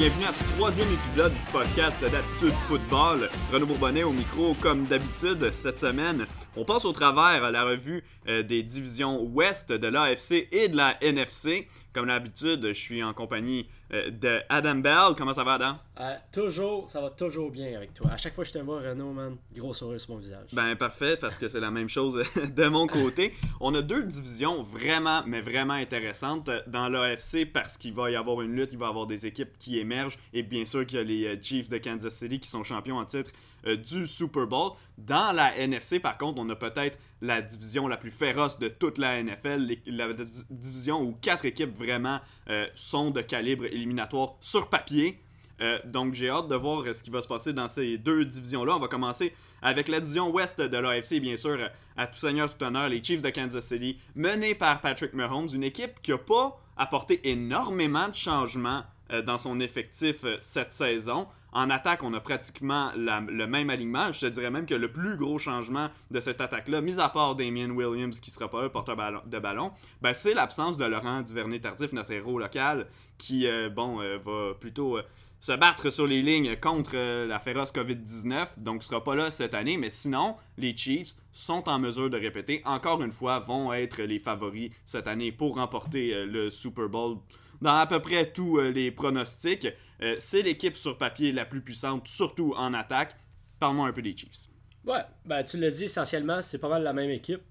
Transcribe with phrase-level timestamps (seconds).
[0.00, 3.28] bienvenue à ce troisième épisode du podcast d'Attitude Football.
[3.52, 6.26] Renaud Bourbonnet au micro, comme d'habitude, cette semaine.
[6.56, 10.96] On passe au travers la revue euh, des divisions Ouest de l'AFC et de la
[11.00, 11.68] NFC.
[11.92, 15.14] Comme d'habitude, je suis en compagnie euh, de Adam Bell.
[15.16, 15.78] Comment ça va, Adam?
[16.00, 18.10] Euh, toujours, ça va toujours bien avec toi.
[18.10, 20.48] À chaque fois que je te vois, Renaud, man, gros sourire sur mon visage.
[20.52, 23.32] Ben parfait, parce que c'est la même chose de mon côté.
[23.60, 28.42] On a deux divisions vraiment, mais vraiment intéressantes dans l'AFC parce qu'il va y avoir
[28.42, 31.00] une lutte, il va y avoir des équipes qui émergent et bien sûr qu'il y
[31.00, 33.30] a les Chiefs de Kansas City qui sont champions en titre
[33.66, 34.72] euh, du Super Bowl.
[34.98, 38.98] Dans la NFC, par contre, on a peut-être la division la plus féroce de toute
[38.98, 40.08] la NFL, la
[40.50, 45.20] division où quatre équipes vraiment euh, sont de calibre éliminatoire sur papier.
[45.60, 48.76] Euh, donc j'ai hâte de voir ce qui va se passer dans ces deux divisions-là.
[48.76, 51.58] On va commencer avec la division ouest de l'AFC, bien sûr,
[51.98, 55.64] à tout seigneur, tout honneur, les Chiefs de Kansas City, menés par Patrick Mahomes, une
[55.64, 58.84] équipe qui n'a pas apporté énormément de changements
[59.26, 61.26] dans son effectif cette saison.
[61.52, 64.12] En attaque, on a pratiquement le même alignement.
[64.12, 67.34] Je te dirais même que le plus gros changement de cette attaque-là, mis à part
[67.34, 71.92] Damien Williams qui sera pas le porteur de ballon, ben, c'est l'absence de Laurent Duvernay-Tardif,
[71.92, 72.86] notre héros local,
[73.18, 75.02] qui euh, bon, euh, va plutôt euh,
[75.40, 78.46] se battre sur les lignes contre la féroce COVID-19.
[78.58, 79.76] Donc, ne sera pas là cette année.
[79.76, 84.18] Mais sinon, les Chiefs sont en mesure de répéter, encore une fois, vont être les
[84.18, 87.16] favoris cette année pour remporter le Super Bowl
[87.62, 89.68] dans à peu près tous les pronostics.
[90.02, 93.16] Euh, c'est l'équipe sur papier la plus puissante, surtout en attaque.
[93.58, 94.48] Parle-moi un peu des Chiefs.
[94.86, 97.42] Ouais, ben, tu l'as dit, essentiellement, c'est pas mal la même équipe.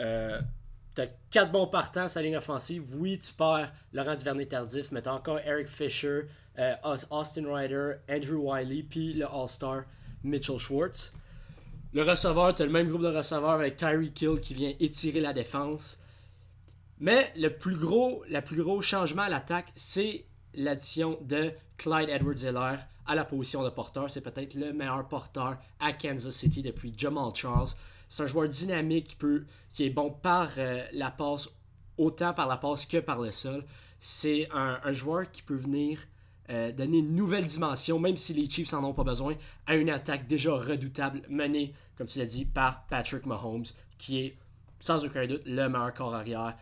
[0.00, 0.38] Euh,
[0.94, 2.84] t'as quatre bons partants sa ligne offensive.
[2.96, 6.22] Oui, tu perds Laurent Duvernay-Tardif, mais t'as encore Eric Fisher,
[6.58, 6.74] euh,
[7.10, 9.84] Austin Ryder, Andrew Wiley, puis le All-Star
[10.22, 11.12] Mitchell Schwartz.
[11.94, 15.32] Le receveur, t'as le même groupe de receveurs avec Tyree Kill qui vient étirer la
[15.32, 16.00] défense.
[16.98, 22.86] Mais le plus gros, le plus gros changement à l'attaque, c'est l'addition de Clyde Edwards-Helaire
[23.06, 24.10] à la position de porteur.
[24.10, 27.68] C'est peut-être le meilleur porteur à Kansas City depuis Jamal Charles.
[28.08, 31.48] C'est un joueur dynamique qui, peut, qui est bon par euh, la passe,
[31.98, 33.64] autant par la passe que par le sol.
[34.00, 35.98] C'est un, joueur qui peut venir
[36.50, 39.34] euh, donner une nouvelle dimension, même si les Chiefs n'en ont pas besoin,
[39.66, 43.64] à une attaque déjà redoutable menée, comme tu l'as dit, par Patrick Mahomes,
[43.96, 44.36] qui est
[44.78, 46.54] sans aucun doute le meilleur corps arrière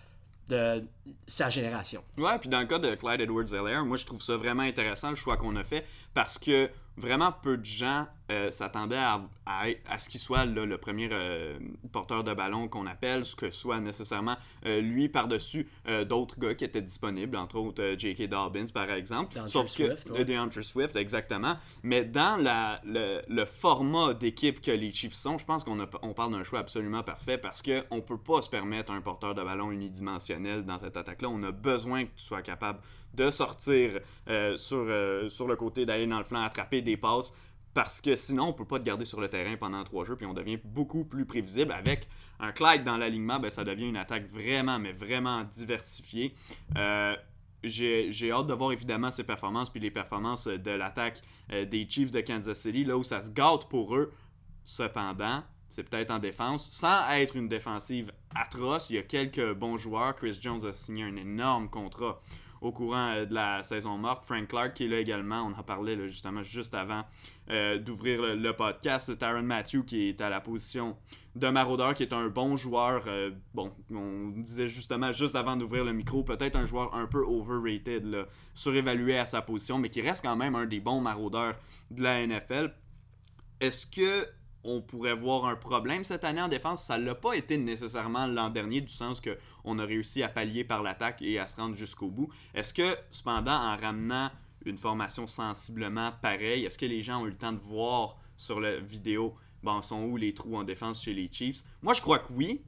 [0.53, 0.85] de
[1.27, 2.03] sa génération.
[2.19, 5.17] Ouais, puis dans le cas de Clyde Edwards-Helaire, moi je trouve ça vraiment intéressant le
[5.17, 10.09] choix qu'on a fait parce que vraiment peu de gens euh, s'attendaient à, à, ce
[10.09, 11.59] qu'il soit le premier euh,
[11.91, 15.69] porteur de ballon qu'on appelle, ce que soit nécessairement euh, lui par-dessus
[16.09, 18.29] d'autres gars qui étaient disponibles, entre autres J.K.
[18.29, 19.39] Dobbins par exemple.
[19.47, 21.57] Sauf Swift, que DeAndre Swift, exactement.
[21.83, 26.33] Mais dans la, le, format d'équipe que les Chiefs sont, je pense qu'on on parle
[26.33, 29.73] d'un choix absolument parfait parce qu'on ne peut pas se permettre un porteur de ballon
[29.73, 31.29] unidimensionnel dans cette attaque-là.
[31.31, 32.79] On a besoin que tu sois capable
[33.15, 37.33] de sortir euh, sur, euh, sur le côté, d'aller dans le flanc, attraper des passes.
[37.75, 40.27] Parce que sinon, on peut pas te garder sur le terrain pendant trois jeux, puis
[40.27, 41.73] on devient beaucoup plus prévisible.
[41.73, 42.07] Avec
[42.39, 46.35] un Clyde dans l'alignement, ben, ça devient une attaque vraiment, mais vraiment diversifiée.
[46.77, 47.17] Euh,
[47.65, 52.21] j'ai hâte de voir évidemment ses performances, puis les performances de l'attaque des Chiefs de
[52.21, 54.13] Kansas City, là où ça se gâte pour eux.
[54.65, 58.91] Cependant, c'est peut-être en défense, sans être une défensive atroce.
[58.91, 60.15] Il y a quelques bons joueurs.
[60.15, 62.21] Chris Jones a signé un énorme contrat
[62.63, 64.25] au courant euh, de la saison morte.
[64.25, 67.05] Frank Clark qui est là également, on en parlait justement juste avant
[67.51, 69.19] euh, d'ouvrir le, podcast.
[69.19, 70.97] Tyron Matthew qui est à la position
[71.35, 73.05] de maraudeur, qui est un bon joueur.
[73.09, 77.25] Euh, bon, on disait justement juste avant d'ouvrir le micro, peut-être un joueur un peu
[77.25, 81.57] overrated, surévalué à sa position, mais qui reste quand même un des bons maraudeurs
[81.91, 82.73] de la NFL.
[83.61, 84.27] Est-ce que
[84.65, 86.85] on pourrait voir un problème cette année en défense.
[86.85, 90.65] Ça ne l'a pas été nécessairement l'an dernier, du sens qu'on a réussi à pallier
[90.65, 92.29] par l'attaque et à se rendre jusqu'au bout.
[92.55, 94.31] Est-ce que, cependant, en ramenant
[94.65, 98.61] une formation sensiblement pareille, est-ce que les gens ont eu le temps de voir sur
[98.61, 101.65] la vidéo, bon, sont où les trous en défense chez les Chiefs?
[101.83, 102.63] Moi, je crois que oui.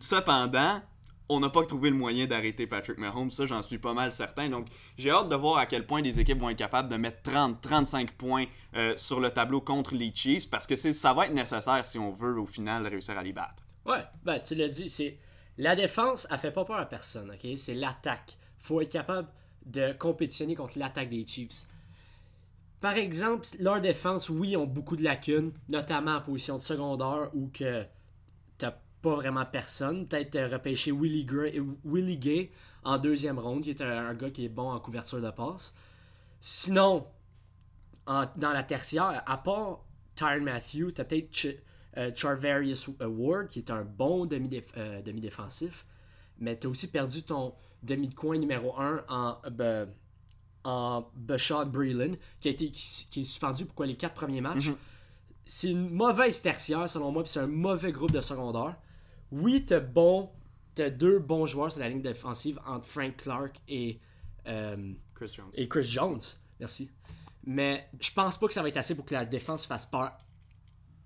[0.00, 0.80] Cependant,
[1.28, 3.30] on n'a pas trouvé le moyen d'arrêter Patrick Mahomes.
[3.30, 4.48] Ça, j'en suis pas mal certain.
[4.48, 4.66] Donc,
[4.98, 8.12] j'ai hâte de voir à quel point les équipes vont être capables de mettre 30-35
[8.12, 8.44] points
[8.74, 12.10] euh, sur le tableau contre les Chiefs parce que ça va être nécessaire si on
[12.10, 13.62] veut au final réussir à les battre.
[13.86, 15.18] Ouais, ben, tu l'as dit, c'est
[15.56, 17.58] la défense, elle fait pas peur à personne, ok?
[17.58, 18.36] C'est l'attaque.
[18.58, 19.28] faut être capable
[19.66, 21.66] de compétitionner contre l'attaque des Chiefs.
[22.80, 27.48] Par exemple, leur défense, oui, ont beaucoup de lacunes, notamment en position de secondaire ou
[27.48, 27.86] que
[29.04, 30.08] pas vraiment personne.
[30.08, 31.26] Peut-être euh, repêcher Willie,
[31.84, 32.50] Willie, Gay
[32.84, 35.74] en deuxième ronde, qui est un, gars qui est bon en couverture de passe.
[36.40, 37.06] Sinon,
[38.06, 39.80] dans la tertiaire, à part
[40.14, 41.46] Tyron Matthew, tu as peut-être
[41.98, 45.86] euh, Charvarius Ward, qui est un bon euh, demi-défensif.
[46.38, 49.36] mais tu as aussi perdu ton demi de coin numéro 1 en
[50.66, 54.68] en Bashad Breeland, qui, a été, qui, est suspendu pour quoi, les quatre premiers matchs.
[54.68, 54.76] Mhm.
[55.44, 58.76] C'est une mauvaise tertiaire, selon moi, puis c'est un mauvais groupe de secondaire.
[59.34, 60.30] Oui, t'as bon,
[60.76, 63.98] deux bons joueurs sur la ligne défensive entre Frank Clark et,
[64.46, 65.50] euh, Chris Jones.
[65.54, 66.20] et Chris Jones.
[66.60, 66.90] Merci.
[67.46, 70.12] Mais je pense pas que ça va être assez pour que la défense fasse peur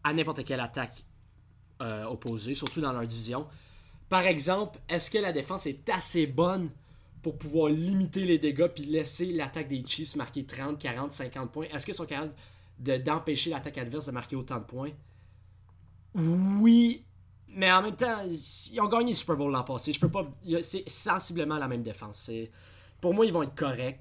[0.05, 1.05] à n'importe quelle attaque
[1.83, 3.47] euh, opposée, surtout dans leur division.
[4.09, 6.71] Par exemple, est-ce que la défense est assez bonne
[7.23, 11.67] pour pouvoir limiter les dégâts puis laisser l'attaque des Chiefs marquer 30, 40, 50 points?
[11.73, 12.33] Est-ce qu'ils sont capables
[12.79, 14.91] de- d'empêcher l'attaque adverse de marquer autant de points?
[16.15, 17.05] Oui,
[17.59, 19.93] mais en même temps, ils ont gagné le Super Bowl l'an passé.
[19.93, 20.25] Je peux pas.
[20.63, 22.31] C'est sensiblement la même défense.
[23.01, 23.99] Pour moi, ils vont être corrects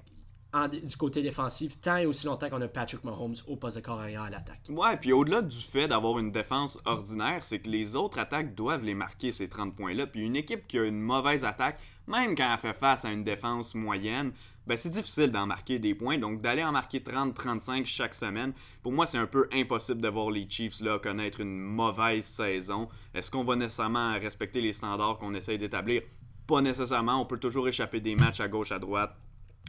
[0.70, 4.00] du côté défensif tant et aussi longtemps qu'on a Patrick Mahomes au poste de corps
[4.00, 4.62] arrière à l'attaque.
[4.68, 8.84] Ouais, puis au-delà du fait d'avoir une défense ordinaire, c'est que les autres attaques doivent
[8.84, 10.06] les marquer, ces 30 points-là.
[10.06, 13.24] Puis une équipe qui a une mauvaise attaque, même quand elle fait face à une
[13.24, 14.32] défense moyenne,
[14.68, 16.18] ben c'est difficile d'en marquer des points.
[16.18, 20.30] Donc d'aller en marquer 30-35 chaque semaine, pour moi, c'est un peu impossible de voir
[20.30, 22.88] les Chiefs là, connaître une mauvaise saison.
[23.14, 26.02] Est-ce qu'on va nécessairement respecter les standards qu'on essaye d'établir?
[26.46, 27.20] Pas nécessairement.
[27.20, 29.16] On peut toujours échapper des matchs à gauche, à droite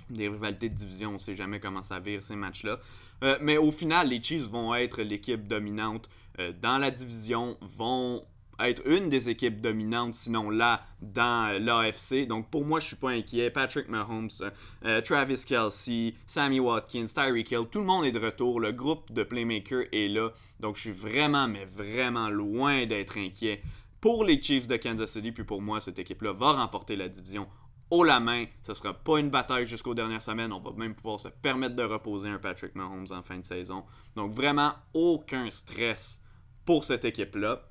[0.10, 2.80] des rivalités de division, on sait jamais comment ça vire ces matchs-là.
[3.24, 6.10] Euh, mais au final, les Chiefs vont être l'équipe dominante
[6.40, 8.26] euh, dans la division, vont
[8.68, 12.28] être une des équipes dominantes, sinon là, dans euh, l'AFC.
[12.28, 13.50] Donc pour moi, je suis pas inquiet.
[13.50, 14.50] Patrick Mahomes, euh,
[14.86, 18.60] euh, Travis Kelsey, Sammy Watkins, Tyreek Hill, tout le monde est de retour.
[18.60, 20.30] Le groupe de playmakers est là.
[20.60, 23.62] Donc je suis vraiment, mais vraiment loin d'être inquiet
[24.02, 25.32] pour les Chiefs de Kansas City.
[25.32, 27.48] Puis pour moi, cette équipe-là va remporter la division
[27.92, 28.46] haut la main.
[28.64, 30.54] Ce sera pas une bataille jusqu'aux dernières semaines.
[30.54, 33.84] On va même pouvoir se permettre de reposer un Patrick Mahomes en fin de saison.
[34.16, 36.22] Donc vraiment aucun stress
[36.66, 37.69] pour cette équipe-là.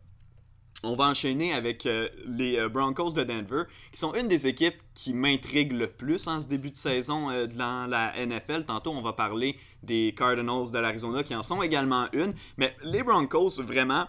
[0.84, 4.76] On va enchaîner avec euh, les euh, Broncos de Denver, qui sont une des équipes
[4.94, 8.64] qui m'intrigue le plus en ce début de saison euh, dans la NFL.
[8.64, 12.32] Tantôt, on va parler des Cardinals de l'Arizona, qui en sont également une.
[12.58, 14.06] Mais les Broncos, vraiment,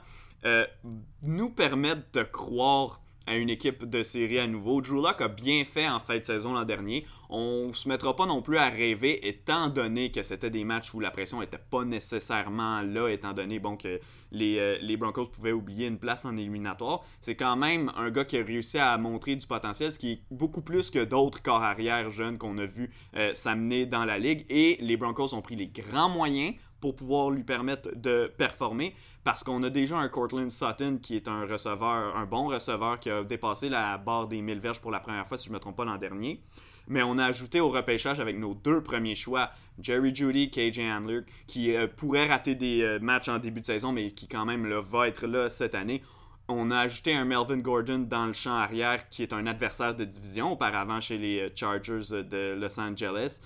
[1.23, 4.81] nous permettent de croire à une équipe de série à nouveau.
[4.81, 7.05] Drew Lock a bien fait en fin de saison l'an dernier.
[7.29, 10.99] On se mettra pas non plus à rêver, étant donné que c'était des matchs où
[10.99, 13.99] la pression était pas nécessairement là, étant donné bon, que
[14.31, 17.03] les, euh, les Broncos pouvaient oublier une place en éliminatoire.
[17.21, 20.21] C'est quand même un gars qui a réussi à montrer du potentiel, ce qui est
[20.31, 24.45] beaucoup plus que d'autres corps arrière jeunes qu'on a vu euh, s'amener dans la ligue.
[24.49, 29.43] Et les Broncos ont pris les grands moyens pour pouvoir lui permettre de performer parce
[29.43, 33.23] qu'on a déjà un Cortland Sutton qui est un receveur, un bon receveur qui a
[33.23, 35.75] dépassé la barre des 1000 verges pour la première fois, si je ne me trompe
[35.75, 36.41] pas, l'an dernier.
[36.89, 41.21] Mais on a ajouté au repêchage avec nos deux premiers choix, Jerry Judy, KJ Handler,
[41.47, 44.67] qui euh, pourrait rater des euh, matchs en début de saison, mais qui quand même
[44.67, 46.01] va être là cette année.
[46.47, 50.03] On a ajouté un Melvin Gordon dans le champ arrière, qui est un adversaire de
[50.03, 53.41] division auparavant chez les euh, Chargers de Los Angeles.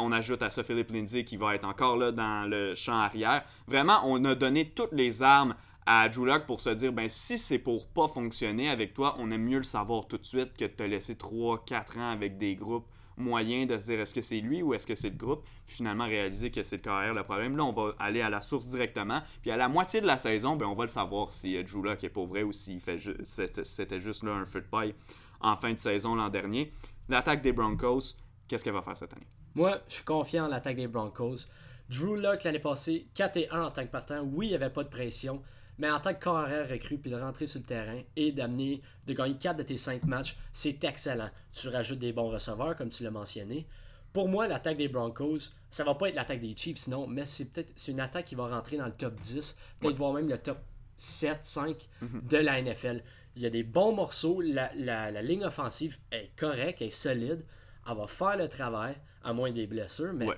[0.00, 3.44] On ajoute à ça Philip Lindsay qui va être encore là dans le champ arrière.
[3.68, 5.54] Vraiment, on a donné toutes les armes
[5.90, 9.30] à Drew Lock pour se dire ben si c'est pour pas fonctionner avec toi, on
[9.30, 12.56] aime mieux le savoir tout de suite que de te laisser 3-4 ans avec des
[12.56, 12.86] groupes
[13.16, 15.76] moyens de se dire est-ce que c'est lui ou est-ce que c'est le groupe, puis
[15.76, 17.56] finalement réaliser que c'est le carrière le problème.
[17.56, 20.56] Là, on va aller à la source directement, puis à la moitié de la saison,
[20.56, 22.82] ben, on va le savoir si euh, Drew Lock est pour vrai ou si
[23.24, 24.94] c'était juste là un feu de paille
[25.40, 26.70] en fin de saison l'an dernier.
[27.08, 29.26] L'attaque des Broncos, qu'est-ce qu'elle va faire cette année?
[29.54, 31.46] Moi, je suis confiant en l'attaque des Broncos.
[31.88, 34.20] Drew Lock l'année passée, 4 et 1 en tant que partant.
[34.20, 35.42] Oui, il n'y avait pas de pression,
[35.78, 39.12] mais en tant que carrière recrue, puis de rentrer sur le terrain et d'amener, de
[39.14, 41.30] gagner 4 de tes 5 matchs, c'est excellent.
[41.52, 43.66] Tu rajoutes des bons receveurs, comme tu l'as mentionné.
[44.12, 47.44] Pour moi, l'attaque des Broncos, ça va pas être l'attaque des Chiefs, sinon, mais c'est
[47.46, 50.38] peut-être c'est une attaque qui va rentrer dans le top 10, peut-être voire même le
[50.38, 50.58] top
[50.96, 53.02] 7, 5 de la NFL.
[53.36, 57.44] Il y a des bons morceaux, la, la- la ligne offensive est correcte, est solide,
[57.88, 60.36] elle va faire le travail, à moins des blessures, mais Ouais.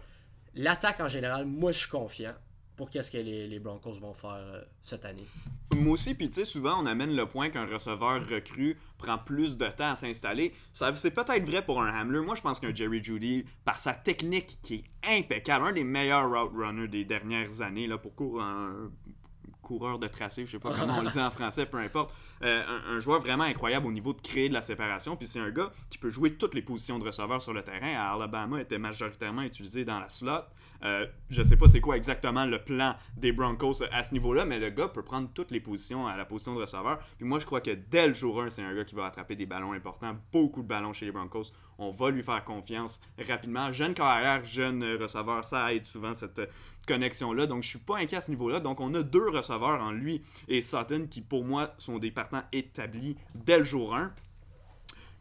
[0.54, 2.34] l'attaque en général, moi je suis confiant
[2.80, 5.26] pour qu'est-ce que les, Broncos vont faire euh, cette année.
[5.76, 9.58] Moi aussi, puis tu sais, souvent on amène le point qu'un receveur recru prend plus
[9.58, 10.54] de temps à s'installer.
[10.72, 12.20] C'est peut-être vrai pour un Hamler.
[12.20, 16.30] Moi, je pense qu'un Jerry Judy, par sa technique qui est impeccable, un des meilleurs
[16.30, 18.90] route runners des dernières années, là, pour un
[19.60, 22.14] coureur de tracé, je sais pas comment on le dit en français, peu importe.
[22.42, 25.16] Euh, un, un joueur vraiment incroyable au niveau de créer de la séparation.
[25.16, 27.94] Puis c'est un gars qui peut jouer toutes les positions de receveur sur le terrain.
[27.94, 30.44] À Alabama, était majoritairement utilisé dans la slot.
[30.84, 34.58] Euh, je sais pas c'est quoi exactement le plan des Broncos à ce niveau-là, mais
[34.58, 36.98] le gars peut prendre toutes les positions à la position de receveur.
[37.18, 39.36] Puis moi, je crois que dès le jour 1, c'est un gars qui va attraper
[39.36, 41.52] des ballons importants, beaucoup de ballons chez les Broncos.
[41.78, 43.72] On va lui faire confiance rapidement.
[43.72, 46.40] Jeune carrière, jeune receveur, ça aide souvent cette
[46.86, 47.46] connexion-là.
[47.46, 48.60] Donc, je suis pas inquiet à ce niveau-là.
[48.60, 52.42] Donc, on a deux receveurs en lui et Sutton qui, pour moi, sont des partants
[52.52, 54.12] établis dès le jour 1.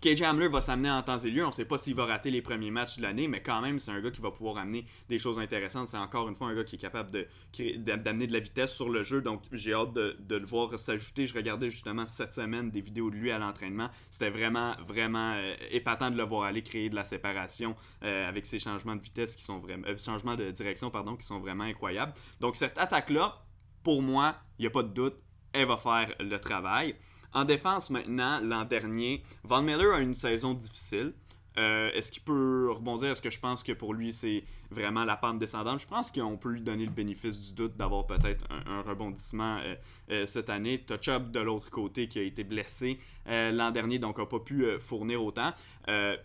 [0.01, 1.43] KJ Hamler va s'amener en temps et lieu.
[1.43, 3.79] On ne sait pas s'il va rater les premiers matchs de l'année, mais quand même,
[3.79, 5.89] c'est un gars qui va pouvoir amener des choses intéressantes.
[5.89, 7.11] C'est encore une fois un gars qui est capable
[7.51, 9.21] d'amener de, la vitesse sur le jeu.
[9.21, 11.25] Donc, j'ai hâte de, le voir s'ajouter.
[11.25, 13.89] Je regardais justement cette semaine des vidéos de lui à l'entraînement.
[14.09, 18.45] C'était vraiment, vraiment euh, épatant de le voir aller créer de la séparation euh, avec
[18.45, 19.85] ses changements de vitesse qui sont vraiment.
[19.87, 22.13] Euh, changements de direction, pardon, qui sont vraiment incroyables.
[22.39, 23.43] Donc, cette attaque-là,
[23.83, 25.15] pour moi, il n'y a pas de doute,
[25.51, 26.95] elle va faire le travail.
[27.33, 31.13] En défense maintenant, l'an dernier, Von Miller a une saison difficile.
[31.57, 33.09] Euh, est-ce qu'il peut rebondir?
[33.09, 35.81] Est-ce que je pense que pour lui c'est vraiment la pente descendante?
[35.81, 39.75] Je pense qu'on peut lui donner le bénéfice du doute d'avoir peut-être un, rebondissement euh,
[40.11, 40.79] euh, cette année.
[40.79, 45.23] Touch-up de l'autre côté qui a été blessé l'an dernier donc n'a pas pu fournir
[45.23, 45.53] autant.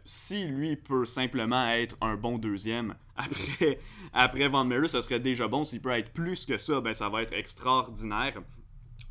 [0.06, 3.78] si lui peut simplement être un bon deuxième après,
[4.14, 5.64] après Miller, ce serait déjà bon.
[5.64, 8.40] S'il peut être plus que ça, ben ça va être extraordinaire.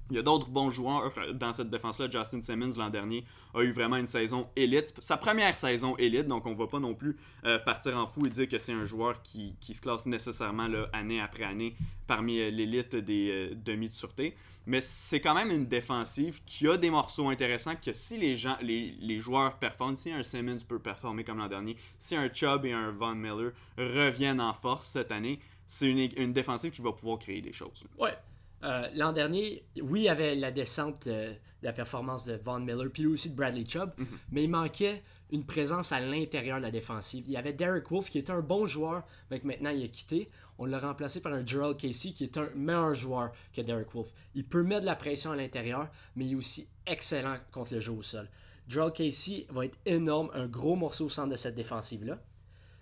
[0.09, 2.09] Il y a d'autres bons joueurs dans cette défense-là.
[2.09, 4.93] Justin Simmons, l'an dernier, a eu vraiment une saison élite.
[4.99, 8.25] Sa première saison élite, donc on ne va pas non plus euh, partir en fou
[8.25, 12.51] et dire que c'est un joueur qui, se classe nécessairement année après année parmi euh,
[12.51, 14.35] l'élite des euh, demi de sûreté.
[14.65, 18.57] Mais c'est quand même une défensive qui a des morceaux intéressants que si les, gens,
[18.61, 22.71] les, joueurs performent, si un Simmons peut performer comme l'an dernier, si un Chubb et
[22.71, 27.19] un Von Miller reviennent en force cette année, c'est une, une défensive qui va pouvoir
[27.19, 27.83] créer des choses.
[27.97, 28.15] Ouais.
[28.63, 32.59] Euh, l'an dernier, oui, il y avait la descente euh, de la performance de Von
[32.59, 34.07] Miller, puis aussi de Bradley Chubb, mhm.
[34.31, 37.25] mais il manquait une présence à l'intérieur de la défensive.
[37.27, 39.87] Il y avait Derek Wolf qui était un bon joueur, mais que maintenant il a
[39.87, 40.29] quitté.
[40.59, 44.13] On l'a remplacé par un Gerald Casey qui est un meilleur joueur que Derek Wolf.
[44.35, 47.79] Il peut mettre de la pression à l'intérieur, mais il est aussi excellent contre le
[47.79, 48.29] jeu au sol.
[48.67, 52.21] Gerald Casey va être énorme, un gros morceau au centre de cette défensive-là.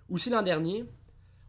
[0.10, 0.86] Aussi l'an dernier,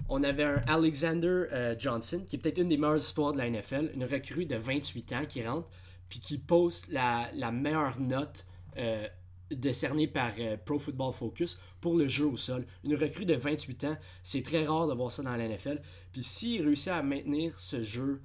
[0.09, 3.49] on avait un Alexander euh, Johnson, qui est peut-être une des meilleures histoires de la
[3.49, 5.69] NFL, une recrue de 28 ans qui rentre,
[6.09, 8.45] puis qui poste la, meilleure note
[8.77, 9.07] euh,
[9.51, 12.67] décernée par euh, Pro Football Focus pour le jeu au sol.
[12.85, 15.81] Une recrue de 28 ans, c'est très rare de voir ça dans la NFL.
[16.13, 18.23] Puis s'il réussit à maintenir ce jeu,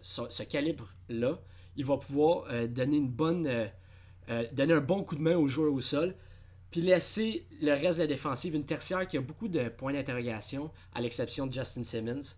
[0.00, 1.38] ce, calibre-là,
[1.76, 3.00] il va pouvoir donner
[4.52, 6.16] donner un bon coup de main au joueur au sol
[6.70, 10.70] puis laisser le reste de la défensive, une tertiaire qui a beaucoup de points d'interrogation,
[10.94, 12.36] à l'exception de Justin Simmons.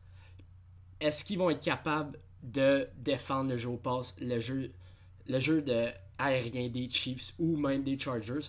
[1.01, 4.73] Est-ce qu'ils vont être capables de défendre le jeu au passe, le jeu,
[5.27, 8.49] le jeu de aérien des Chiefs ou même des Chargers?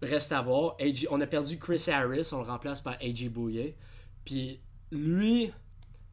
[0.00, 0.76] Reste à voir.
[1.10, 3.74] on a perdu Chris Harris, on le remplace par AJ Bouye.
[4.24, 4.60] Puis
[4.90, 5.50] lui,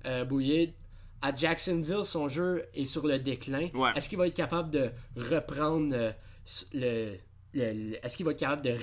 [0.06, 0.74] euh, Bouye,
[1.22, 3.70] à Jacksonville, son jeu est sur le déclin.
[3.96, 6.12] Est-ce qu'il va être capable de reprendre euh,
[6.74, 7.18] le
[7.54, 8.76] est-ce qu'il va être capable de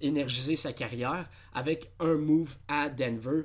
[0.00, 3.42] réénergiser sa carrière avec un move à Denver?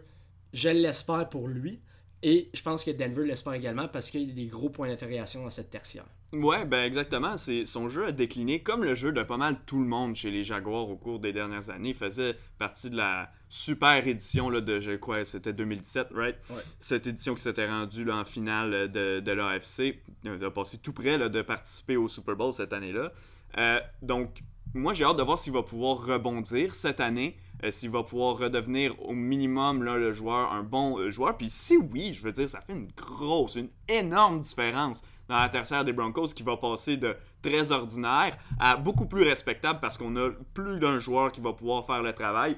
[0.53, 1.79] Je l'espère pour lui.
[2.21, 5.43] Et je pense que Denver l'espère également parce qu'il y a des gros points d'interrogation
[5.43, 6.05] dans cette tertiaire.
[6.33, 7.38] Ouais, ben exactement.
[7.38, 10.29] C'est son jeu a décliné comme le jeu de pas mal tout le monde chez
[10.29, 11.89] les Jaguars au cours des dernières années.
[11.89, 16.36] Il faisait partie de la super édition là, de, je crois, c'était 2017, right?
[16.81, 21.17] Cette édition qui s'était rendue en finale de, de l'AFC, euh, de passer tout près
[21.17, 23.12] de participer au Super Bowl cette année-là.
[23.58, 27.89] Euh, donc, moi, j'ai hâte de voir s'il va pouvoir rebondir cette année, euh, s'il
[27.89, 31.38] va pouvoir redevenir au minimum là, le joueur, un bon euh, joueur.
[31.38, 35.50] Puis si oui, je veux dire, ça fait une grosse, une énorme différence dans la
[35.50, 40.15] tertiaire des Broncos qui va passer de très ordinaire à beaucoup plus respectable parce qu'on
[40.18, 42.58] a plus d'un joueur qui va pouvoir faire le travail.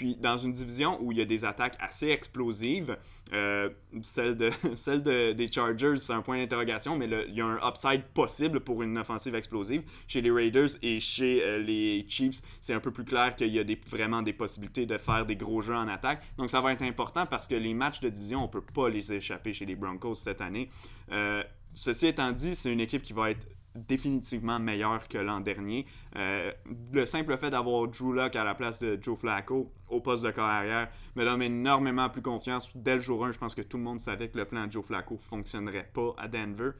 [0.00, 2.96] Puis dans une division où il y a des attaques assez explosives,
[3.34, 3.68] euh,
[4.00, 8.04] celle, de, celle des Chargers, c'est un point d'interrogation, mais il y a un upside
[8.14, 9.82] possible pour une offensive explosive.
[10.08, 13.58] Chez les Raiders et chez euh, les Chiefs, c'est un peu plus clair qu'il y
[13.58, 16.22] a des, vraiment des possibilités de faire des gros jeux en attaque.
[16.38, 18.88] Donc ça va être important parce que les matchs de division, on ne peut pas
[18.88, 20.70] les échapper chez les Broncos cette année.
[21.12, 25.86] Euh, ceci étant dit, c'est une équipe qui va être définitivement meilleur que l'an dernier.
[26.16, 26.52] Euh,
[26.92, 30.30] le simple fait d'avoir Drew Luck à la place de Joe Flacco au poste de
[30.30, 32.70] carrière me donne énormément plus confiance.
[32.74, 34.84] Dès le jour 1, je pense que tout le monde savait que le plan Joe
[34.84, 36.70] Flacco ne fonctionnerait pas à Denver.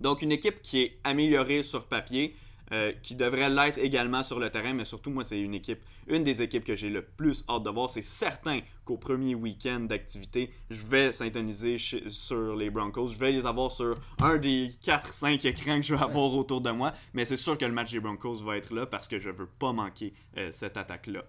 [0.00, 2.34] Donc une équipe qui est améliorée sur papier,
[2.72, 6.24] euh, qui devrait l'être également sur le terrain, mais surtout, moi, c'est une équipe, une
[6.24, 7.90] des équipes que j'ai le plus hâte de voir.
[7.90, 13.08] C'est certain qu'au premier week-end d'activité, je vais s'intoniser sur les Broncos.
[13.08, 16.70] Je vais les avoir sur un des 4-5 écrans que je vais avoir autour de
[16.70, 19.28] moi, mais c'est sûr que le match des Broncos va être là parce que je
[19.28, 21.22] veux pas manquer euh, cette attaque-là.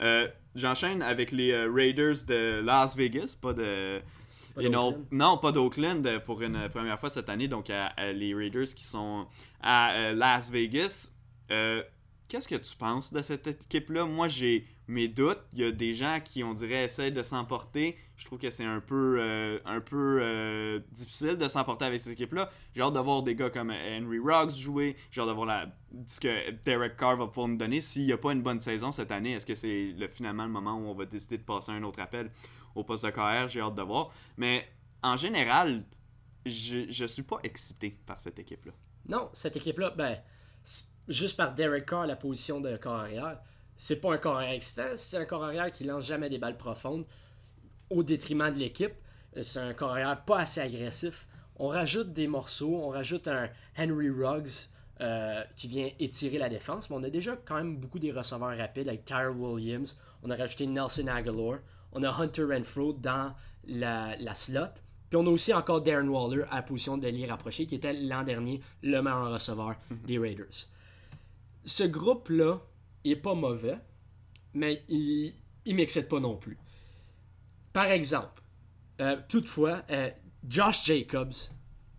[0.00, 4.00] Euh, j'enchaîne avec les Raiders de Las Vegas, pas de
[5.10, 7.48] non, pas d'Oakland euh, pour une première fois cette année.
[7.48, 9.26] Donc, les Raiders qui sont
[9.60, 11.12] à euh, Las Vegas.
[11.50, 11.82] Euh,
[12.28, 14.06] qu'est-ce que tu penses de cette équipe-là?
[14.06, 15.40] Moi, j'ai mes doutes.
[15.52, 17.96] Il y a des gens qui, on dirait, essayent de s'emporter.
[18.16, 22.12] Je trouve que c'est un peu, euh, un peu euh, difficile de s'emporter avec cette
[22.12, 22.50] équipe-là.
[22.74, 24.96] J'ai hâte de voir des gars comme Henry Ruggs jouer.
[25.10, 25.66] J'ai hâte de voir la,
[26.06, 27.80] ce que Derek Carr va pouvoir nous donner.
[27.80, 30.50] S'il n'y a pas une bonne saison cette année, est-ce que c'est le, finalement le
[30.50, 32.30] moment où on va décider de passer un autre appel?
[32.74, 34.10] Au poste de KR J'ai hâte de voir.
[34.36, 34.66] Mais
[35.02, 35.84] en général,
[36.46, 38.72] je, je suis pas excité par cette équipe-là.
[39.08, 40.18] Non, cette équipe-là, ben,
[41.08, 43.38] juste par Derek Carr, la position de corps arrière,
[43.76, 46.56] c'est pas un corps arrière excitant, c'est un corps arrière qui lance jamais des balles
[46.56, 47.04] profondes
[47.90, 48.94] au détriment de l'équipe.
[49.40, 51.26] C'est un corps arrière pas assez agressif.
[51.56, 53.48] On rajoute des morceaux, on rajoute un
[53.78, 54.68] Henry Ruggs
[55.00, 58.56] euh, qui vient étirer la défense, mais on a déjà quand même beaucoup des receveurs
[58.56, 61.58] rapides avec Tyre Williams, on a rajouté Nelson Aguilar,
[61.92, 63.34] on a Hunter Renfro dans
[63.66, 64.74] la, la slot.
[65.08, 67.92] Puis on a aussi encore Darren Waller à la position de l'y rapproché, qui était
[67.92, 69.98] l'an dernier le meilleur receveur mhm.
[70.06, 70.68] des Raiders.
[71.64, 72.60] Ce groupe-là
[73.04, 73.78] est pas mauvais,
[74.54, 75.34] mais il
[75.66, 76.56] ne m'excite pas non plus.
[77.72, 78.42] Par exemple,
[79.00, 80.10] euh, toutefois, euh,
[80.46, 81.34] Josh Jacobs,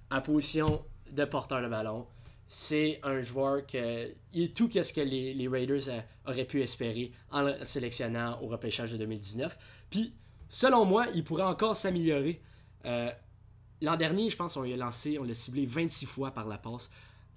[0.09, 2.07] à position de porteur de ballon,
[2.53, 7.41] c'est un joueur qui est tout ce que les, Raiders euh, auraient pu espérer en
[7.41, 9.57] le sélectionnant au repêchage de 2019.
[9.89, 10.13] Puis,
[10.49, 12.39] selon moi, il pourrait encore s'améliorer.
[12.85, 13.09] Euh,
[13.81, 16.91] l'an dernier, je pense, on l'a lancé, on l'a ciblé 26 fois par la passe.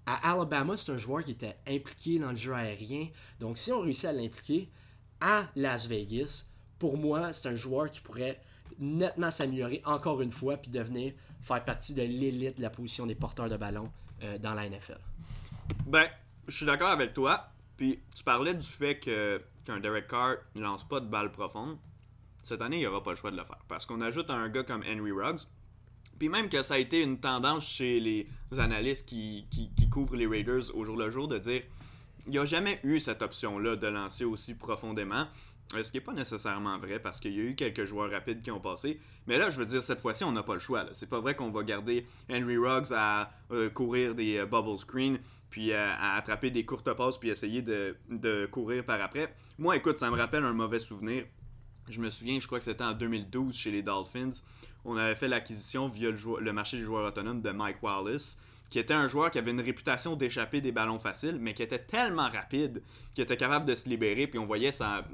[0.05, 3.09] À Alabama, c'est un joueur qui était impliqué dans le jeu aérien.
[3.41, 4.69] Donc, si on réussit à l'impliquer
[5.23, 6.45] à Las Vegas,
[6.79, 8.39] pour moi, c'est un joueur qui pourrait
[8.79, 13.15] nettement s'améliorer encore une fois puis devenir faire partie de l'élite de la position des
[13.15, 13.91] porteurs de ballon
[14.23, 14.99] euh, dans la NFL.
[15.87, 16.09] Ben,
[16.49, 17.49] je suis d'accord avec toi.
[17.77, 21.77] Puis tu parlais du fait que qu'un Derek Carr ne lance pas de balles profondes
[22.47, 23.59] cette année, il n'y aura pas le choix de le faire.
[23.67, 25.41] Parce qu'on ajoute un gars comme Henry Ruggs.
[26.17, 29.49] Puis même que ça a été une tendance chez les analystes qui,
[29.91, 31.63] couvrent les Raiders au jour le jour de dire
[32.27, 35.27] il n'y a jamais eu cette option-là de lancer aussi profondément.
[35.75, 38.41] Euh, ce qui n'est pas nécessairement vrai parce qu'il y a eu quelques joueurs rapides
[38.41, 39.01] qui ont passé.
[39.27, 40.85] Mais là, je veux dire, cette fois-ci, on n'a pas le choix.
[40.93, 45.19] C'est pas vrai qu'on va garder Henry Ruggs à euh, courir des euh, bubble screens,
[45.51, 49.35] puis à attraper des courtes passes, puis essayer de, de, courir par après.
[49.59, 51.25] Moi, écoute, ça me rappelle un mauvais souvenir.
[51.89, 54.31] Je me souviens, je crois que c'était en 2012 chez les Dolphins.
[54.85, 58.39] On avait fait l'acquisition via le, marché des joueurs autonomes de Mike Wallace,
[58.71, 61.79] qui était un joueur qui avait une réputation d'échapper des ballons faciles, mais qui était
[61.79, 62.83] tellement rapide
[63.15, 64.27] qu'il était capable de se libérer.
[64.27, 65.05] Puis on voyait sa,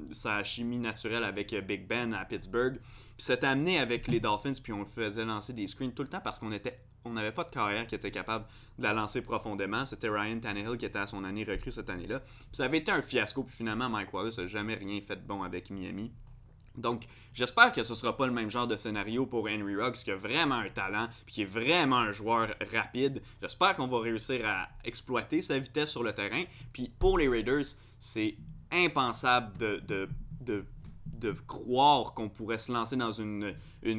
[0.45, 2.79] chimie naturelle avec Big Ben à Pittsburgh.
[2.79, 6.21] Puis c'était amené avec les Dolphins, puis on faisait lancer des screens tout le temps
[6.23, 8.47] parce qu'on n'avait pas de carrière qui était capable
[8.79, 9.85] de la lancer profondément.
[9.85, 12.21] C'était Ryan Tannehill qui était à son année recrue cette année-là.
[12.21, 13.43] Puis ça avait été un fiasco.
[13.45, 16.11] Puis finalement, Mike Wallace n'a jamais rien fait de bon avec Miami.
[16.77, 20.11] Donc, j'espère que ce sera pas le même genre de scénario pour Henry Ruggs, qui
[20.11, 23.23] a vraiment un talent, puis qui est vraiment un joueur rapide.
[23.41, 26.45] J'espère qu'on va réussir à exploiter sa vitesse sur le terrain.
[26.73, 27.65] Puis pour les Raiders,
[27.99, 28.37] c'est
[28.71, 30.09] impensable de,
[31.47, 33.55] croire qu'on pourrait se lancer dans une,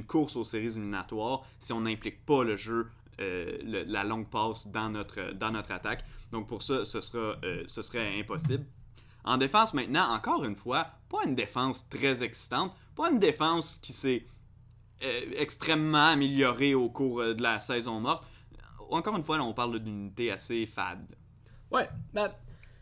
[0.08, 2.88] course aux séries éliminatoires si on n'implique pas le jeu,
[3.22, 5.20] euh, la longue passe dans notre,
[5.72, 6.04] attaque.
[6.32, 8.66] Donc pour ça, ce, euh, ce serait impossible.
[9.26, 13.94] En défense maintenant, encore une fois, pas une défense très excitante, pas une défense qui
[13.94, 14.26] s'est
[15.04, 18.26] euh, extrêmement améliorée au cours euh, de la saison morte.
[18.90, 21.16] Encore une fois, là, on parle d'une unité assez fade.
[21.72, 22.32] Ouais, ben,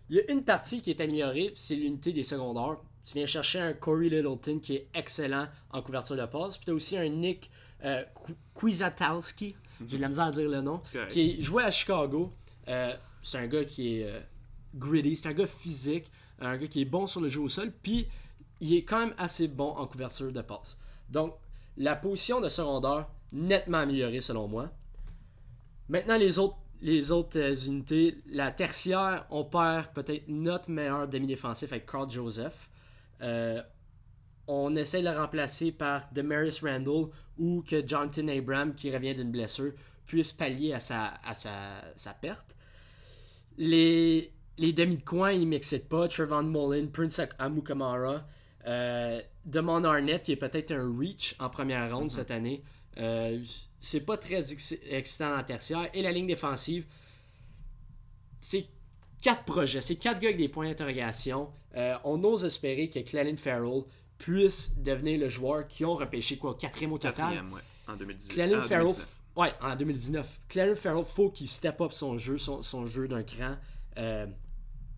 [0.10, 2.78] il y a une partie qui est améliorée, c'est l'unité des secondaires.
[3.04, 6.58] Tu viens chercher un Corey Littleton qui est excellent en couverture de passe.
[6.58, 7.52] Puis tu as aussi un Nick
[7.84, 8.04] euh,
[8.62, 12.32] j'ai de la misère à dire le nom, qui jouait à Chicago.
[13.22, 14.24] c'est un gars qui est
[14.76, 16.10] gritty, c'est un gars physique
[16.42, 18.08] un gars qui est bon sur le jeu au sol, puis
[18.60, 20.78] il est quand même assez bon en couverture de passe.
[21.10, 21.36] Donc,
[21.78, 24.70] la position de secondaire, nettement améliorée selon moi.
[25.90, 31.72] Maintenant, les autres, les autres euh, unités, la tertiaire, on perd peut-être notre meilleur demi-défensif
[31.72, 32.70] avec Carl Joseph.
[33.22, 33.62] Euh,
[34.48, 39.32] on essaie de le remplacer par Demaris Randall ou que Jonathan Abram, qui revient d'une
[39.32, 39.74] blessure,
[40.06, 42.56] puisse pallier à sa, à sa, sa perte.
[43.58, 46.08] Les, les demi de coin, ils m'excitent pas.
[46.08, 48.24] Trevon Mullen, Prince Amukamara,
[48.68, 52.16] euh, Demon Arnett, qui est peut-être un reach en première ronde mm-hmm.
[52.16, 52.64] cette année.
[52.98, 53.42] Euh,
[53.80, 55.90] c'est pas très excitant en tertiaire.
[55.96, 56.86] Et la ligne défensive,
[58.40, 58.68] c'est
[59.20, 59.82] quatre projets.
[59.82, 61.50] C'est quatre gars avec des points d'interrogation.
[61.76, 63.82] Euh, on ose espérer que Clelin Farrell
[64.20, 67.16] puisse devenir le joueur qui ont repêché quoi, quatrième au total?
[67.16, 68.32] Quatrième, ouais, en 2018.
[68.32, 68.94] Clelin Farrell,
[69.36, 70.42] ouais, en 2019.
[70.50, 73.56] Clelin Farrell, faut qu'il step up son jeu, son, son jeu d'un cran.
[73.98, 74.28] Euh,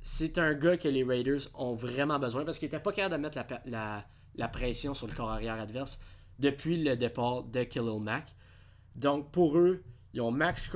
[0.04, 3.22] c'est un gars que les Raiders ont vraiment besoin parce qu'il n'était pas capable de
[3.22, 6.00] mettre la, pression sur le corps arrière adverse
[6.40, 8.36] depuis le départ de Khalil Mack.
[8.96, 9.82] Donc pour eux,
[10.14, 10.70] ils ont Max,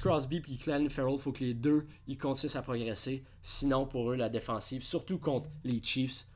[0.00, 1.14] Crosby et Clelin Farrell.
[1.14, 3.24] Il faut que les deux ils continuent à progresser.
[3.42, 6.26] Sinon, pour eux, la défensive, surtout contre les Chiefs,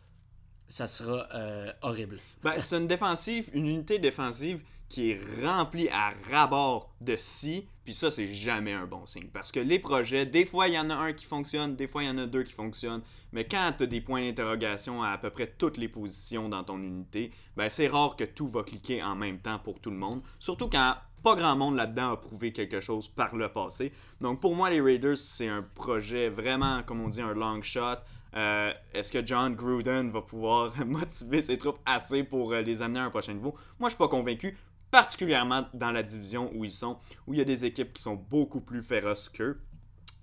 [0.66, 2.18] ça sera euh, horrible.
[2.42, 7.94] Ben, c'est une défensive, une unité défensive qui est remplie à rabord de si, puis
[7.94, 9.30] ça, c'est jamais un bon signe.
[9.32, 12.02] Parce que les projets, des fois, il y en a un qui fonctionne, des fois,
[12.02, 13.00] il y en a deux qui fonctionnent.
[13.32, 16.62] Mais quand tu as des points d'interrogation à à peu près toutes les positions dans
[16.62, 19.96] ton unité, ben, c'est rare que tout va cliquer en même temps pour tout le
[19.96, 20.20] monde.
[20.38, 23.90] Surtout quand pas grand monde là-dedans a prouvé quelque chose par le passé.
[24.20, 27.96] Donc pour moi, les Raiders, c'est un projet vraiment, comme on dit, un long shot.
[28.36, 33.00] Euh, Est-ce que John Gruden va pouvoir motiver ses troupes assez pour euh, les amener
[33.00, 33.54] à un prochain niveau?
[33.80, 34.58] Moi, je suis pas convaincu,
[34.90, 38.16] particulièrement dans la division où ils sont, où il y a des équipes qui sont
[38.16, 39.60] beaucoup plus féroces qu'eux.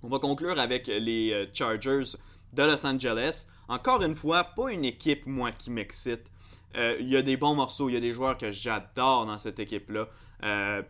[0.03, 2.17] On va conclure avec les euh, Chargers
[2.53, 3.47] de Los Angeles.
[3.67, 6.31] Encore une fois, pas une équipe, moi, qui m'excite.
[6.77, 9.37] Euh, Il y a des bons morceaux, il y a des joueurs que j'adore dans
[9.37, 10.07] cette équipe-là.
[10.43, 10.83] Euh,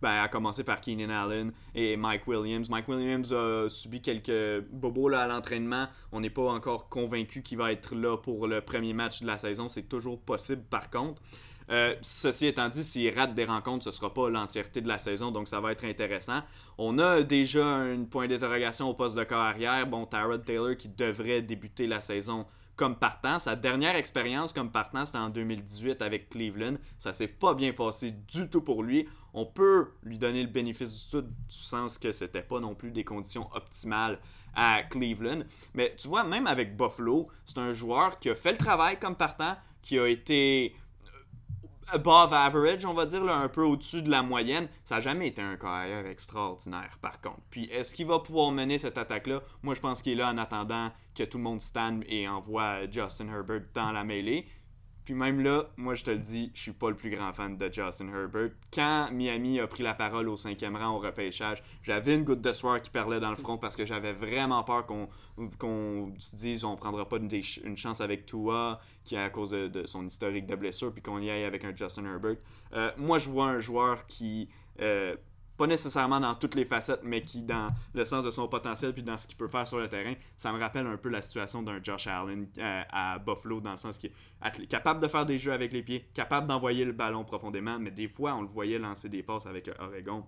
[0.00, 2.70] ben, à commencer par Keenan Allen et Mike Williams.
[2.70, 5.88] Mike Williams a subi quelques bobos à l'entraînement.
[6.12, 9.38] On n'est pas encore convaincu qu'il va être là pour le premier match de la
[9.38, 9.68] saison.
[9.68, 11.20] C'est toujours possible par contre.
[11.70, 14.98] Euh, ceci étant dit, s'il rate des rencontres, ce ne sera pas l'entièreté de la
[14.98, 16.40] saison, donc ça va être intéressant.
[16.78, 19.86] On a déjà un point d'interrogation au poste de corps arrière.
[19.86, 22.46] Bon, Tyrod Taylor qui devrait débuter la saison
[22.78, 23.38] comme partant.
[23.38, 26.76] Sa dernière expérience comme partant, c'était en 2018 avec Cleveland.
[26.98, 29.06] Ça s'est pas bien passé du tout pour lui.
[29.34, 32.92] On peut lui donner le bénéfice du tout, du sens que c'était pas non plus
[32.92, 34.18] des conditions optimales
[34.54, 35.40] à Cleveland.
[35.74, 39.16] Mais tu vois, même avec Buffalo, c'est un joueur qui a fait le travail comme
[39.16, 40.74] partant, qui a été
[41.92, 44.68] above average, on va dire, là, un peu au-dessus de la moyenne.
[44.84, 47.40] Ça n'a jamais été un carrière extraordinaire, par contre.
[47.50, 49.42] Puis, est-ce qu'il va pouvoir mener cette attaque-là?
[49.62, 52.88] Moi, je pense qu'il est là en attendant que tout le monde stand et envoie
[52.90, 54.46] Justin Herbert dans la mêlée.
[55.08, 57.56] Puis même là, moi je te le dis, je suis pas le plus grand fan
[57.56, 58.50] de Justin Herbert.
[58.70, 62.52] Quand Miami a pris la parole au cinquième rang au repêchage, j'avais une goutte de
[62.52, 66.76] soir qui parlait dans le front parce que j'avais vraiment peur qu'on se dise on
[66.76, 70.56] prendra pas une, chance avec Tua qui est à cause de, de, son historique de
[70.56, 72.36] blessure puis qu'on y aille avec un Justin Herbert.
[72.74, 74.50] Euh, moi je vois un joueur qui
[74.82, 75.16] euh,
[75.58, 79.02] pas nécessairement dans toutes les facettes, mais qui, dans le sens de son potentiel puis
[79.02, 81.62] dans ce qu'il peut faire sur le terrain, ça me rappelle un peu la situation
[81.62, 84.10] d'un Josh Allen euh, à Buffalo, dans le sens qu'il
[84.42, 87.90] est capable de faire des jeux avec les pieds, capable d'envoyer le ballon profondément, mais
[87.90, 90.24] des fois, on le voyait lancer des passes avec Oregon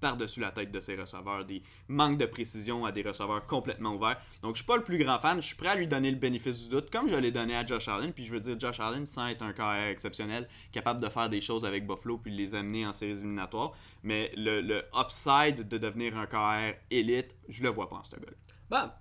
[0.00, 4.20] par-dessus la tête de ses receveurs, des manques de précision à des receveurs complètement ouverts.
[4.42, 6.16] Donc je suis pas le plus grand fan, je suis prêt à lui donner le
[6.16, 8.80] bénéfice du doute, comme je l'ai donné à Josh Allen, puis je veux dire Josh
[8.80, 12.54] Allen sans être un carrière exceptionnel, capable de faire des choses avec Buffalo puis les
[12.54, 17.88] amener en séries éliminatoires, mais le, upside de devenir un carrière élite, je le vois
[17.88, 18.26] pas en ce gars
[18.68, 18.98] bah,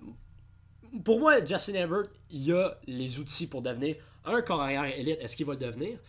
[1.04, 5.20] pour moi, Justin Herbert, il a les outils pour devenir un carrière élite.
[5.20, 6.00] Est-ce qu'il va le devenir?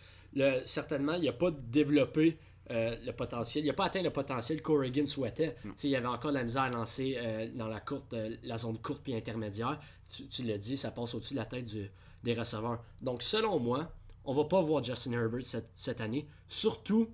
[0.65, 2.37] Certainement, il n'a pas développé
[2.69, 3.63] euh, le potentiel.
[3.63, 5.55] Il n'a pas atteint le potentiel qu'Oregon souhaitait.
[5.83, 8.57] Il y avait encore de la misère à lancer euh, dans la, courte, euh, la
[8.57, 9.79] zone courte puis intermédiaire.
[10.11, 11.89] Tu, tu l'as dit, ça passe au-dessus de la tête du,
[12.23, 12.83] des receveurs.
[13.01, 13.89] Donc, selon moi,
[14.25, 16.27] on va pas voir Justin Herbert cette, cette année.
[16.49, 17.09] Surtout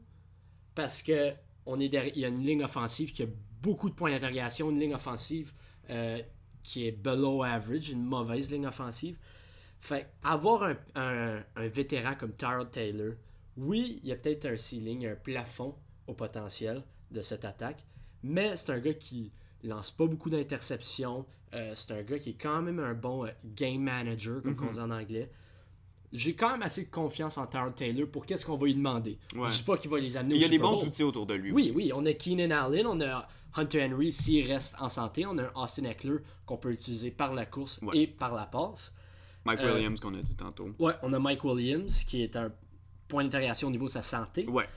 [0.73, 1.33] parce que
[1.67, 3.27] on est derrière, il y a une ligne offensive qui a
[3.61, 5.53] beaucoup de points d'interrogation, une ligne offensive
[6.63, 9.17] qui est below average, une mauvaise ligne offensive.
[9.81, 13.13] Fait avoir un, un, un vétéran comme Tyrod Taylor,
[13.57, 15.75] oui, il y a peut-être un ceiling, un plafond
[16.07, 17.85] au potentiel de cette attaque,
[18.23, 19.31] mais c'est un gars qui
[19.63, 21.25] lance pas beaucoup d'interceptions.
[21.53, 24.71] Euh, c'est un gars qui est quand même un bon euh, game manager, comme on
[24.71, 25.29] dit en anglais.
[26.11, 29.17] J'ai quand même assez de confiance en Tyrod Taylor pour qu'est-ce qu'on va lui demander.
[29.35, 29.47] Ouais.
[29.47, 31.33] Je sais pas qu'il va les amener Il y a des bons outils autour de
[31.33, 31.71] lui Oui, aussi.
[31.71, 35.43] oui, on a Keenan Allen, on a Hunter Henry s'il reste en santé, on a
[35.43, 37.97] un Austin Eckler qu'on peut utiliser par la course Ouais.
[37.97, 38.95] et par la passe.
[39.45, 40.69] Mike Euh, Williams qu'on a dit tantôt.
[40.79, 42.51] Ouais, on a Mike Williams qui est un
[43.07, 44.47] point d'interrogation au niveau de sa santé.
[44.47, 44.67] Ouais.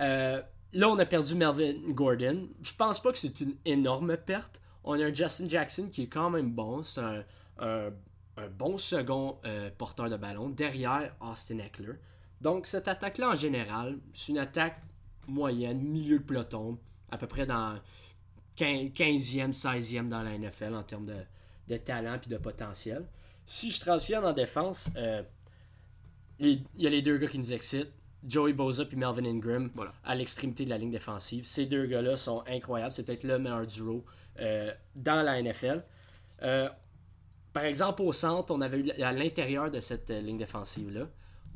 [0.00, 2.48] Euh, là, on a perdu Melvin Gordon.
[2.62, 4.60] Je pense pas que c'est une énorme perte.
[4.84, 6.82] On a un Justin Jackson qui est quand même bon.
[6.82, 7.24] C'est un,
[7.58, 7.90] un-
[8.38, 11.92] un bon second euh, porteur de ballon derrière Austin Eckler.
[12.40, 14.80] Donc, cette attaque-là, en général, c'est une attaque
[15.28, 16.78] moyenne, milieu de peloton,
[17.10, 17.78] à peu près dans
[18.56, 21.16] 15- 15e, 16e dans la NFL en termes de,
[21.68, 23.06] de talent et de potentiel.
[23.44, 25.22] Si je transitionne en défense, euh,
[26.38, 27.92] il y a les deux gars qui nous excitent.
[28.26, 29.92] Joey Boza et Melvin Ingram Voilà.
[30.04, 31.44] à l'extrémité de la ligne défensive.
[31.44, 32.92] Ces deux gars-là sont incroyables.
[32.92, 34.04] C'est peut-être le meilleur duo
[34.38, 35.82] euh, dans la NFL.
[36.42, 36.68] Euh,
[37.52, 41.08] par exemple, au centre, on avait eu à l'intérieur de cette euh, ligne défensive-là,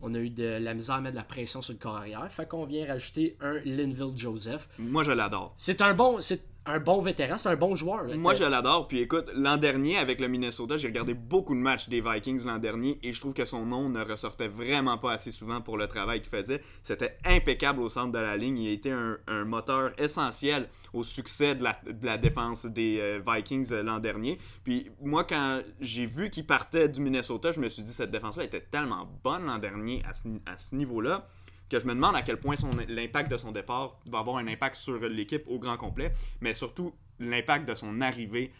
[0.02, 2.30] on a eu de la misère à mettre de la pression sur le corps arrière.
[2.30, 4.68] Fait qu'on vient rajouter un Linville Joseph.
[4.78, 5.54] Moi, je l'adore.
[5.56, 6.20] C'est un bon.
[6.20, 8.04] C'est un bon vétéran, c'est un bon joueur.
[8.16, 8.88] Moi, je l'adore.
[8.88, 12.58] Puis écoute, l'an dernier, avec le Minnesota, j'ai regardé beaucoup de matchs des Vikings l'an
[12.58, 15.86] dernier et je trouve que son nom ne ressortait vraiment pas assez souvent pour le
[15.86, 16.62] travail qu'il faisait.
[16.82, 18.58] C'était impeccable au centre de la ligne.
[18.58, 21.64] Il a été un, moteur essentiel au succès de
[22.02, 24.38] la, défense des euh, Vikings euh, l'an dernier.
[24.64, 28.44] Puis moi, quand j'ai vu qu'il partait du Minnesota, je me suis dit, cette défense-là
[28.44, 30.02] était tellement bonne l'an dernier
[30.46, 31.26] à ce niveau-là
[31.68, 32.54] que je me demande à quel point
[32.88, 36.94] l'impact de son départ va avoir un impact sur l'équipe au grand complet, mais surtout
[37.18, 38.52] l'impact de son arrivée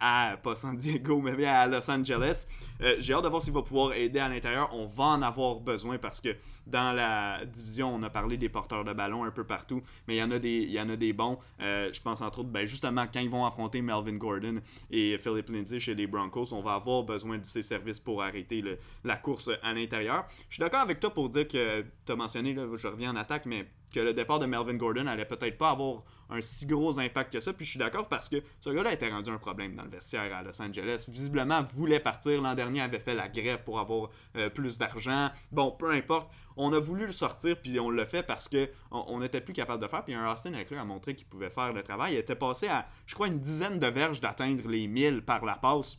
[0.00, 2.46] à pas San Diego mais à Los Angeles.
[2.82, 4.70] Euh, j'ai hâte de voir s'il va pouvoir aider à l'intérieur.
[4.72, 8.84] On va en avoir besoin parce que dans la division, on a parlé des porteurs
[8.84, 10.96] de ballon un peu partout, mais il y en a des, il y en a
[10.96, 11.38] des bons.
[11.60, 15.48] Euh, je pense entre autres, ben, justement, quand ils vont affronter Melvin Gordon et Philip
[15.48, 18.62] Lindsay chez les Broncos, on va avoir besoin de ses services pour arrêter
[19.04, 20.26] la course à l'intérieur.
[20.48, 23.16] Je suis d'accord avec toi pour dire que tu as mentionné, là, je reviens en
[23.16, 26.02] attaque, mais que le départ de Melvin Gordon allait peut-être pas avoir
[26.32, 27.52] un si gros impact que ça.
[27.52, 30.34] Puis je suis d'accord parce que ce gars-là était rendu un problème dans le vestiaire
[30.34, 31.06] à Los Angeles.
[31.08, 32.40] Visiblement, voulait partir.
[32.42, 35.30] L'an dernier, avait fait la grève pour avoir euh, plus d'argent.
[35.50, 36.30] Bon, peu importe.
[36.56, 39.82] On a voulu le sortir, puis on l'a fait parce que on n'était plus capable
[39.82, 40.04] de faire.
[40.04, 42.14] Puis un Austin Eckler a montré qu'il pouvait faire le travail.
[42.14, 45.54] Il était passé à, je crois, une dizaine de verges d'atteindre les 1000 par la
[45.54, 45.98] passe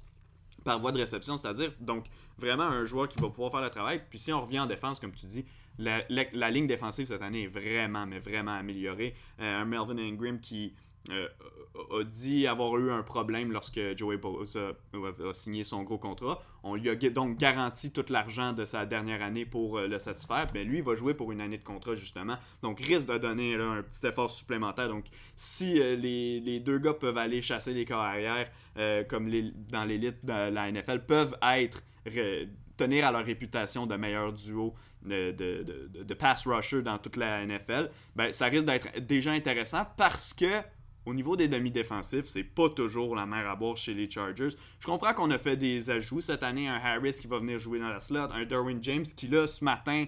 [0.64, 2.06] par voie de réception, c'est-à-dire donc
[2.38, 4.02] vraiment un joueur qui va pouvoir faire le travail.
[4.10, 5.46] Puis si on revient en défense, comme tu dis,
[5.80, 9.16] la, ligne défensive cette année est vraiment, mais vraiment améliorée.
[9.40, 10.74] Euh, un Melvin Ingram qui
[11.10, 11.28] euh,
[11.92, 16.42] a dit avoir eu un problème lorsque Joey Bosa a, signé son gros contrat.
[16.64, 20.48] On lui a donc garanti tout l'argent de sa dernière année pour euh, le satisfaire.
[20.54, 22.38] Mais lui, il va jouer pour une année de contrat, justement.
[22.62, 24.90] Donc, risque de donner un petit effort supplémentaire.
[24.90, 25.06] Donc,
[25.36, 28.50] si les, deux gars peuvent aller chasser les carrières,
[29.10, 31.84] comme les, dans l'élite de la NFL, peuvent être
[32.78, 34.74] tenir à leur réputation de meilleur duo
[35.06, 40.62] de, pass rusher dans toute la NFL, ben, ça risque d'être déjà intéressant parce que
[41.06, 44.50] au niveau des demi-défensifs, c'est pas toujours la mer à boire chez les Chargers.
[44.80, 47.80] Je comprends qu'on a fait des ajouts cette année, un Harris qui va venir jouer
[47.80, 50.06] dans la slot, un Derwin James qui là ce matin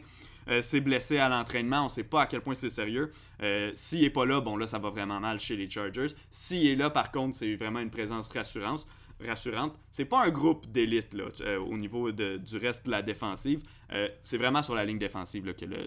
[0.48, 3.12] euh, s'est blessé à l'entraînement, on sait pas à quel point c'est sérieux.
[3.42, 6.16] Euh, s'il est pas là, bon là ça va vraiment mal chez les Chargers.
[6.32, 8.88] S'il est là par contre, c'est vraiment une présence rassurante
[9.20, 9.74] rassurante.
[9.92, 13.64] C'est pas un groupe d'élite là, euh, au niveau de, du reste de la défensive.
[13.94, 15.78] Euh, c'est vraiment sur la ligne défensive là, que le,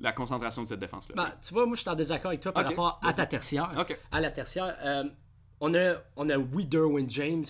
[0.00, 1.14] la concentration de cette défense-là.
[1.16, 3.70] Ben, tu vois, moi je suis en désaccord avec toi par rapport à ta tertiaire.
[4.10, 5.04] À la tertiaire, euh,
[5.60, 7.44] on, a, on a Derwin James,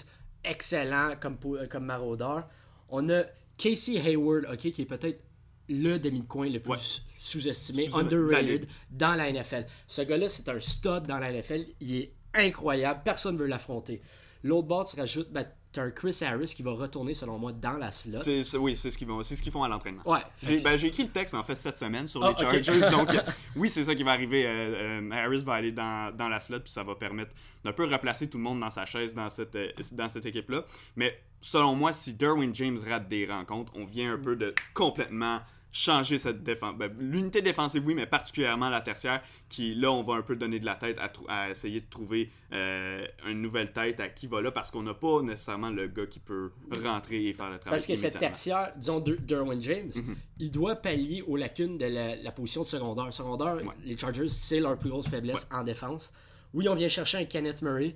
[0.44, 1.37] excellent comme,
[1.71, 2.49] comme maraudeur.
[2.88, 3.23] On a
[3.57, 5.23] Casey Hayward, ok, qui est peut-être
[5.68, 9.66] le demi-coin le plus sous-estimé, underrated dans la NFL.
[9.87, 11.66] Ce gars-là, c'est un stud dans la NFL.
[11.81, 13.01] Il est incroyable.
[13.05, 14.01] Personne ne veut l'affronter.
[14.44, 17.53] L'autre bord, tu rajoutes, ben, tu as un Chris Harris qui va retourner, selon moi,
[17.53, 18.18] dans la slot.
[18.59, 20.03] oui, c'est ce qu'ils ce qu'ils font à l'entraînement.
[20.07, 20.20] Ouais.
[20.64, 22.90] Ben, j'ai écrit le texte, en fait, cette semaine sur ah, les Chargers.
[22.90, 23.11] donc,
[23.57, 24.46] oui, c'est ça qui va arriver.
[24.46, 27.85] Euh, euh, Harris va aller dans, dans, la slot, puis ça va permettre d'un peu
[27.85, 30.64] replacer tout le monde dans sa chaise dans cette, euh, dans cette équipe-là.
[30.96, 35.40] Mais selon moi, si Derwin James rate des rencontres, on vient un peu de complètement
[35.71, 36.77] changer cette défense.
[36.77, 40.59] Ben, l'unité défensive, oui, mais particulièrement la tertiaire, qui là, on va un peu donner
[40.59, 44.51] de la tête à, essayer de trouver euh, une nouvelle tête à qui va là,
[44.51, 46.53] parce qu'on n'a pas nécessairement le gars qui peut
[46.83, 47.79] rentrer et faire le travail.
[47.79, 50.17] Parce que cette tertiaire, disons Derwin James, mhm.
[50.39, 53.13] il doit pallier aux lacunes de la, position de secondaire.
[53.13, 56.13] Secondaire, les Chargers, c'est leur plus grosse faiblesse en défense.
[56.55, 57.95] Oui, on vient chercher un Kenneth Murray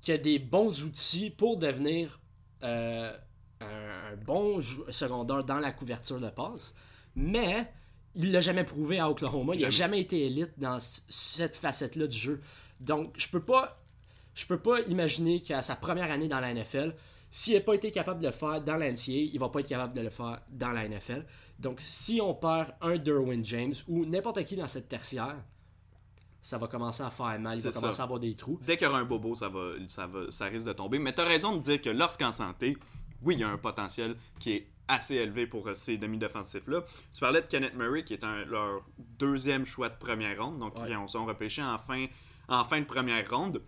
[0.00, 2.20] qui a des bons outils pour devenir
[2.62, 3.16] euh,
[3.60, 6.74] un bon secondaire dans la couverture de passe.
[7.16, 7.70] Mais
[8.14, 9.54] il l'a jamais prouvé à Oklahoma.
[9.54, 12.40] Il n'a jamais été élite dans cette facette-là du jeu.
[12.80, 13.82] Donc, je peux pas,
[14.34, 16.94] je peux pas imaginer qu'à sa première année dans la NFL,
[17.30, 19.94] s'il n'a pas été capable de le faire dans l'NCA, il va pas être capable
[19.94, 21.26] de le faire dans la NFL.
[21.58, 25.36] Donc, si on perd un Derwin James ou n'importe qui dans cette tertiaire,
[26.40, 28.60] ça va commencer à faire mal, il va commencer à avoir des trous.
[28.64, 30.98] Dès qu'il y aura un bobo, ça, va, ça, va, ça risque de tomber.
[30.98, 32.76] Mais tu as raison de dire que lorsqu'en santé,
[33.22, 36.84] oui, il y a un potentiel qui est assez élevé pour euh, ces demi-défensifs-là.
[37.12, 40.58] Tu parlais de Kenneth Murray, qui est leur deuxième choix de première ronde.
[40.58, 42.06] Donc, ils on s'en repêché en fin,
[42.48, 43.62] en fin de première ronde.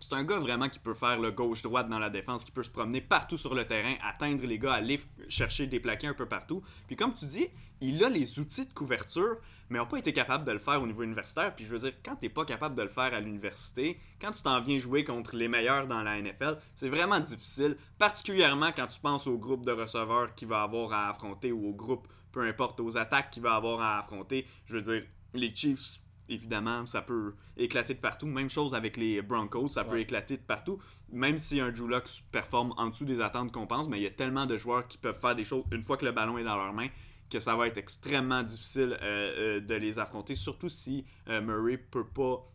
[0.00, 2.70] C'est un gars vraiment qui peut faire le gauche-droite dans la défense, qui peut se
[2.70, 6.62] promener partout sur le terrain, atteindre les gars, aller chercher des plaqués un peu partout.
[6.86, 7.48] Puis comme tu dis,
[7.80, 10.86] il a les outils de couverture mais n'ont pas été capables de le faire au
[10.86, 11.54] niveau universitaire.
[11.54, 14.30] Puis je veux dire, quand tu n'es pas capable de le faire à l'université, quand
[14.30, 18.86] tu t'en viens jouer contre les meilleurs dans la NFL, c'est vraiment difficile, particulièrement quand
[18.86, 22.42] tu penses au groupe de receveurs qu'il va avoir à affronter ou au groupe, peu
[22.42, 24.46] importe, aux attaques qu'il va avoir à affronter.
[24.66, 28.26] Je veux dire, les Chiefs, évidemment, ça peut éclater de partout.
[28.26, 30.78] Même chose avec les Broncos, ça peut éclater de partout.
[31.10, 31.88] Même si un Drew
[32.32, 34.98] performe en dessous des attentes qu'on pense, mais il y a tellement de joueurs qui
[34.98, 36.88] peuvent faire des choses une fois que le ballon est dans leurs mains
[37.34, 41.76] que ça va être extrêmement difficile euh, euh, de les affronter, surtout si euh, Murray
[41.76, 42.48] peut pas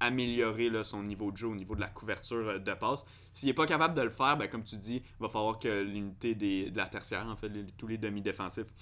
[0.00, 3.04] améliorer son niveau de jeu au niveau de la couverture de passe.
[3.34, 5.82] S'il n'est pas capable de le faire, ben, comme tu dis, il va falloir que
[5.82, 8.72] l'unité de la tertiaire, en fait, tous les demi-défensifs,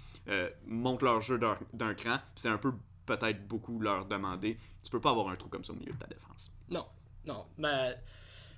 [0.67, 1.39] montent leur jeu
[1.75, 2.17] d'un cran.
[2.37, 2.73] C'est un peu
[3.05, 4.57] peut-être beaucoup leur demander.
[4.83, 6.53] Tu peux pas avoir un trou comme ça au milieu de ta défense.
[6.71, 6.87] Non,
[7.27, 7.99] non, mais.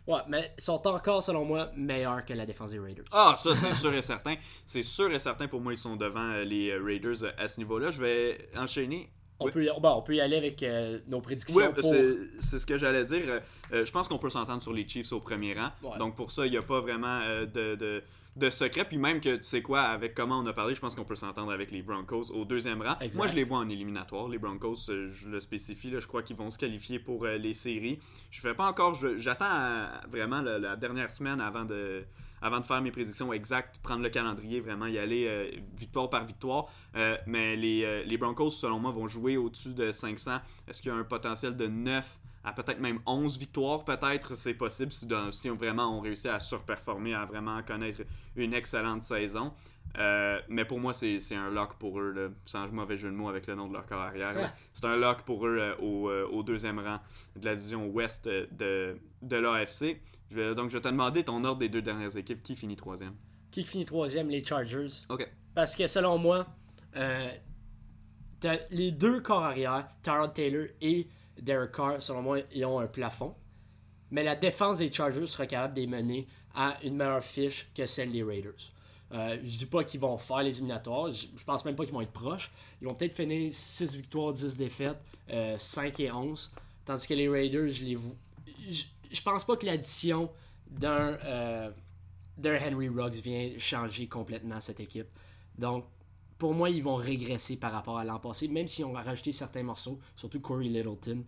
[0.07, 3.05] Ouais, mais ils sont encore, selon moi, meilleurs que la défense des Raiders.
[3.13, 4.35] Ah, ça, c'est sûr et certain.
[4.67, 7.49] C'est sûr et certain pour moi, ils sont devant euh, les euh, Raiders euh, à
[7.49, 7.91] ce niveau-là.
[7.93, 9.11] Je vais enchaîner.
[9.39, 9.53] On, Oui.
[9.53, 11.95] peut, y- bon, on peut y aller avec euh, nos prédictions Oui, pour...
[12.41, 13.41] c'est ce que j'allais dire.
[13.73, 15.71] Euh, je pense qu'on peut s'entendre sur les Chiefs au premier rang.
[15.83, 15.99] Ouais.
[15.99, 18.03] Donc pour ça, il n'y a pas vraiment euh, de, de,
[18.37, 18.85] de secret.
[18.85, 21.17] Puis même que tu sais quoi, avec comment on a parlé, je pense qu'on peut
[21.17, 22.97] s'entendre avec les Broncos au deuxième rang.
[23.01, 23.19] Exact.
[23.19, 24.29] Moi, je les vois en éliminatoire.
[24.29, 27.37] Les Broncos, euh, je le spécifie, là, je crois qu'ils vont se qualifier pour euh,
[27.37, 27.99] les séries.
[28.31, 28.95] Je fais pas encore.
[29.17, 32.05] J'attends euh, vraiment la, la dernière semaine avant de.
[32.45, 36.27] Avant de faire mes prédictions exactes, prendre le calendrier, vraiment y aller euh, victoire par
[36.27, 36.67] victoire.
[36.97, 40.39] Euh, mais les, les Broncos, selon moi, vont jouer au-dessus de 500.
[40.67, 44.55] Est-ce qu'il y a un potentiel de 9 à peut-être même 11 victoires, peut-être C'est
[44.55, 48.03] possible si, on, vraiment on réussit à surperformer, à vraiment connaître
[48.37, 49.53] une excellente saison.
[49.99, 53.29] Euh, mais pour moi, c'est un lock pour eux, là, sans mauvais jeu de mots
[53.29, 54.53] avec le nom de leur corps arrière.
[54.73, 56.99] C'est un lock pour eux euh, au, euh, au deuxième rang
[57.37, 60.01] de la division ouest de, de l'AFC.
[60.31, 62.43] Donc, je vais te demander ton ordre des deux dernières équipes.
[62.43, 63.15] Qui finit troisième?
[63.51, 64.31] Qui finit troisième?
[64.31, 65.05] Les Chargers.
[65.11, 65.31] Ok.
[65.55, 66.47] Parce que selon moi,
[68.71, 71.07] les deux corps arrière, Tyrod Taylor et
[71.43, 73.35] Derek Carr, selon moi, ils ont un plafond.
[74.11, 77.87] Mais la défense des Chargers sera capable de les mener à une meilleure fiche que
[77.87, 78.73] celle des Raiders.
[79.13, 82.01] Euh, je dis pas qu'ils vont faire les éliminatoires, je, pense même pas qu'ils vont
[82.01, 82.51] être proches.
[82.81, 84.99] Ils vont peut-être finir 6 victoires, 10 défaites,
[85.31, 86.53] euh, 5 et 11.
[86.85, 87.99] Tandis que les Raiders, je les
[89.25, 90.31] pense pas que l'addition
[90.67, 91.71] d'un euh,
[92.43, 95.09] Henry Ruggs vient changer complètement cette équipe.
[95.59, 95.85] Donc,
[96.43, 99.63] pour moi, ils vont régresser par rapport à l'an passé, même s'ils ont rajouté certains
[99.63, 101.23] morceaux, surtout Corey Littleton.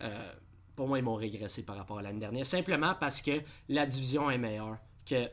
[0.00, 0.32] euh,
[0.76, 3.32] pour moi, ils vont régresser par rapport à l'année dernière, simplement parce que
[3.68, 5.28] la division est meilleure que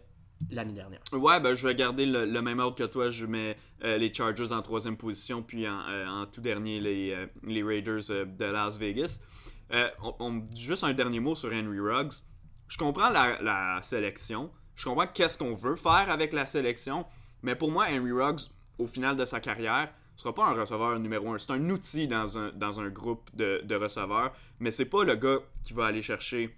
[0.49, 1.01] l'année dernière.
[1.11, 3.11] Ouais, ben, je vais garder le, même ordre que toi.
[3.11, 8.09] Je mets euh, les Chargers en troisième position, puis en, euh, tout dernier, les, Raiders
[8.25, 9.21] de Las Vegas.
[10.01, 12.23] On- on- juste un dernier mot sur Henry Ruggs.
[12.67, 14.49] Je comprends la, la sélection.
[14.75, 17.05] Je comprends qu'est-ce qu'on veut faire avec la sélection.
[17.43, 20.99] Mais pour moi, Henry Ruggs, au final de sa carrière, ne sera pas un receveur
[20.99, 21.37] numéro un.
[21.37, 24.33] C'est un outil dans un, dans un groupe de, receveurs.
[24.59, 26.55] Mais c'est pas le gars qui va aller chercher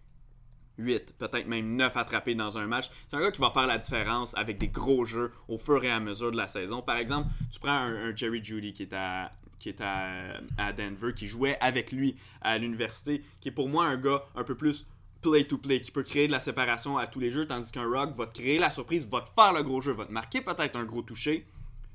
[0.78, 2.90] 8, peut-être même 9 attrapés dans un match.
[3.08, 5.92] C'est un gars qui va faire la différence avec des gros jeux au fur et
[5.92, 6.82] à mesure de la saison.
[6.82, 12.16] Par exemple, tu prends un, Jerry Judy qui est à Denver, qui jouait avec lui
[12.42, 14.88] à l'université, qui est pour moi un gars un peu plus
[15.22, 18.28] play-to-play, qui peut créer de la séparation à tous les jeux, tandis qu'un Rock va
[18.28, 20.86] te créer la surprise, va te faire le gros jeu, va te marquer peut-être un
[20.86, 21.46] gros toucher,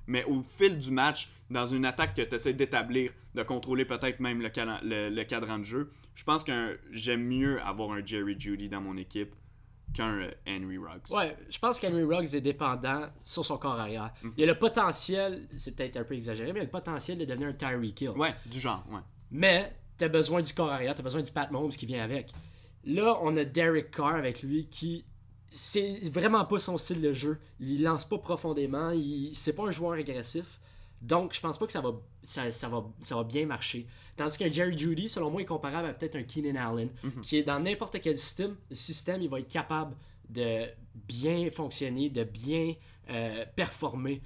[0.07, 4.21] mais au fil du match, dans une attaque que tu essaies d'établir, de contrôler peut-être
[4.21, 8.05] même le, cala- le- le cadran de jeu, je pense que j'aime mieux avoir un
[8.05, 9.35] Jerry Judy dans mon équipe
[9.93, 11.11] qu'un euh, Henry Ruggs.
[11.13, 14.13] Ouais, je pense qu'Henry Ruggs est dépendant sur son corps arrière.
[14.23, 14.33] Mhm.
[14.37, 17.25] Il a le potentiel, c'est peut-être un peu exagéré, mais il a le potentiel de
[17.25, 18.11] devenir un Tyreek Hill.
[18.11, 19.01] Ouais, du genre, ouais.
[19.31, 22.33] Mais t'as besoin du corps arrière, t'as besoin du Pat Mahomes qui vient avec.
[22.85, 25.05] Là, on a Derek Carr avec lui qui.
[25.51, 27.39] C'est vraiment pas son style de jeu.
[27.61, 28.91] Il lance pas profondément.
[28.91, 29.31] Il...
[29.35, 30.61] C'est pas un joueur agressif.
[31.01, 33.87] Donc, je pense pas que ça va, ça, ça va, ça va bien marcher.
[34.17, 36.89] Tandis qu'un Jerry Judy, selon moi, est comparable à peut-être un Keenan Allen,
[37.23, 39.95] qui est dans n'importe quel système, système, il va être capable
[40.31, 42.75] de bien fonctionner, de bien
[43.11, 44.23] euh, performer,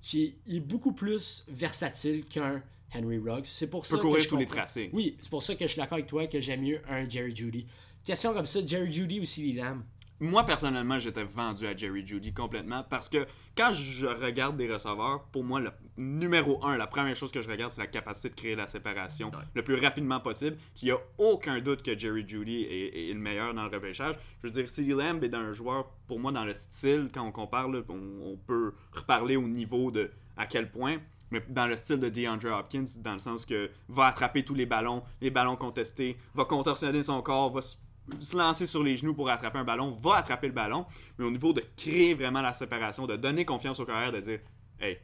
[0.00, 2.62] qui est beaucoup plus versatile qu'un
[2.94, 3.44] Henry Ruggs.
[3.46, 4.90] C'est pour ça que je tous les comprends- tracés.
[4.92, 7.34] oui, c'est pour ça que je suis d'accord avec toi que j'aime mieux un Jerry
[7.34, 7.66] Judy.
[8.04, 9.82] Question comme ça, Jerry Judy ou CeeDee Lamb?
[10.22, 15.24] Moi, personnellement, j'étais vendu à Jerry Judy complètement parce que quand je regarde des receveurs,
[15.32, 18.34] pour moi, le numéro un, la première chose que je regarde, c'est la capacité de
[18.34, 20.56] créer la séparation le plus rapidement possible.
[20.74, 23.74] Puis il n'y a aucun doute que Jerry Judy est, est le meilleur dans le
[23.74, 24.16] repêchage.
[24.42, 27.32] Je veux dire, CeeDee Lamb est un joueur, pour moi, dans le style, quand on
[27.32, 30.98] compare, là, on, on peut reparler au niveau de à quel point.
[31.30, 34.66] Mais dans le style de DeAndre Hopkins, dans le sens que va attraper tous les
[34.66, 37.76] ballons, les ballons contestés, va contorsionner son corps, va se
[38.18, 40.86] se lancer sur les genoux pour attraper un ballon, va attraper le ballon,
[41.18, 44.40] mais au niveau de créer vraiment la séparation, de donner confiance au carrière, de dire
[44.80, 44.98] Hey,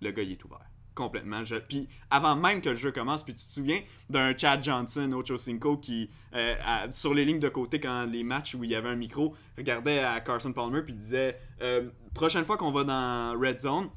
[0.00, 0.66] le gars il est ouvert.
[0.94, 1.42] Complètement.
[1.68, 5.38] Puis avant même que le jeu commence, puis tu te souviens d'un Chad Johnson, Ocho
[5.38, 6.56] Cinco, qui, euh,
[6.90, 10.00] sur les lignes de côté, quand les matchs où il y avait un micro, regardait
[10.00, 13.90] à Carson Palmer, puis disait euh, Prochaine fois qu'on va dans Red Zone,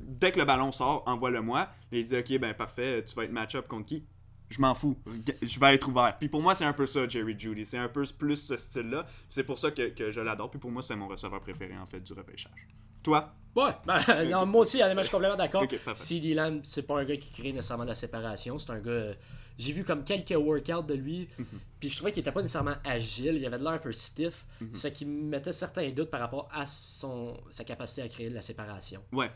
[0.00, 1.68] dès que le ballon sort, envoie-le-moi.
[1.90, 4.04] Et il dit Ok, ben parfait, tu vas être match-up contre qui
[4.50, 4.96] je m'en fous.
[5.42, 6.16] Je vais être ouvert.
[6.18, 7.64] Puis pour moi, c'est un peu ça, Jerry Judy.
[7.66, 9.06] C'est un peu plus ce style-là.
[9.28, 10.50] C'est pour ça que, que je l'adore.
[10.50, 12.66] Puis pour moi, c'est mon receveur préféré, en fait, du repêchage.
[13.02, 13.32] Toi?
[13.54, 15.62] Ouais, ben, non, moi aussi, je suis complètement d'accord.
[15.64, 16.02] Ok, parfait.
[16.02, 18.58] CD Lamb, c'est pas un gars qui crée nécessairement de la séparation.
[18.58, 18.90] C'est un gars.
[18.90, 19.14] euh,
[19.56, 21.46] J'ai vu comme quelques workouts de lui, Mhm.
[21.80, 23.34] puis je trouvais qu'il était pas nécessairement agile.
[23.36, 24.74] Il avait de l'air un peu stiff, Mhm.
[24.74, 28.34] ce qui me mettait certains doutes par rapport à son, sa capacité à créer de
[28.34, 29.02] la séparation.
[29.12, 29.30] Ouais.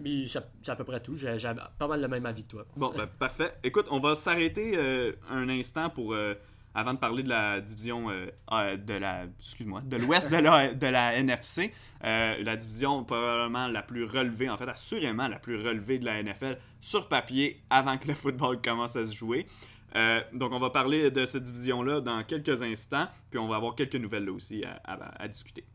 [0.00, 1.16] Mais c'est à peu près tout.
[1.16, 1.36] J'ai
[1.78, 2.66] pas mal le même avis que toi.
[2.76, 3.52] Bon, ben, parfait.
[3.62, 6.12] Écoute, on va s'arrêter euh, un instant pour.
[6.14, 6.34] euh,
[6.74, 9.24] avant de parler de la division euh, de la.
[9.38, 11.72] Excuse-moi, de l'ouest de la, de la NFC.
[12.02, 16.58] la division probablement la plus relevée, en fait, assurément la plus relevée de la NFL
[16.80, 19.46] sur papier avant que le football commence à se jouer.
[20.32, 23.96] Donc, on va parler de cette division-là dans quelques instants, puis on va avoir quelques
[23.96, 25.66] nouvelles là aussi à- à- à discuter.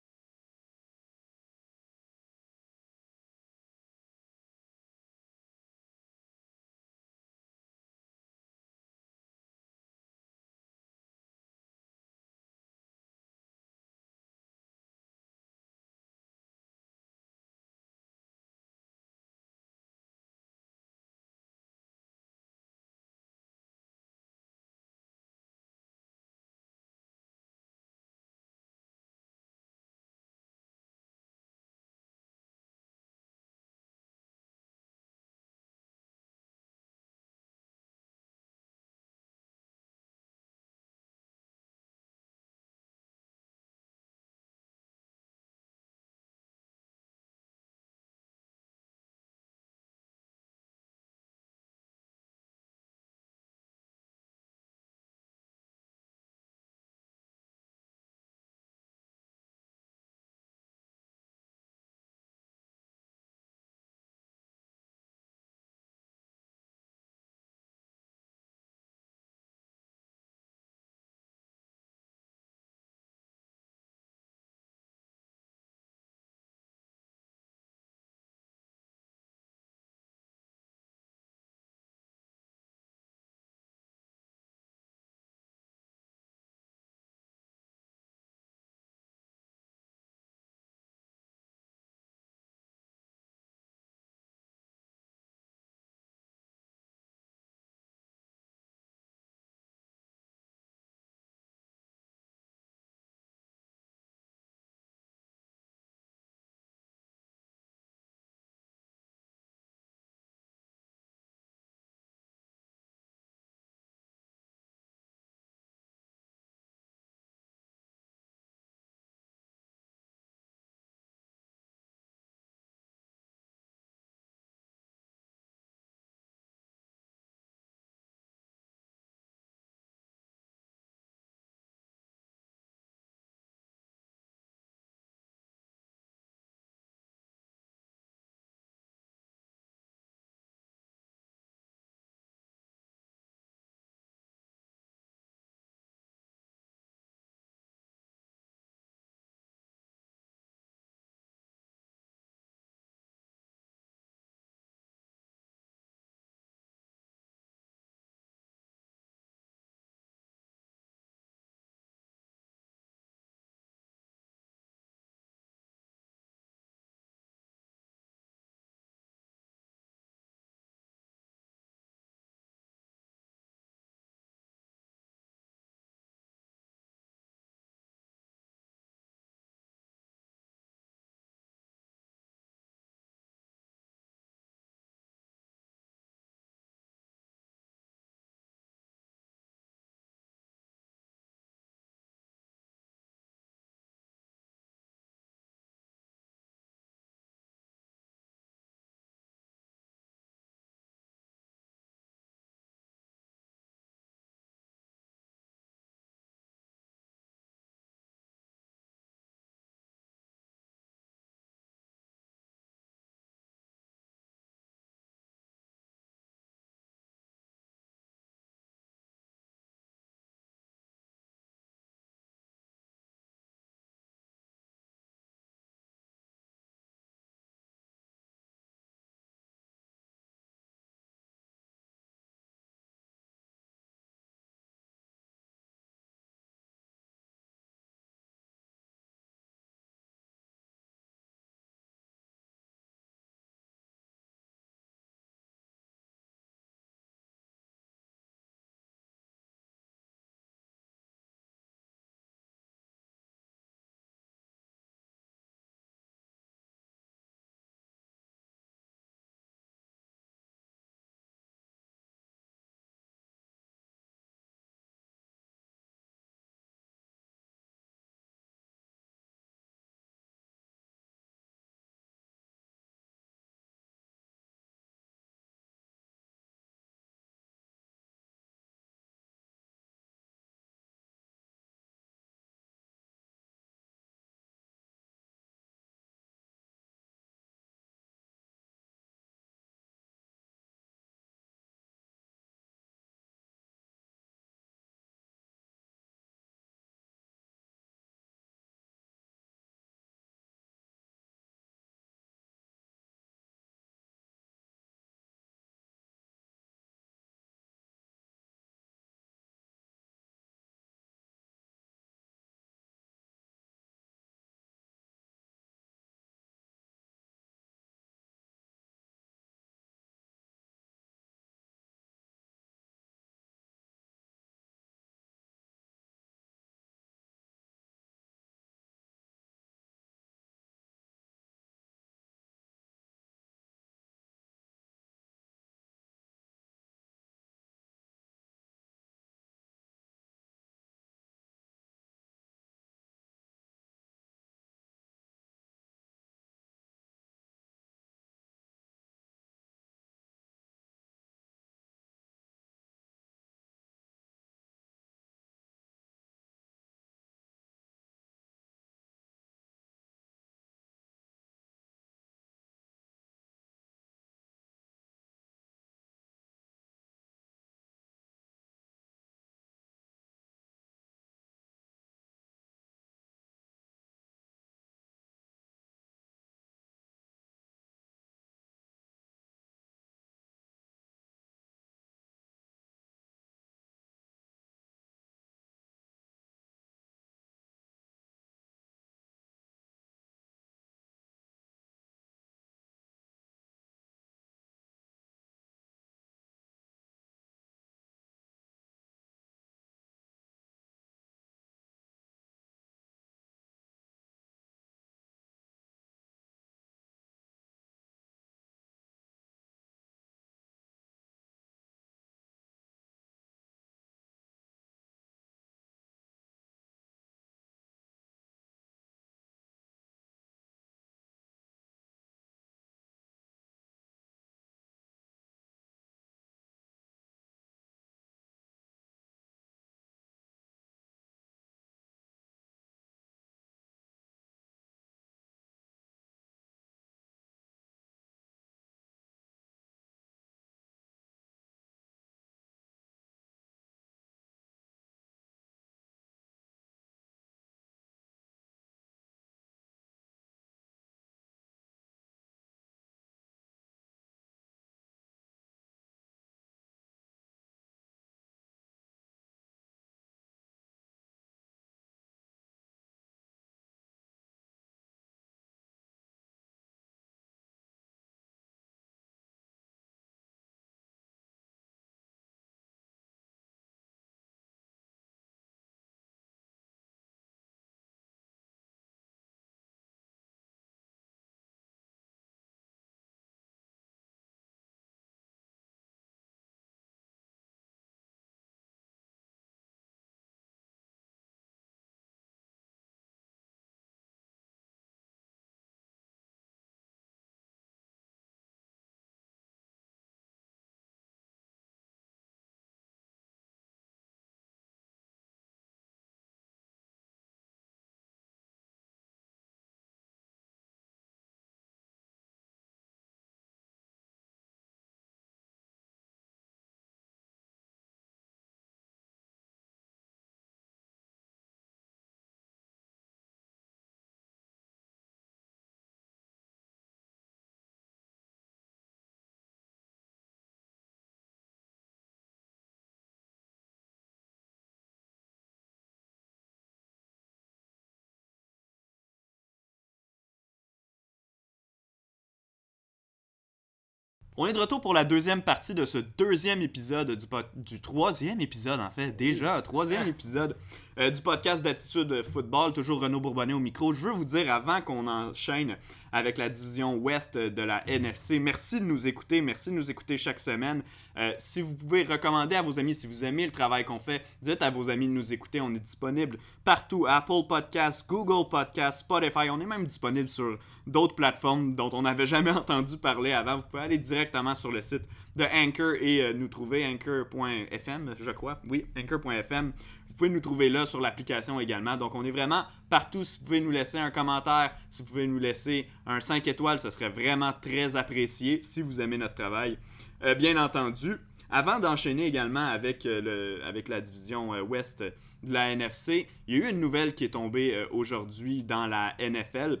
[544.58, 548.60] On est de retour pour la deuxième partie de ce deuxième épisode du, du troisième
[548.60, 550.76] épisode, en fait, déjà, troisième épisode
[551.18, 552.92] euh, du podcast d'attitude football.
[552.92, 554.12] Toujours Renaud Bourbonnet au micro.
[554.12, 555.96] Je veux vous dire, avant qu'on enchaîne
[556.32, 559.62] avec la division ouest de la NFC, merci de nous écouter.
[559.62, 561.02] Merci de nous écouter chaque semaine.
[561.38, 564.42] Euh, si vous pouvez recommander à vos amis, si vous aimez le travail qu'on fait,
[564.60, 565.80] dites à vos amis de nous écouter.
[565.80, 569.70] On est disponible partout Apple Podcasts, Google Podcasts, Spotify.
[569.70, 573.78] On est même disponible sur d'autres plateformes dont on n'avait jamais entendu parler avant.
[573.78, 575.22] Vous pouvez aller directement sur le site
[575.56, 578.80] de Anchor et euh, nous trouver anchor.fm, je crois.
[578.88, 579.92] Oui, anchor.fm.
[580.28, 582.16] Vous pouvez nous trouver là sur l'application également.
[582.16, 583.44] Donc, on est vraiment partout.
[583.44, 587.00] Si vous pouvez nous laisser un commentaire, si vous pouvez nous laisser un 5 étoiles,
[587.00, 589.98] ce serait vraiment très apprécié si vous aimez notre travail.
[590.44, 591.36] Euh, bien entendu,
[591.70, 596.86] avant d'enchaîner également avec, euh, avec la division ouest de la NFC, il y a
[596.86, 600.00] eu une nouvelle qui est tombée aujourd'hui dans la NFL.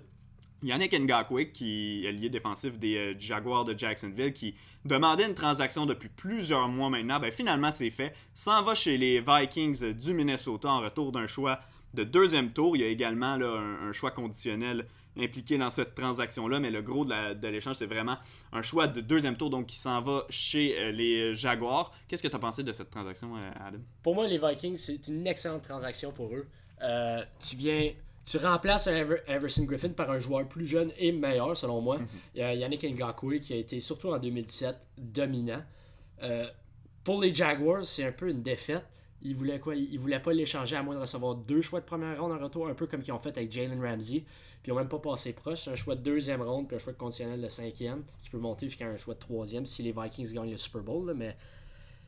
[0.62, 4.54] Yannick Ngakwe, qui est lié défensif des euh, Jaguars de Jacksonville, qui
[4.84, 8.14] demandait une transaction depuis plusieurs mois maintenant, ben finalement c'est fait.
[8.34, 11.60] S'en va chez les Vikings du Minnesota en retour d'un choix
[11.94, 12.76] de deuxième tour.
[12.76, 14.86] Il y a également un, choix conditionnel
[15.18, 18.16] impliqué dans cette transaction-là, mais le gros de l'échange, c'est vraiment
[18.52, 21.92] un choix de deuxième tour, donc qui s'en va chez euh, les Jaguars.
[22.06, 23.78] Qu'est-ce que tu as pensé de cette transaction, euh, Adam?
[24.02, 26.46] Pour moi, les Vikings, c'est une excellente transaction pour eux.
[27.40, 27.92] tu viens
[28.26, 31.98] tu remplaces Everson Griffin par un joueur plus jeune et meilleur, selon moi.
[31.98, 32.06] Mhm.
[32.34, 35.62] Yannick Ngakwe qui a été, surtout en 2017, dominant.
[36.22, 36.46] Euh,
[37.04, 38.84] pour les Jaguars, c'est un peu une défaite.
[39.22, 39.76] Ils voulaient quoi?
[39.76, 42.66] Ils voulaient pas l'échanger à moins de recevoir deux choix de première ronde en retour,
[42.68, 44.24] un peu comme ils ont fait avec Jalen Ramsey.
[44.62, 45.62] Puis ils n'ont même pas passé proche.
[45.62, 48.38] C'est un choix de deuxième ronde, puis un choix de conditionnel de cinquième, qui peut
[48.38, 51.14] monter jusqu'à un choix de troisième si les Vikings gagnent le Super Bowl.
[51.14, 51.36] mais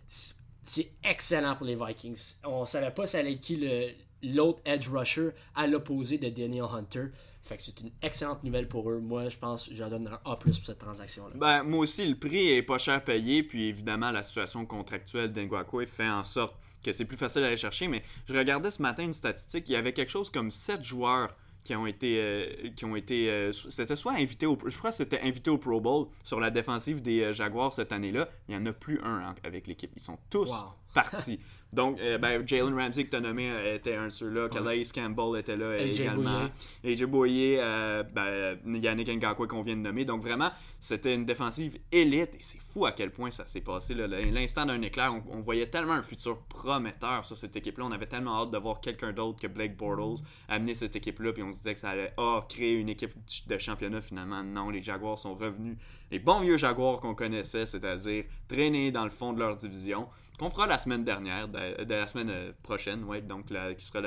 [0.08, 2.34] c'est excellent pour les Vikings.
[2.44, 3.90] On savait pas ça allait être qui le,
[4.22, 7.06] l'autre edge rusher à l'opposé de Daniel Hunter.
[7.42, 8.98] Fait que c'est une excellente nouvelle pour eux.
[8.98, 11.34] Moi, je pense que je donne un A pour cette transaction-là.
[11.34, 13.42] Ben, moi aussi, le prix est pas cher payé.
[13.42, 17.56] Puis évidemment, la situation contractuelle d'Engwakwe fait en sorte que c'est plus facile à aller
[17.56, 17.88] chercher.
[17.88, 19.68] Mais je regardais ce matin une statistique.
[19.68, 23.30] Il y avait quelque chose comme 7 joueurs qui ont été euh, qui ont été
[23.30, 26.50] euh, c'était soit invité au je crois que c'était invité au Pro Bowl sur la
[26.50, 30.02] défensive des euh, Jaguars cette année-là il n'y en a plus un avec l'équipe ils
[30.02, 30.50] sont tous
[30.94, 31.40] partis
[31.72, 34.48] Donc, euh, ben, Jalen Ramsey que tu as nommé euh, était un de ceux-là.
[34.48, 36.48] Calais Campbell était là également.
[36.82, 40.06] AJ Boyer, euh, ben, Yannick Ngakwe qu'on vient de nommer.
[40.06, 40.50] Donc, vraiment,
[40.80, 42.36] c'était une défensive élite.
[42.36, 43.94] Et c'est fou à quel point ça s'est passé.
[43.94, 47.84] L'instant d'un éclair, on, voyait tellement un futur prometteur sur cette équipe-là.
[47.84, 51.34] On avait tellement hâte de voir quelqu'un d'autre que Blake Bortles amener cette équipe-là.
[51.34, 53.12] Puis on se disait que ça allait oh, créer une équipe
[53.46, 54.00] de championnat.
[54.00, 54.70] Finalement, non.
[54.70, 55.76] Les Jaguars sont revenus.
[56.10, 60.08] Les bons vieux Jaguars qu'on connaissait, c'est-à-dire traîner dans le fond de leur division
[60.38, 64.00] qu'on fera la semaine dernière, de, la semaine euh, prochaine, ouais, donc qui sera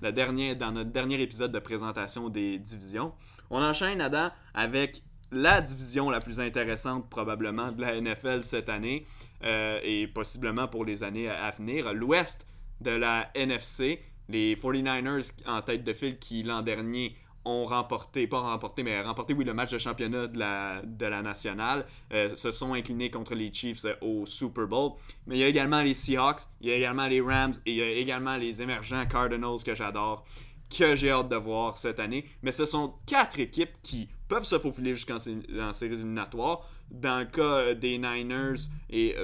[0.00, 3.12] dans notre dernier épisode de présentation des divisions.
[3.50, 5.02] On enchaîne, Adam, avec
[5.32, 9.06] la division la plus intéressante probablement de la NFL cette année
[9.44, 11.92] euh, et possiblement pour les années à venir.
[11.94, 12.46] L'ouest
[12.80, 18.40] de la NFC, les 49ers en tête de file qui l'an dernier ont remporté, pas
[18.40, 22.50] remporté, mais remporté, oui, le match de championnat de la, de la nationale, euh, se
[22.52, 24.92] sont inclinés contre les Chiefs euh, au Super Bowl.
[25.26, 27.76] Mais il y a également les Seahawks, il y a également les Rams et il
[27.76, 30.24] y a également les émergents Cardinals que j'adore,
[30.70, 32.26] que j'ai hâte de voir cette année.
[32.42, 36.68] Mais ce sont quatre équipes qui peuvent se faufiler jusqu'en séries éliminatoires.
[36.90, 39.16] Dans le cas euh, des Niners et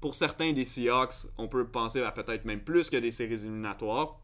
[0.00, 4.20] pour certains des Seahawks, on peut penser à peut-être même plus que des séries éliminatoires.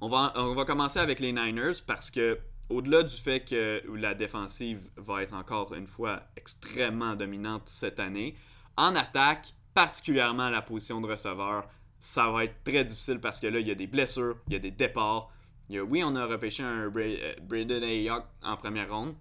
[0.00, 2.38] On va, on va commencer avec les Niners parce que,
[2.68, 8.36] au-delà du fait que la défensive va être encore une fois extrêmement dominante cette année,
[8.76, 11.68] en attaque, particulièrement à la position de receveur,
[11.98, 14.56] ça va être très difficile parce que là, il y a des blessures, il y
[14.56, 15.32] a des départs.
[15.68, 19.14] oui, on a repêché un euh, Braden Ayok en première ronde.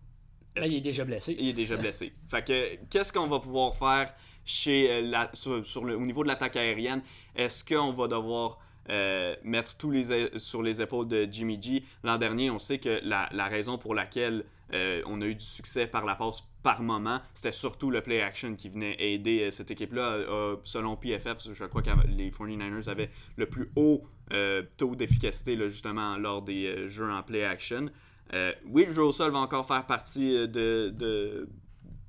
[0.55, 1.35] Là, il est déjà blessé.
[1.39, 2.13] Il est déjà blessé.
[2.29, 4.13] fait que, qu'est-ce qu'on va pouvoir faire
[4.45, 7.01] chez euh, sur, le, au niveau de l'attaque aérienne?
[7.35, 8.59] Est-ce qu'on va devoir
[8.89, 11.83] euh, mettre tous les sur les épaules de Jimmy G.
[12.03, 15.87] L'an dernier, on sait que la, raison pour laquelle euh, on a eu du succès
[15.87, 19.71] par la passe par moment, c'était surtout le play action qui venait aider euh, cette
[19.71, 20.25] équipe-là.
[20.63, 24.03] selon PFF, je crois que les 49ers avaient le plus haut
[24.77, 27.89] taux d'efficacité justement lors des jeux en play action.
[28.65, 31.47] oui, le jeu au sol va encore faire partie de,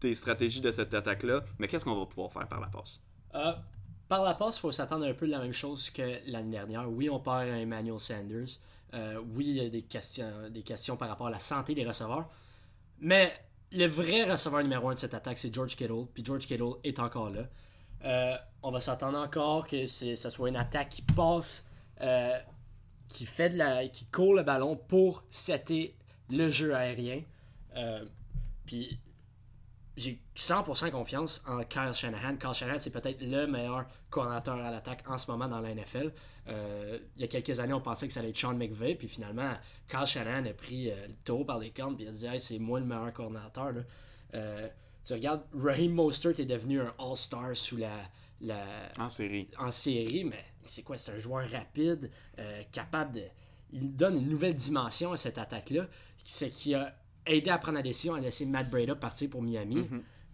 [0.00, 3.00] des stratégies de cette attaque-là, mais qu'est-ce qu'on va pouvoir faire par la passe?
[4.08, 6.90] Par la passe, il faut s'attendre un peu de la même chose que l'année dernière.
[6.90, 8.58] Oui, on à Emmanuel Sanders.
[8.94, 11.84] Euh, oui, il y a des questions, des questions par rapport à la santé des
[11.84, 12.28] receveurs.
[13.00, 13.30] Mais
[13.70, 16.06] le vrai receveur numéro un de cette attaque, c'est George Kittle.
[16.14, 17.42] Puis George Kittle est encore là.
[18.04, 21.68] Euh, on va s'attendre encore que ce soit une attaque qui passe,
[22.00, 22.38] euh,
[23.08, 25.94] qui fait de la, qui court le ballon pour setter
[26.30, 27.22] le jeu aérien.
[28.64, 28.98] puis
[29.98, 32.36] j'ai 100% confiance en Kyle Shanahan.
[32.36, 36.12] Kyle Shanahan, c'est peut-être le meilleur coordinateur à l'attaque en ce moment dans la NFL.
[36.48, 39.08] Euh, il y a quelques années, on pensait que ça allait être Sean McVay, puis
[39.08, 39.52] finalement,
[39.88, 42.40] Kyle Shanahan a pris euh, le taureau par les cornes, puis il a dit hey,
[42.40, 43.74] c'est moi le meilleur coordinateur.
[44.34, 44.68] Euh,
[45.04, 47.90] tu regardes, Raheem Mostert est devenu un All-Star sous la,
[48.40, 48.64] la.
[48.98, 49.48] En série.
[49.58, 52.10] En série, mais c'est quoi C'est un joueur rapide,
[52.70, 53.22] capable de.
[53.72, 55.86] Il donne une nouvelle dimension à cette attaque-là.
[56.24, 56.94] C'est qui a
[57.28, 59.86] aidé à prendre la décision à laisser Matt Breda partir pour Miami.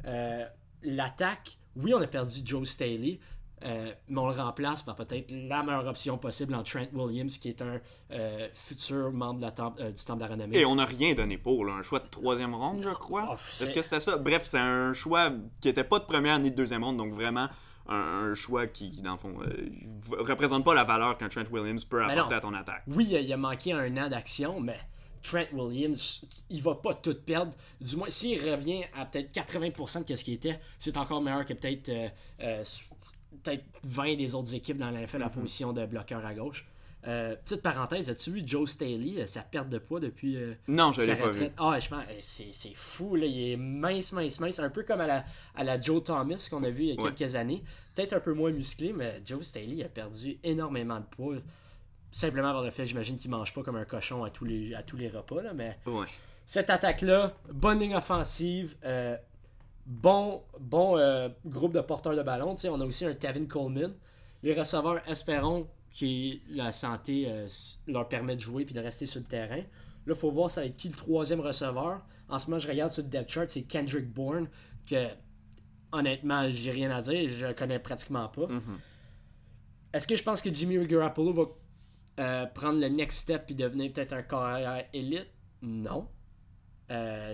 [0.06, 0.48] Mm-hmm.
[0.84, 3.18] L'attaque, oui, on a perdu Joe Staley,
[3.64, 7.48] euh, mais on le remplace par peut-être la meilleure option possible en Trent Williams, qui
[7.48, 7.80] est un
[8.10, 10.58] euh, futur membre de la euh, du Temple de la Renommée.
[10.58, 13.26] Et on n'a rien donné pour, un choix de troisième ronde, je crois.
[13.30, 14.18] Oh, Est-ce que c'était ça?
[14.18, 15.30] Bref, c'est un choix
[15.60, 17.48] qui n'était pas de première ni de deuxième ronde, donc vraiment
[17.88, 22.02] un, choix qui, dans le fond, ne représente pas la valeur qu'un Trent Williams peut
[22.04, 22.82] apporter à ton attaque.
[22.88, 24.78] Oui, il a manqué un an d'action, mais
[25.24, 27.52] Trent Williams, il va pas tout perdre.
[27.80, 31.54] Du moins, s'il revient à peut-être 80% de ce qu'il était, c'est encore meilleur que
[31.54, 31.90] peut-être
[33.42, 35.32] peut-être 20 des autres équipes dans la NFL la mhm.
[35.32, 36.66] position de bloqueur à gauche.
[37.06, 40.90] Euh, petite parenthèse, as-tu vu Joe Staley, euh, sa perte de poids depuis euh, non,
[40.90, 41.48] je l'ai pas vu.
[41.58, 45.06] Ah, je pense, c'est fou, là, il est mince, mince, mince, un peu comme à
[45.06, 47.62] la, à la Joe Thomas qu'on a vu il y a quelques années.
[47.94, 51.36] Peut-être un peu moins musclé, mais Joe Staley a perdu énormément de poids.
[52.14, 54.84] Simplement par le fait, j'imagine qu'il mange pas comme un cochon à tous les, à
[54.84, 55.76] tous les repas, là, mais
[56.46, 58.76] cette attaque-là, bonne ligne offensive,
[59.86, 62.54] bon, bon euh, groupe de porteurs de ballon.
[62.70, 63.92] on a aussi un Tevin Coleman.
[64.42, 67.48] Les receveurs, espérons que la santé euh,
[67.86, 69.56] leur permet de jouer et de rester sur le terrain.
[69.56, 69.64] Là,
[70.06, 72.02] il faut voir ça va être qui le troisième receveur.
[72.28, 74.48] En ce moment, je regarde sur le depth chart, c'est Kendrick Bourne,
[74.86, 75.08] que
[75.92, 78.46] honnêtement, j'ai rien à dire, je connais pratiquement pas.
[78.46, 78.78] Mm-hmm.
[79.94, 81.44] Est-ce que je pense que Jimmy Garoppolo va
[82.20, 85.28] euh, prendre le next step et devenir peut-être un carrière élite?
[85.62, 86.08] Non.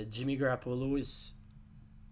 [0.09, 0.97] Jimmy Garoppolo,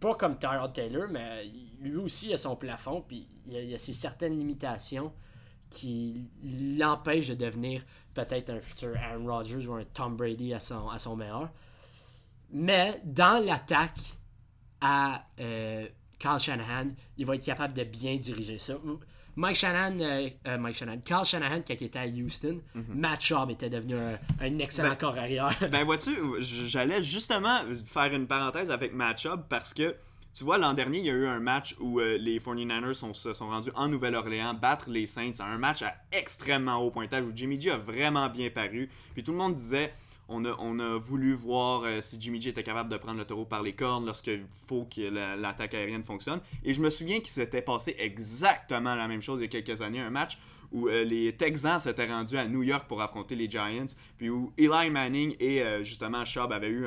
[0.01, 1.45] pas comme Tyrod Taylor, mais
[1.81, 5.13] lui aussi a son plafond, puis il a, ses certaines limitations
[5.71, 6.29] qui
[6.79, 7.83] l'empêchent de devenir
[8.15, 11.51] peut-être un futur Aaron Rodgers ou un Tom Brady à son, à son meilleur.
[12.51, 14.01] Mais dans l'attaque
[14.81, 15.87] à euh,
[16.19, 18.75] Kyle Shanahan, il va être capable de bien diriger ça.
[19.39, 22.85] Mike Shanahan, euh, euh, Mike Shanahan, Carl Shanahan, quand il était à Houston, mhm.
[22.89, 25.57] Matt Schaub était devenu un, excellent ben, corps arrière.
[25.71, 26.11] ben, vois-tu,
[26.41, 29.95] j'allais justement faire une parenthèse avec Matt Schaub parce que,
[30.35, 33.15] tu vois, l'an dernier, il y a eu un match où euh, les 49ers sont,
[33.15, 35.39] se sont rendus en Nouvelle-Orléans battre les Saints.
[35.39, 38.91] Un match à extrêmement haut pointage où Jimmy G a vraiment bien paru.
[39.15, 39.95] Puis tout le monde disait
[40.29, 43.63] on a, voulu voir euh, si Jimmy G était capable de prendre le taureau par
[43.63, 45.01] les cornes lorsqu'il faut que
[45.37, 46.41] l'attaque aérienne fonctionne.
[46.65, 49.81] Et je me souviens qu'il s'était passé exactement la même chose il y a quelques
[49.81, 50.01] années.
[50.01, 50.39] Un match
[50.73, 54.53] où euh, les Texans s'étaient rendus à New York pour affronter les Giants, puis où
[54.59, 56.87] Eli Manning et euh, justement Schaub avaient eu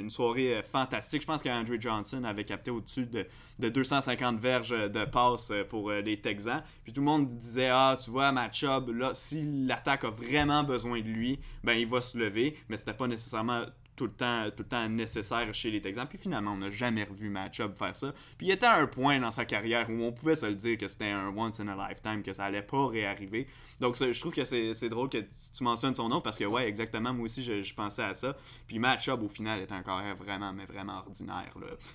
[0.00, 1.22] une soirée euh, fantastique.
[1.22, 3.26] Je pense qu'Andrew Johnson avait capté au-dessus de,
[3.68, 6.62] 250 verges de passe pour les Texans.
[6.82, 10.64] Puis tout le monde disait Ah, tu vois, Matt Schaub, là, si l'attaque a vraiment
[10.64, 13.64] besoin de lui, ben il va se lever, mais c'était pas nécessairement
[14.00, 16.06] tout le temps, tout le temps nécessaire chez les Texans.
[16.08, 18.14] Puis finalement, on n'a jamais revu Matchup faire ça.
[18.38, 20.78] Puis il était à un point dans sa carrière où on pouvait se le dire
[20.78, 23.46] que c'était un once in a lifetime, que ça allait pas réarriver.
[23.78, 27.12] Donc je trouve que c'est drôle que tu mentionnes son nom parce que ouais, exactement,
[27.12, 28.38] moi aussi je, pensais à ça.
[28.66, 31.52] Puis Matchup au final est encore vraiment, mais vraiment ordinaire.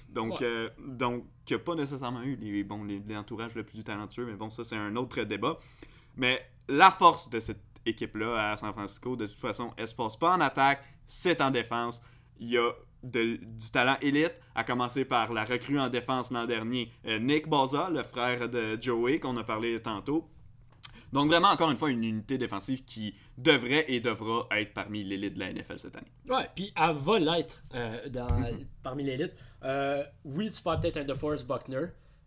[0.09, 4.35] Donc, euh, donc qui n'a pas nécessairement eu les, bon, l'entourage le plus talentueux, mais
[4.35, 5.57] bon, ça c'est un autre débat.
[6.17, 10.15] Mais la force de cette équipe-là à San Francisco, de toute façon, elle se passe
[10.15, 12.01] pas en attaque, c'est en défense.
[12.39, 12.71] Il y a
[13.03, 17.89] du talent élite, à commencer par la recrue en défense l'an dernier, euh, Nick Boza,
[17.91, 20.27] le frère de Joey, qu'on a parlé tantôt.
[21.13, 25.35] Donc vraiment, encore une fois, une unité défensive qui devrait et devra être parmi l'élite
[25.35, 26.11] de la NFL cette année.
[26.27, 28.09] Ouais, puis elle va l'être euh,
[28.83, 29.33] parmi l'élite.
[29.63, 31.85] Euh, oui, tu parles peut-être un DeForest Buckner.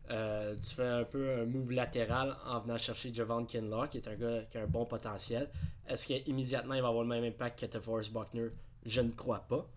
[0.09, 4.15] Tu fais un peu un move latéral en venant chercher Javon Kinlaw, qui est un
[4.17, 5.49] gars qui a un bon potentiel.
[5.87, 8.49] Est-ce qu'immédiatement il va avoir le même impact que DeForest Buckner?
[8.85, 9.69] Je ne crois pas.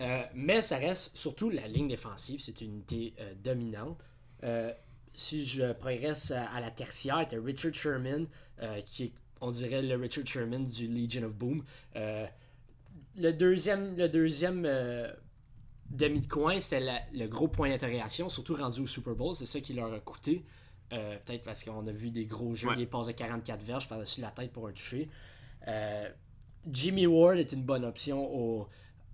[0.00, 3.98] Euh, mais ça reste surtout la ligne défensive, c'est une unité euh, dominante.
[4.44, 4.72] Euh,
[5.14, 8.26] si je progresse à la tertiaire, tu Richard Sherman,
[8.84, 11.64] qui est, on dirait, le Richard Sherman du Legion of Boom.
[11.94, 14.68] le deuxième, le deuxième
[15.90, 16.80] demi de coin, c'est
[17.12, 19.34] le gros point d'interrogation, surtout rendu au Super Bowl.
[19.34, 20.44] C'est ça qui leur a coûté.
[20.90, 22.86] Peut-être parce qu'on a vu des gros jeux, ouais.
[22.86, 25.08] passes de 44 verges par-dessus la tête pour un toucher.
[26.70, 28.66] Jimmy Ward est une bonne option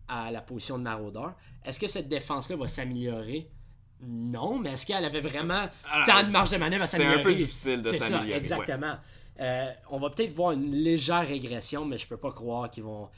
[0.08, 1.34] à la position de maraudeur.
[1.64, 3.50] Est-ce que cette défense-là va s'améliorer?
[4.04, 5.68] Non, mais est-ce qu'elle avait vraiment
[6.06, 7.22] tant de marge de manœuvre à s'améliorer?
[7.22, 8.36] C'est un peu difficile de s'améliorer.
[8.36, 8.96] exactement.
[9.40, 13.08] Euh, on va peut-être voir une légère régression, mais je peux pas croire qu'ils vont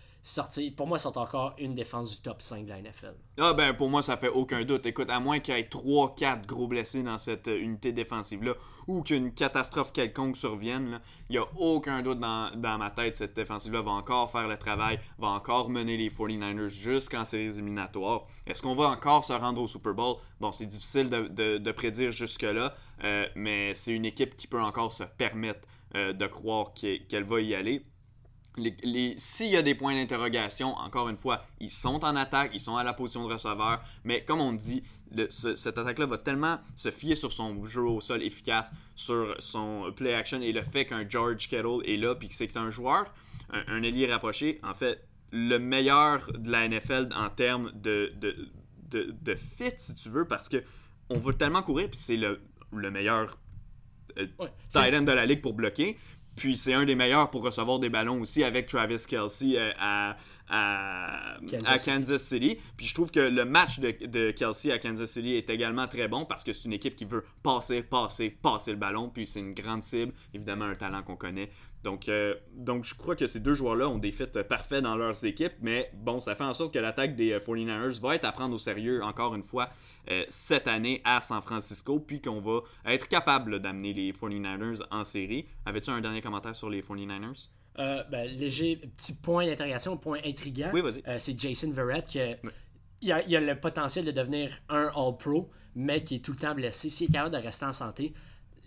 [0.77, 3.14] Pour moi, sont encore une défense du top 5 de la NFL.
[3.37, 4.87] Ah ben pour moi ça fait aucun doute.
[4.87, 8.55] Écoute, à moins qu'il y ait 3-4 gros blessés dans cette euh, unité défensive-là
[8.87, 13.16] ou qu'une catastrophe quelconque survienne, il n'y a aucun doute dans, dans, ma tête.
[13.16, 18.27] Cette défensive-là va encore faire le travail, va encore mener les 49ers jusqu'en séries éliminatoires.
[18.47, 20.16] Est-ce qu'on va encore se rendre au Super Bowl?
[20.41, 24.93] Bon, c'est difficile de, de, prédire jusque-là, euh, mais c'est une équipe qui peut encore
[24.93, 27.85] se permettre euh, de croire qu'elle va y aller.
[29.16, 32.76] S'il y a des points d'interrogation, encore une fois, ils sont en attaque, ils sont
[32.76, 34.84] à la position de receveur, mais comme on dit,
[35.30, 40.14] cette attaque-là va tellement se fier sur son jeu au sol efficace, sur son play
[40.14, 43.12] action et le fait qu'un George Kettle est là, puis que c'est un joueur,
[43.50, 48.12] un, ailier rapproché, en fait, le meilleur de la NFL en termes de,
[48.90, 50.62] de, fit, si tu veux, parce que
[51.11, 52.40] on veut tellement courir, puis c'est le,
[52.72, 53.36] meilleur
[54.18, 54.26] euh,
[54.70, 55.98] tight end de la ligue pour bloquer.
[56.37, 60.16] Puis c'est un des meilleurs pour recevoir des ballons aussi avec Travis Kelsey euh, à,
[60.49, 61.37] à,
[61.85, 62.59] Kansas, City.
[62.76, 66.09] Puis je trouve que le match de, de, Kelsey à Kansas City est également très
[66.09, 69.09] bon parce que c'est une équipe qui veut passer, passer, passer le ballon.
[69.09, 71.51] Puis c'est une grande cible, évidemment un talent qu'on connaît.
[71.85, 75.24] Donc, euh, donc je crois que ces deux joueurs-là ont des fits parfaits dans leurs
[75.24, 75.53] équipes.
[75.61, 78.59] Mais bon, ça fait en sorte que l'attaque des 49ers va être à prendre au
[78.59, 79.68] sérieux encore une fois
[80.11, 82.01] euh, cette année à San Francisco.
[82.01, 85.47] Puis qu'on va être capable d'amener les 49ers en série.
[85.66, 87.49] Avais-tu un dernier commentaire sur les 49ers?
[87.78, 90.70] Euh, ben, léger petit point d'interrogation, point intriguant.
[90.72, 91.03] Oui, vas-y.
[91.07, 92.20] Euh, c'est Jason Verrett qui
[93.03, 96.55] il, a, a, le potentiel de devenir un All-Pro, mais qui est tout le temps
[96.55, 96.89] blessé.
[96.89, 98.14] S'il est capable de rester en santé,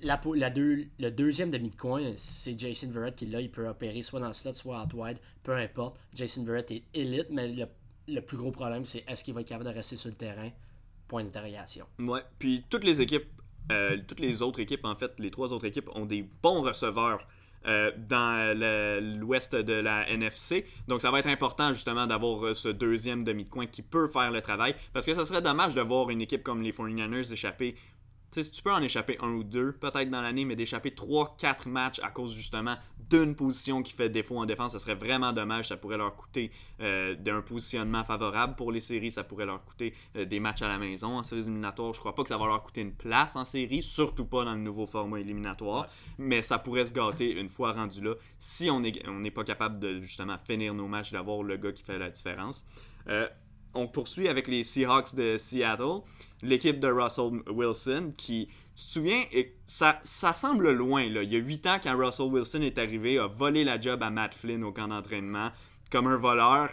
[0.03, 4.33] la, le deuxième demi-coin, c'est Jason Verrett qui là, il peut opérer soit dans le
[4.33, 5.97] slot, soit out wide, peu importe.
[6.13, 7.67] Jason Verrett est élite, mais
[8.07, 10.49] le, plus gros problème, c'est est-ce qu'il va être capable de rester sur le terrain?
[11.07, 11.85] Point d'interrogation.
[11.99, 13.27] Ouais, puis toutes les équipes,
[13.71, 17.25] euh, toutes les autres équipes, en fait, les trois autres équipes ont des bons receveurs
[17.65, 18.55] euh, dans
[19.19, 20.65] l'ouest de la NFC.
[20.87, 24.41] Donc ça va être important justement d'avoir euh, ce deuxième demi-coin qui peut faire le
[24.41, 24.73] travail.
[24.93, 27.75] Parce que ça serait dommage de voir une équipe comme les 49ers échapper
[28.31, 31.69] sais, si tu peux en échapper un ou deux, peut-être dans l'année, mais d'échapper 3-4
[31.69, 32.75] matchs à cause justement
[33.09, 35.69] d'une position qui fait défaut en défense, ce serait vraiment dommage.
[35.69, 36.51] Ça pourrait leur coûter
[36.81, 40.67] euh, d'un positionnement favorable pour les séries, ça pourrait leur coûter euh, des matchs à
[40.67, 41.93] la maison en séries éliminatoires.
[41.93, 44.53] Je crois pas que ça va leur coûter une place en série, surtout pas dans
[44.53, 48.81] le nouveau format éliminatoire, mais ça pourrait se gâter une fois rendu là si on
[48.81, 52.09] n'est on pas capable de justement finir nos matchs, d'avoir le gars qui fait la
[52.09, 52.65] différence.
[53.07, 53.27] Euh,
[53.73, 56.01] on poursuit avec les Seahawks de Seattle
[56.41, 59.23] l'équipe de Russell Wilson qui, tu te souviens,
[59.65, 61.09] ça, ça semble loin.
[61.09, 61.23] Là.
[61.23, 64.09] Il y a 8 ans, quand Russell Wilson est arrivé, a volé la job à
[64.09, 65.51] Matt Flynn au camp d'entraînement
[65.91, 66.69] comme un voleur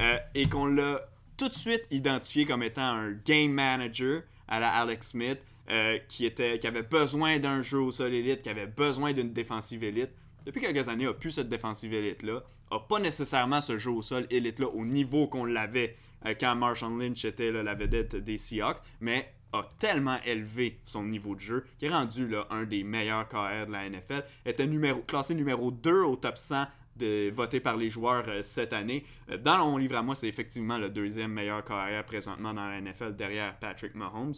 [0.00, 1.00] euh, et qu'on l'a
[1.36, 5.38] tout de suite identifié comme étant un game manager à la Alex Smith
[5.70, 9.32] euh, qui, était, qui avait besoin d'un jeu au sol élite, qui avait besoin d'une
[9.32, 10.10] défensive élite.
[10.44, 12.42] Depuis quelques années, n'a plus cette défensive élite-là.
[12.70, 15.96] n'a pas nécessairement ce jeu au sol élite-là au niveau qu'on l'avait
[16.40, 21.40] quand Marshall Lynch était la vedette des Seahawks, mais a tellement élevé son niveau de
[21.40, 24.24] jeu qu'il est rendu là, un des meilleurs KR de la NFL.
[24.44, 24.68] Était
[25.06, 26.66] classé numéro 2 au top 100
[26.96, 29.04] de, voté par les joueurs euh, cette année.
[29.30, 32.80] Euh, dans mon livre à moi, c'est effectivement le deuxième meilleur carrière présentement dans la
[32.80, 34.34] NFL derrière Patrick Mahomes.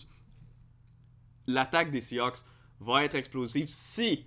[1.47, 2.39] L'attaque des Seahawks
[2.81, 4.27] va être explosive si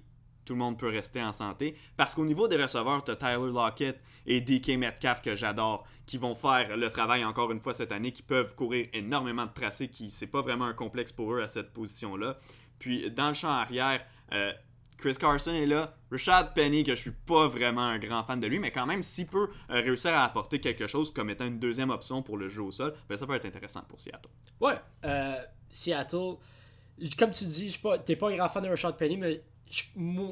[0.52, 1.78] tout le monde peut rester en santé.
[1.96, 6.18] Parce qu'au niveau des receveurs, tu as Tyler Lockett et DK Metcalf que j'adore, qui
[6.18, 9.88] vont faire le travail encore une fois cette année, qui peuvent courir énormément de tracés,
[9.88, 12.38] qui c'est pas vraiment un complexe pour eux à cette position-là.
[12.80, 14.52] Puis dans le champ arrière, euh,
[14.98, 15.96] Chris Carson est là.
[16.12, 19.04] Richard Penny, que je suis pas vraiment un grand fan de lui, mais quand même,
[19.04, 22.50] s'il peut euh, réussir à apporter quelque chose comme étant une deuxième option pour le
[22.50, 24.28] jeu au sol, ben, ça peut être intéressant pour Seattle.
[24.60, 24.76] Ouais,
[25.06, 25.38] euh,
[25.70, 26.36] Seattle,
[27.18, 29.42] comme tu dis, tu n'es pas un grand fan de Richard Penny, mais
[29.72, 29.84] je,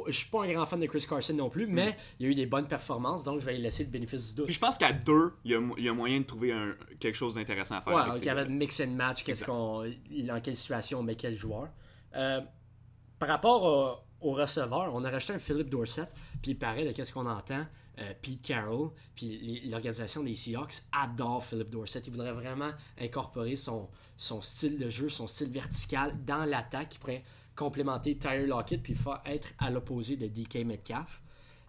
[0.07, 2.31] je suis pas un grand fan de Chris Carson non plus, mais il y a
[2.31, 4.45] eu des bonnes performances, donc je vais lui laisser le bénéfice du doute.
[4.45, 6.53] Puis je pense qu'à deux, il y, a, moyen de trouver
[6.99, 7.93] quelque chose d'intéressant à faire.
[7.93, 11.35] Ouais, il y avait mix and match, qu'est-ce qu'on, dans quelle situation on met quel
[11.35, 11.69] joueur.
[12.15, 12.41] Euh,
[13.17, 16.09] par rapport au, receveur, on a rajouté un Philip Dorset,
[16.41, 17.65] puis il paraît de qu'est-ce qu'on entend.
[17.99, 21.99] Euh, Pete Carroll, puis l'organisation des Seahawks adore Philip Dorset.
[22.05, 26.97] Il voudrait vraiment incorporer son, son style de jeu, son style vertical dans l'attaque qui
[26.97, 27.25] pourrait
[27.59, 28.95] complémenter Tyler Lockett puis
[29.25, 31.21] être à l'opposé de DK Metcalf.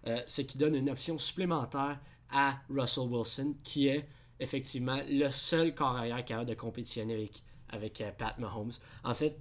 [0.06, 1.98] Euh, ce qui donne une option supplémentaire
[2.30, 4.08] à Russell Wilson, qui est
[4.38, 8.70] effectivement le seul corps arrière capable de compétitionner avec, avec euh, Pat Mahomes.
[9.02, 9.36] En fait,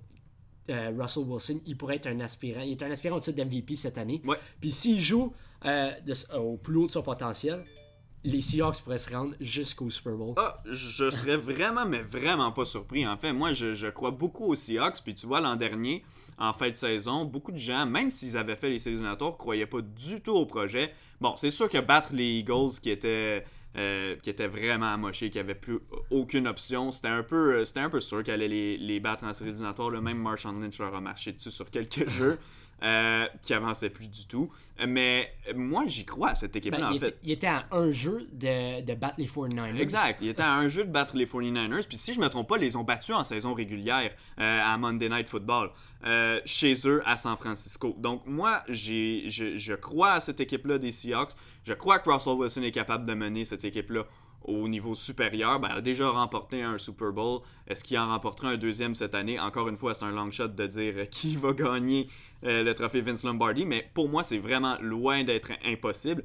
[0.70, 2.62] euh, Russell Wilson, il pourrait être un aspirant.
[2.62, 4.22] Il est un aspirant au titre d'MVP cette année.
[4.60, 5.32] Puis s'il joue
[6.36, 7.64] au plus haut de son potentiel,
[8.24, 10.34] les Seahawks pourraient se rendre jusqu'au Super Bowl.
[10.38, 13.08] Ah, je serais vraiment, mais vraiment pas surpris.
[13.08, 15.02] En fait, moi, je, je crois beaucoup aux Seahawks.
[15.04, 16.04] Puis tu vois, l'an dernier,
[16.40, 17.26] en fin de saison.
[17.26, 20.46] Beaucoup de gens, même s'ils avaient fait les séries ne croyaient pas du tout au
[20.46, 20.94] projet.
[21.22, 23.44] Bon, c'est sûr que battre les Eagles, qui étaient
[23.78, 25.78] euh, qui était vraiment amoché, qui avait plus
[26.10, 26.90] aucune option.
[26.90, 29.52] C'était un peu, euh, c'était un peu sûr qu'elle allait les, les, battre en série
[29.52, 29.92] éliminatoire.
[29.92, 32.40] Même Marshall Lynch leur a marché dessus sur quelques jeux.
[32.82, 34.50] Euh, qui avançait plus du tout.
[34.88, 37.08] Mais moi, j'y crois à cette équipe-là, Ben, en il, fait.
[37.10, 39.76] était, il était à un jeu de, de battre les 49ers.
[39.76, 40.20] Exact.
[40.22, 41.86] Il était à un jeu de battre les 49ers.
[41.86, 44.78] Puis si je me trompe pas, ils les ont battus en saison régulière euh, à
[44.78, 45.72] Monday Night Football.
[46.06, 47.94] Euh, chez eux à San Francisco.
[47.98, 51.34] Donc moi, j'ai, je, crois à cette équipe-là des Seahawks.
[51.66, 54.06] Je crois que Russell Wilson est capable de mener cette équipe-là
[54.46, 55.60] au niveau supérieur.
[55.60, 57.42] Ben, il a déjà remporté un Super Bowl.
[57.68, 59.38] Est-ce qu'il en remportera un deuxième cette année?
[59.42, 62.08] Encore une fois, c'est un long shot de dire euh, qui va gagner
[62.46, 63.66] euh, le trophée Vince Lombardi.
[63.66, 66.24] Mais pour moi, c'est vraiment loin d'être impossible.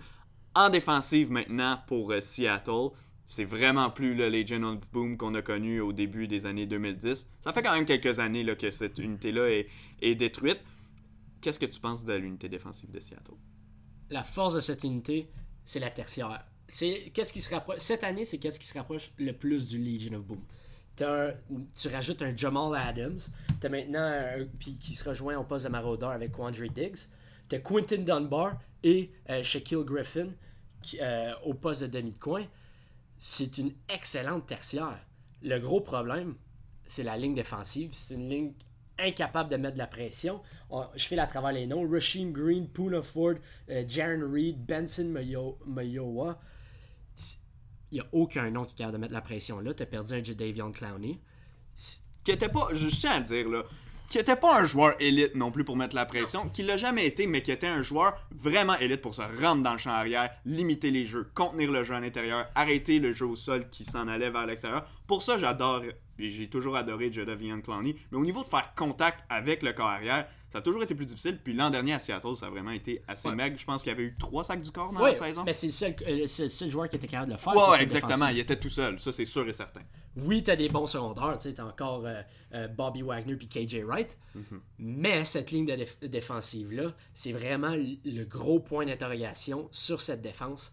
[0.55, 2.91] En défensive maintenant pour Seattle,
[3.27, 7.31] c'est vraiment plus le Legion of Boom qu'on a connu au début des années 2010.
[7.41, 9.67] Ça fait quand même quelques années là, que cette unité-là est,
[10.03, 10.61] est détruite.
[11.41, 13.33] Qu'est-ce que tu penses de l'unité défensive de Seattle?
[14.11, 15.29] La force de cette unité,
[15.65, 16.45] c'est la tertiaire.
[16.69, 19.79] C'est qu'est-ce qui se rapproche cette année, c'est qu'est-ce qui se rapproche le plus du
[19.79, 20.41] Legion of Boom.
[21.75, 23.19] Tu rajoutes un Jamal Adams,
[23.61, 27.09] t'as maintenant un- puis qui se rejoint au poste de maraudeur avec Quandre Diggs,
[27.49, 30.29] t'as Quinton Dunbar et euh, Shaquille Griffin
[31.01, 32.45] euh, au poste de demi de coin.
[33.27, 35.01] C'est une excellente tertiaire.
[35.41, 36.35] Le gros problème,
[36.87, 37.89] c'est la ligne défensive.
[37.95, 38.53] C'est une ligne
[38.99, 40.43] incapable de mettre de la pression.
[40.69, 41.89] On- je fais à travers les noms.
[41.91, 43.37] Rasheem Green, Poona Ford,
[43.71, 46.39] euh, Jaron Reed, Benson Mayo- Mayowa.
[47.91, 49.73] Il n'y a aucun nom qui est capable de mettre la pression là.
[49.73, 51.19] Tu as perdu un Jadavion Clowney.
[52.25, 53.63] Qui était pas, je tiens à dire là,
[54.15, 57.05] qui était pas un joueur élite non plus pour mettre la pression, qui l'a jamais
[57.05, 60.31] été, mais qui était un joueur vraiment élite pour se rendre dans le champ arrière,
[60.47, 64.07] limiter les jeux, contenir le jeu à l'intérieur, arrêter le jeu au sol qui s'en
[64.07, 64.87] allait vers l'extérieur.
[65.09, 65.83] Pour ça, j'adore,
[66.19, 70.29] j'ai toujours adoré Jadavion Clowney, mais au niveau de faire contact avec le corps arrière,
[70.51, 71.39] ça a toujours été plus difficile.
[71.43, 73.35] Puis l'an dernier à Seattle, ça a vraiment été assez Ouais.
[73.35, 73.57] maigre.
[73.59, 75.43] Je pense qu'il y avait eu trois sacs du corps dans Oui, la saison.
[75.45, 77.57] mais c'est le, seul, euh, c'est le seul joueur qui était capable de le faire.
[77.57, 78.29] Ouais, ouais, exactement.
[78.29, 78.99] Il était tout seul.
[79.01, 79.81] Ça, c'est sûr et certain.
[80.17, 82.23] Oui, t'as des bons secondaires, tu sais, t'as encore euh,
[82.55, 84.17] euh, Bobby Wagner puis KJ Wright,
[84.79, 90.73] mais cette ligne de déf- défensive-là, c'est vraiment le gros point d'interrogation sur cette défense.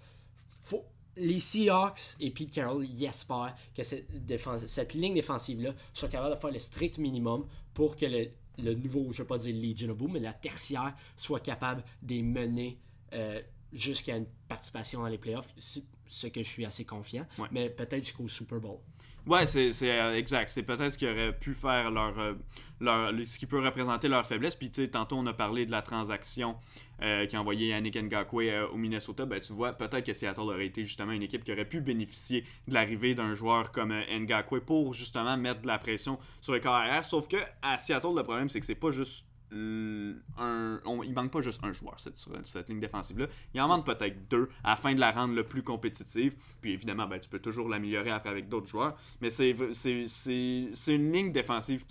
[1.17, 6.35] Les Seahawks et Pete Carroll y espèrent que cette, défense- cette ligne défensive-là soit capable
[6.35, 9.55] de faire le strict minimum pour que le, le nouveau, je ne vais pas dire
[9.55, 12.79] Legion of Boom, mais la tertiaire soit capable de les mener
[13.13, 13.41] euh,
[13.73, 17.47] jusqu'à une participation dans les playoffs, ce que je suis assez confiant, Ouais.
[17.51, 18.79] mais peut-être jusqu'au Super Bowl.
[19.27, 20.49] Ouais, c'est euh, exact.
[20.49, 22.33] C'est peut-être ce qui aurait pu faire leur, euh,
[22.79, 24.55] leur- ce qui peut représenter leur faiblesse.
[24.55, 26.55] Puis, tu sais, tantôt, on a parlé de la transaction
[27.03, 29.25] euh, qui a envoyé Yannick Ngakwe au Minnesota.
[29.27, 32.43] Ben, tu vois, peut-être que Seattle aurait été justement une équipe qui aurait pu bénéficier
[32.67, 36.73] de l'arrivée d'un joueur comme Ngakwe pour justement mettre de la pression sur les corps
[36.73, 37.05] arrière.
[37.05, 41.63] Sauf que à Seattle, le problème, c'est que c'est pas juste il manque pas juste
[41.63, 45.11] un joueur cette, cette ligne défensive là il en manque peut-être deux afin de la
[45.11, 46.35] rendre le plus compétitive.
[46.61, 48.95] Puis évidemment ben, tu peux toujours l'améliorer après avec d'autres joueurs.
[49.21, 51.85] Mais c'est une ligne défensive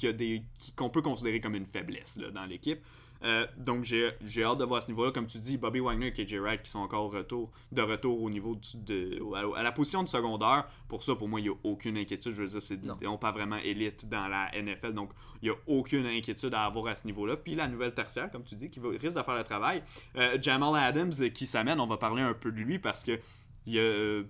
[0.76, 2.80] qu'on peut considérer comme une faiblesse dans l'équipe
[3.22, 5.12] Euh, donc j'ai j'ai hâte de voir à ce niveau-là.
[5.12, 8.30] Comme tu dis, Bobby Wagner et KJ Wright qui sont encore retour, de retour au
[8.30, 10.66] niveau du- de, à, à la position de secondaire.
[10.88, 12.32] Pour ça, pour moi, il n'y a aucune inquiétude.
[12.32, 12.96] Je veux dire, c'est, Non.
[13.06, 14.94] on pas vraiment élite dans la NFL.
[14.94, 15.10] Donc,
[15.42, 17.36] il n'y a aucune inquiétude à avoir à ce niveau-là.
[17.36, 19.82] Puis la nouvelle tertiaire, comme tu dis, qui va- risque de faire le travail.
[20.16, 23.18] Euh, Jamal Adams euh, qui s'amène, on va parler un peu de lui parce que
[23.66, 24.22] il a euh,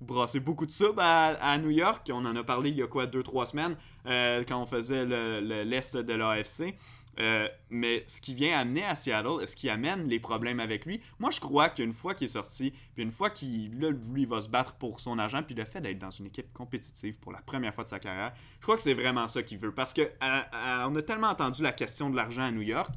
[0.00, 2.10] brassé beaucoup de sub à, à New York.
[2.12, 3.76] On en a parlé il y a quoi, 2-3 semaines,
[4.06, 6.74] euh, quand on faisait le- le- l'Est de l'AFC.
[7.20, 11.00] Euh, mais ce qui vient amener à Seattle, est-ce qu'il amène les problèmes avec lui?
[11.18, 13.70] Moi, je crois qu'une fois qu'il est sorti, puis une fois qu'il
[14.12, 17.18] lui va se battre pour son argent, puis le fait d'être dans une équipe compétitive
[17.18, 19.72] pour la première fois de sa carrière, je crois que c'est vraiment ça qu'il veut.
[19.72, 22.90] Parce que a tellement entendu la question de l'argent à New York,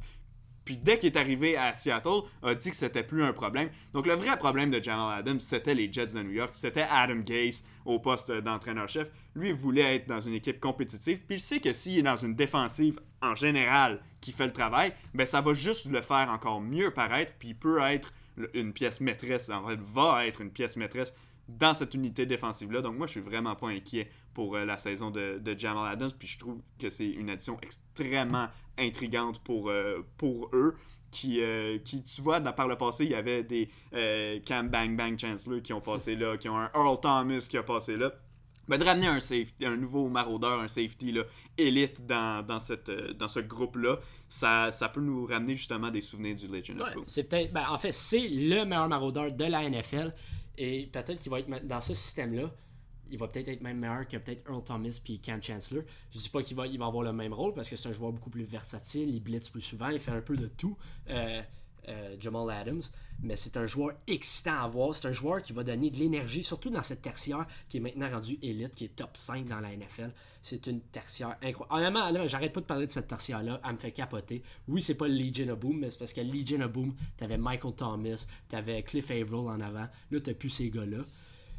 [0.66, 3.70] puis dès qu'il est arrivé à Seattle, a dit que c'était plus un problème.
[3.94, 7.20] Donc le vrai problème de Jamal Adams, c'était les Jets de New York, c'était Adam
[7.24, 9.12] Gase au poste d'entraîneur-chef.
[9.36, 12.34] Lui voulait être dans une équipe compétitive, puis il sait que s'il est dans une
[12.34, 16.90] défensive en général qui fait le travail, ben ça va juste le faire encore mieux
[16.90, 18.12] paraître, puis il peut être
[18.54, 21.14] une pièce maîtresse, en fait, va être une pièce maîtresse
[21.48, 22.82] dans cette unité défensive-là.
[22.82, 26.28] Donc moi, je suis vraiment pas inquiet pour euh, la saison de, Jamal Adams, puis
[26.28, 28.48] je trouve que c'est une addition extrêmement
[28.78, 30.04] intrigante pour, euh,
[30.52, 30.76] eux.
[31.12, 33.70] Qui, euh, qui, tu vois, par le passé, il y avait des
[34.44, 37.62] Cam Bang Bang Chancellor qui ont passé là, qui ont un Earl Thomas qui a
[37.62, 38.12] passé là.
[38.68, 41.22] Ben, de ramener un safety, un nouveau maraudeur, un safety là,
[41.56, 43.98] élite dans, dans, cette, euh, dans ce groupe-là,
[44.28, 47.04] ça, ça peut nous ramener justement des souvenirs du Legend of Boom.
[47.06, 47.52] c'est peut-être.
[47.52, 50.12] ben, en fait, c'est le meilleur maraudeur de la NFL.
[50.58, 52.50] Et peut-être qu'il va être dans ce système-là.
[53.08, 55.84] Il va peut-être être même meilleur que peut-être Earl Thomas puis Cam Chancellor.
[56.10, 57.92] Je dis pas qu'il va, il va avoir le même rôle parce que c'est un
[57.92, 60.76] joueur beaucoup plus versatile, il blitz plus souvent, il fait un peu de tout.
[61.10, 61.40] Euh,
[61.88, 62.82] euh, Jamal Adams.
[63.22, 64.94] Mais c'est un joueur excitant à voir.
[64.94, 68.08] C'est un joueur qui va donner de l'énergie, surtout dans cette tertiaire qui est maintenant
[68.08, 70.12] rendue élite, qui est top 5 dans la NFL.
[70.42, 71.96] C'est une tertiaire incroyable.
[71.96, 73.60] Honnêtement, j'arrête pas de parler de cette tertiaire-là.
[73.64, 74.42] Elle me fait capoter.
[74.68, 77.38] Oui, c'est pas le Legion of Boom, mais c'est parce que Legion of Boom, t'avais
[77.38, 79.88] Michael Thomas, t'avais Cliff Averill en avant.
[80.10, 80.98] Là, t'as plus ces gars-là.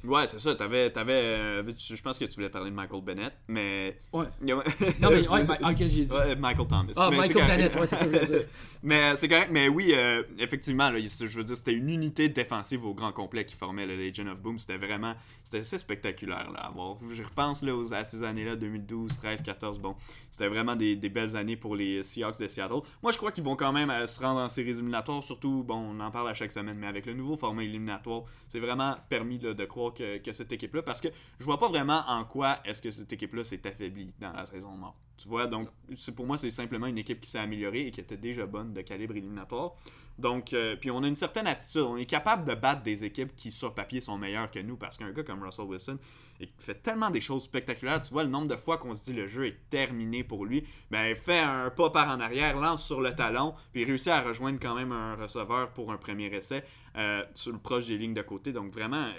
[0.04, 0.54] Ouais, c'est ça.
[0.56, 4.00] T'avais, t'avais, euh, je pense que tu voulais parler de Michael Bennett, mais.
[4.14, 4.26] Ouais.
[4.42, 4.62] non,
[5.10, 6.14] mais, ouais, que j'ai dit?
[6.14, 6.92] Ouais, Michael Thomas.
[6.96, 8.46] Ah, Michael Bennett, ouais, c'est ça que je dire.
[8.84, 12.30] mais euh, c'est correct, mais oui, euh, effectivement, là, je veux dire, c'était une unité
[12.30, 14.60] défensive au grand complet qui formait le Legion of Boom.
[14.60, 16.98] C'était vraiment, c'était assez spectaculaire, là, à voir.
[17.12, 19.96] Je repense, là, aux, à ces années-là, 2012, 13, 14, bon.
[20.30, 22.82] C'était vraiment des, des, belles années pour les Seahawks de Seattle.
[23.02, 26.00] Moi, je crois qu'ils vont quand même se rendre en séries éliminatoires, surtout, bon, on
[26.00, 29.66] en parle à chaque semaine, mais avec le nouveau format éliminatoire, c'est vraiment permis de
[29.66, 31.08] croire que, cette équipe là parce que
[31.40, 34.72] je vois pas vraiment en quoi est-ce que cette équipe-là s'est affaiblie dans la saison
[34.72, 34.98] morte.
[35.18, 35.70] Tu vois, donc
[36.16, 38.82] pour moi, c'est simplement une équipe qui s'est améliorée et qui était déjà bonne de
[38.82, 39.74] calibre éliminatoire.
[40.20, 41.82] Donc, euh, puis on a une certaine attitude.
[41.82, 44.98] On est capable de battre des équipes qui, sur papier, sont meilleures que nous parce
[44.98, 46.00] qu'un gars comme Russell Wilson,
[46.40, 48.02] il fait tellement des choses spectaculaires.
[48.02, 50.64] Tu vois le nombre de fois qu'on se dit le jeu est terminé pour lui.
[50.90, 54.10] Ben, il fait un pas par en arrière, lance sur le talon, puis il réussit
[54.10, 56.64] à rejoindre quand même un receveur pour un premier essai
[56.96, 58.52] euh, sur le proche des lignes de côté.
[58.52, 59.10] Donc, vraiment,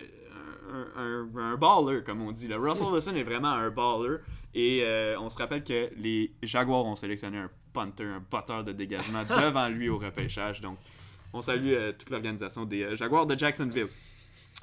[0.96, 2.48] un, baller, comme on dit.
[2.48, 4.18] Le Russell Wilson est vraiment un baller.
[4.54, 8.72] Et euh, on se rappelle que les Jaguars ont sélectionné un punter, un poteur de
[8.72, 10.60] dégagement devant lui au repêchage.
[10.60, 10.78] Donc,
[11.32, 13.88] on salue euh, toute l'organisation des euh, Jaguars de Jacksonville.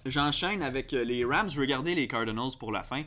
[0.06, 1.50] J'enchaîne avec les Rams.
[1.50, 3.04] Je garder les Cardinals pour la fin.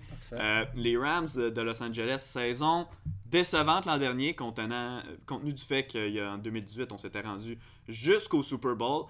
[0.75, 2.87] les Rams de Los Angeles, saison
[3.27, 7.57] décevante l'an dernier, compte tenu du fait qu'en 2018, on s'était rendu
[7.87, 9.05] jusqu'au Super Bowl.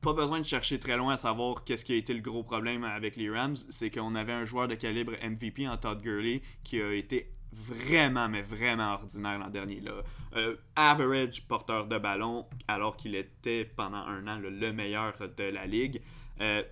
[0.00, 2.84] Pas besoin de chercher très loin à savoir qu'est-ce qui a été le gros problème
[2.84, 3.56] avec les Rams.
[3.68, 8.28] C'est qu'on avait un joueur de calibre MVP en Todd Gurley qui a été vraiment,
[8.28, 9.80] mais vraiment ordinaire l'an dernier.
[9.80, 10.02] Là.
[10.36, 15.66] Euh, average porteur de ballon, alors qu'il était pendant un an le meilleur de la
[15.66, 16.00] ligue.
[16.40, 16.62] Euh,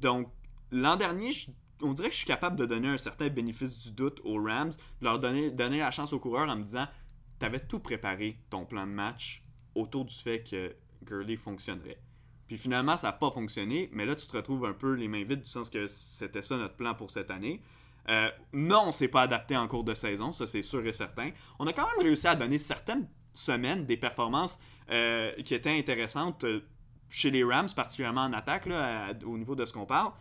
[0.00, 0.28] donc,
[0.72, 1.30] l'an dernier,
[1.82, 4.70] on dirait que je suis capable de donner un certain bénéfice du doute aux Rams,
[5.00, 6.86] de leur donner, donner la chance aux coureurs en me disant
[7.38, 9.44] T'avais tout préparé, ton plan de match,
[9.74, 11.98] autour du fait que Gurley fonctionnerait.
[12.46, 15.24] Puis finalement, ça n'a pas fonctionné, mais là, tu te retrouves un peu les mains
[15.24, 17.60] vides du sens que c'était ça notre plan pour cette année.
[18.08, 21.30] Euh, non, on s'est pas adapté en cours de saison, ça c'est sûr et certain.
[21.58, 24.60] On a quand même réussi à donner certaines semaines des performances
[24.90, 26.60] euh, qui étaient intéressantes euh,
[27.08, 28.68] chez les Rams, particulièrement en attaque,
[29.24, 30.12] au niveau de ce qu'on parle.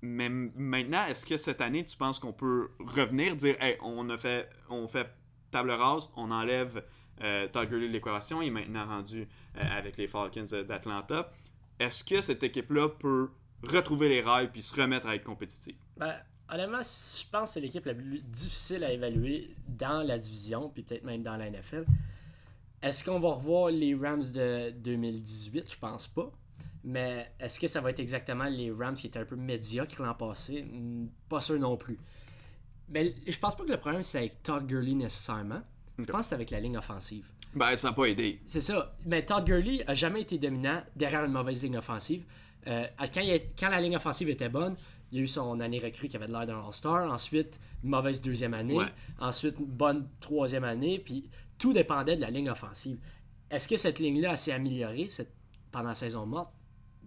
[0.00, 4.48] mais maintenant, est-ce que cette année, tu penses qu'on peut revenir, dire, hey, on fait,
[4.68, 5.08] on fait
[5.50, 6.82] table rase, on enlève
[7.22, 9.22] euh, de l'équation, est maintenant rendu
[9.56, 11.30] euh, avec les Falcons d'Atlanta.
[11.78, 13.30] Est-ce que cette équipe-là peut
[13.66, 15.76] retrouver les rails puis se remettre à être compétitive?
[15.96, 16.14] Ben,
[16.50, 20.82] honnêtement, je pense que c'est l'équipe la plus difficile à évaluer dans la division, puis
[20.82, 21.84] peut-être même dans la NFL.
[22.82, 25.70] Est-ce qu'on va revoir les Rams de 2018?
[25.72, 26.30] Je pense pas.
[26.84, 30.14] Mais est-ce que ça va être exactement les Rams qui étaient un peu médiocres l'an
[30.14, 30.62] passé?
[30.62, 31.98] Hmm, pas sûr non plus.
[32.88, 35.62] Mais je pense pas que le problème c'est avec Todd Gurley nécessairement.
[35.98, 37.26] Je pense que c'est avec la ligne offensive.
[37.54, 38.40] Ben, ça n'a pas aidé.
[38.46, 38.96] C'est ça.
[39.04, 42.24] Mais Todd Gurley a jamais été dominant derrière une mauvaise ligne offensive.
[42.66, 43.22] Euh, quand,
[43.58, 44.76] quand, la ligne offensive était bonne,
[45.10, 47.10] il y a eu son année recrue qui avait l'air d'un All-Star.
[47.12, 48.80] Ensuite, une mauvaise deuxième année.
[49.20, 50.98] Ensuite, une bonne troisième année.
[50.98, 51.28] Puis
[51.58, 52.98] tout dépendait de la ligne offensive.
[53.50, 55.08] Est-ce que cette ligne-là s'est améliorée
[55.70, 56.54] pendant la saison morte?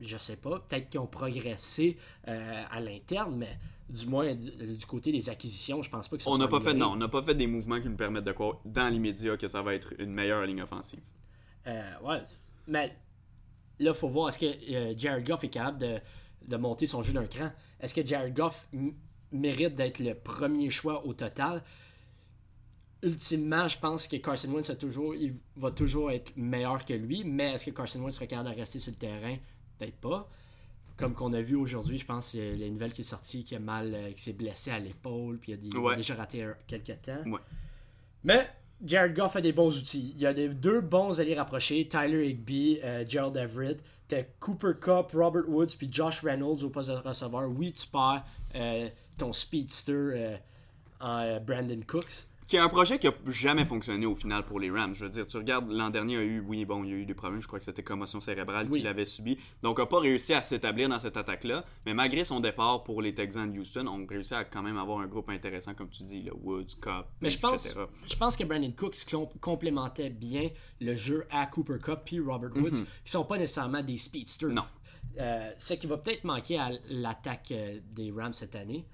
[0.02, 0.60] Je sais pas.
[0.60, 1.98] Peut-être qu'ils ont progressé
[2.28, 3.58] euh, à l'interne, mais
[3.90, 6.74] du moins du, côté des acquisitions, je pense pas que ça on n'a pas fait
[6.74, 9.48] Non, on n'a pas fait des mouvements qui nous permettent de croire dans l'immédiat que
[9.48, 11.04] ça va être une meilleure ligne offensive.
[11.68, 12.22] Euh, ouais,
[12.68, 12.88] mais
[13.80, 16.00] là, il faut voir, est-ce que euh, Jared Goff est capable de,
[16.48, 17.52] de, monter son jeu d'un cran?
[17.80, 18.68] Est-ce que Jared Goff
[19.32, 21.64] mérite d'être le premier choix au total?
[23.04, 27.24] Ultimement, je pense que Carson Wentz a toujours, il va toujours être meilleur que lui,
[27.24, 29.36] mais est-ce que Carson Wentz sera capable de rester sur le terrain?
[29.78, 30.30] Peut-être pas
[30.98, 33.44] comme qu'on a vu aujourd'hui, je pense, il y a une nouvelle qui est sortie
[33.44, 37.02] qui a mal, euh, qui s'est blessé à l'épaule, puis il a, déjà raté quelques
[37.02, 37.24] temps.
[38.24, 38.50] Mais
[38.84, 40.14] Jared Goff a des bons outils.
[40.16, 43.84] Il y a des, deux bons alliés rapprochés, Tyler Higby, euh, Gerald Everett.
[44.08, 47.50] T'as Cooper Cup, Robert Woods, puis Josh Reynolds au poste de receveur.
[47.50, 48.24] Oui, tu perds
[48.56, 48.88] euh,
[49.18, 50.38] ton speedster
[51.00, 54.94] Brandon Cooks qui est un projet qui a jamais fonctionné au final pour les Rams.
[54.94, 56.94] Je veux dire, tu regardes l'an dernier, il y a eu, oui, bon, il y
[56.94, 57.42] a eu des problèmes.
[57.42, 59.38] Je crois que c'était commotion cérébrale qu'il avait subi.
[59.64, 61.66] Donc, il n'a pas réussi à s'établir dans cette attaque-là.
[61.86, 64.78] Mais malgré son départ pour les Texans de Houston, on a réussi à quand même
[64.78, 67.76] avoir un groupe intéressant, comme tu dis, le Woods, Cup, Mais je pense,
[68.08, 69.06] je pense que Brandon Cooks
[69.42, 70.50] complémentait bien
[70.82, 72.86] le jeu à Cooper Cup puis Robert Woods, mhm.
[73.04, 74.50] qui sont pas nécessairement des speedsters.
[74.50, 74.66] Non.
[75.20, 78.86] Euh, ce qui va peut-être manquer à l'attaque euh, des Rams cette année.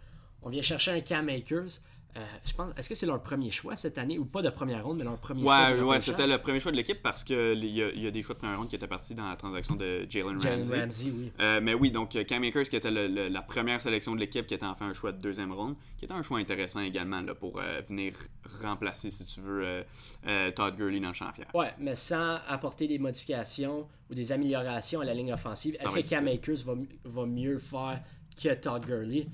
[0.44, 1.80] On vient chercher un Cam Akers.
[2.18, 4.84] Euh, je pense, est-ce que c'est leur premier choix cette année ou pas de première
[4.84, 5.84] ronde, mais leur premier ouais, choix?
[5.86, 8.36] Ouais, c'était le premier choix de l'équipe parce qu'il y, a, y a des choix
[8.36, 10.80] de première ronde qui étaient partis dans la transaction de Jalen Ramsey.
[10.82, 11.32] Ramsey oui.
[11.40, 14.54] Euh, mais oui, donc Cam Akers qui était le, la première sélection de l'équipe qui
[14.54, 17.60] était enfin un choix de deuxième ronde, qui était un choix intéressant également là, pour
[17.60, 18.14] euh, venir
[18.62, 19.84] remplacer, si tu veux,
[20.28, 25.00] euh, Todd Gurley dans le champ Ouais, mais sans apporter des modifications ou des améliorations
[25.00, 26.74] à la ligne offensive, est-ce que Cam Akers va,
[27.06, 28.02] va mieux faire
[28.42, 29.28] que Todd Gurley?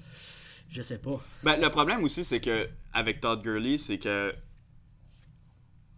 [0.70, 1.20] Je sais pas.
[1.44, 4.34] Ben, le problème aussi, c'est que avec Todd Gurley, c'est que.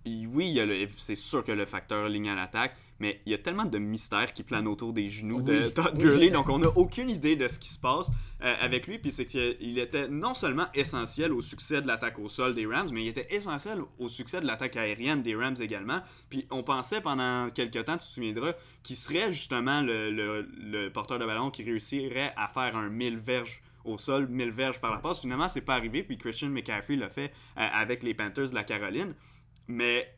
[0.06, 0.60] Oui,
[0.98, 4.34] c'est sûr que le facteur ligne à l'attaque, mais il y a tellement de mystères
[4.34, 7.60] qui planent autour des genoux de Todd Gurley, donc on n'a aucune idée de ce
[7.60, 8.10] qui se passe
[8.42, 8.98] euh, avec lui.
[8.98, 12.90] Puis c'est qu'il était non seulement essentiel au succès de l'attaque au sol des Rams,
[12.92, 16.02] mais il était essentiel au succès de l'attaque aérienne des Rams également.
[16.30, 21.20] Puis on pensait pendant quelques temps, tu te souviendras, qu'il serait justement le, le, porteur
[21.20, 25.00] de ballon qui réussirait à faire un 1000 verges au sol, 1000 verges par la
[25.00, 25.22] passe.
[25.22, 28.64] Finalement, c'est pas arrivé, puis Christian McCaffrey l'a fait euh, avec les Panthers de la
[28.64, 29.14] Caroline.
[29.68, 30.14] Mais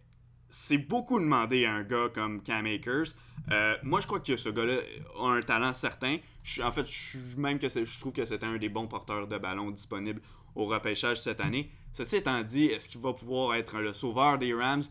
[0.50, 3.16] c'est beaucoup demandé à un gars comme Cam Akers.
[3.52, 4.76] Euh, moi, je crois que ce gars-là
[5.20, 6.18] a un talent certain.
[6.62, 9.72] en fait, je, même que je trouve que c'était un des bons porteurs de ballon
[9.72, 10.22] disponibles
[10.56, 11.72] au repêchage cette année.
[11.94, 14.84] Ceci étant dit, est-ce qu'il va pouvoir être le sauveur des Rams?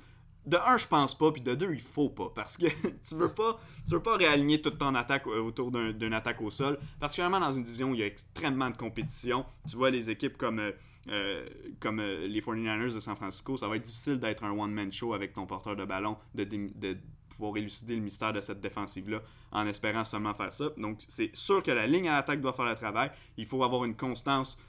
[0.51, 2.31] De un, je pense pas, puis de deux, il faut pas.
[2.35, 2.67] Parce que
[3.09, 3.59] tu veux pas
[3.91, 6.79] tu veux pas réaligner toute ton attaque euh, autour d'une attaque au sol.
[7.01, 9.45] Particulièrement dans une division où il y a extrêmement de compétition.
[9.69, 10.71] Tu vois les équipes comme, euh,
[11.09, 11.45] euh,
[11.81, 15.33] comme les 49ers de San Francisco, ça va être difficile d'être un one-man show avec
[15.33, 16.97] ton porteur de ballon, de, de,
[17.31, 20.67] pouvoir élucider le mystère de cette défensive-là en espérant seulement faire ça.
[20.77, 23.11] Donc c'est sûr que la ligne à l'attaque doit faire le travail.
[23.39, 24.61] Il faut avoir une constance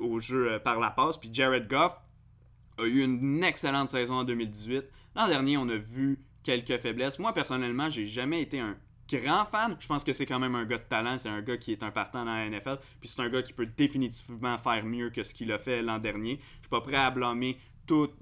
[0.00, 1.16] au jeu par la passe.
[1.18, 1.96] Puis Jared Goff
[2.78, 4.84] a eu une excellente saison en 2018
[5.16, 7.18] L'an dernier, on a vu quelques faiblesses.
[7.18, 8.76] Moi, personnellement, j'ai jamais été un
[9.10, 9.74] grand fan.
[9.80, 11.16] Je pense que c'est quand même un gars de talent.
[11.16, 12.76] C'est un gars qui est un partant dans la NFL.
[13.00, 15.98] Puis c'est un gars qui peut définitivement faire mieux que ce qu'il a fait l'an
[15.98, 16.38] dernier.
[16.56, 18.12] Je suis pas prêt à blâmer tous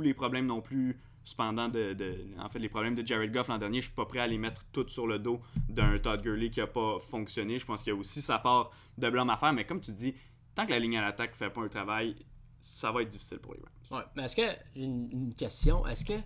[0.00, 0.98] les problèmes non plus.
[1.24, 1.94] Cependant, de,
[2.40, 4.38] en fait, les problèmes de Jared Goff l'an dernier, je suis pas prêt à les
[4.38, 7.60] mettre tous sur le dos d'un Todd Gurley qui a pas fonctionné.
[7.60, 9.52] Je pense qu'il y a aussi sa part de blâme à faire.
[9.52, 10.16] Mais comme tu dis,
[10.56, 12.16] tant que la ligne à l'attaque fait pas un travail,
[12.62, 13.98] ça va être difficile pour les Rams.
[13.98, 16.18] Ouais, mais est-ce que, j'ai une, question, est-ce que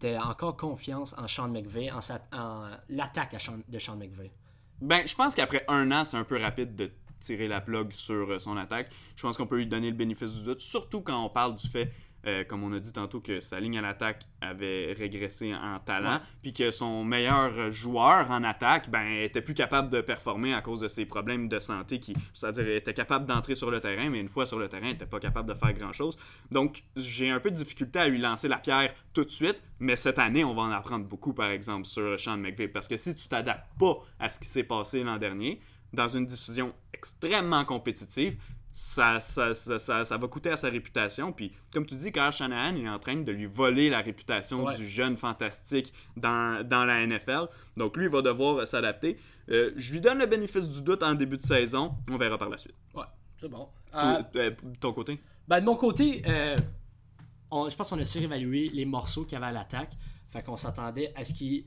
[0.00, 2.00] tu as encore confiance en Sean McVay, en,
[2.36, 3.36] en l'attaque
[3.68, 4.32] de Sean McVay?
[4.80, 6.90] Ben, je pense qu'après un an, c'est un peu rapide de
[7.20, 8.90] tirer la plug sur euh, son attaque.
[9.16, 11.66] Je pense qu'on peut lui donner le bénéfice du doute, surtout quand on parle du
[11.66, 11.92] fait
[12.26, 16.20] euh, comme on a dit tantôt, que sa ligne à l'attaque avait régressé en talent,
[16.42, 20.80] puis que son meilleur joueur en attaque ben, était plus capable de performer à cause
[20.80, 24.28] de ses problèmes de santé, qui, c'est-à-dire était capable d'entrer sur le terrain, mais une
[24.28, 26.18] fois sur le terrain, il n'était pas capable de faire grand-chose.
[26.50, 29.96] Donc, j'ai un peu de difficulté à lui lancer la pierre tout de suite, mais
[29.96, 33.14] cette année, on va en apprendre beaucoup, par exemple, sur Sean McVay, parce que si
[33.14, 35.60] tu t'adaptes pas à ce qui s'est passé l'an dernier,
[35.94, 38.36] dans une décision extrêmement compétitive,
[38.76, 41.32] ça, ça, ça, ça, va coûter à sa réputation.
[41.32, 44.88] Puis, comme tu dis, Kyle Shanahan est en train de lui voler la réputation du
[44.88, 47.46] jeune fantastique dans, dans, la NFL.
[47.76, 49.16] Donc, lui, il va devoir s'adapter.
[49.48, 51.94] Euh, je lui donne le bénéfice du doute en début de saison.
[52.10, 52.74] On verra par la suite.
[52.94, 53.04] Ouais,
[53.36, 53.68] c'est bon.
[53.94, 55.20] Euh, euh, ton côté?
[55.46, 59.52] Ben, De mon côté, je pense qu'on a surévalué les morceaux qu'il y avait à
[59.52, 59.92] l'attaque.
[60.30, 61.66] Fait qu'on s'attendait à ce qu'il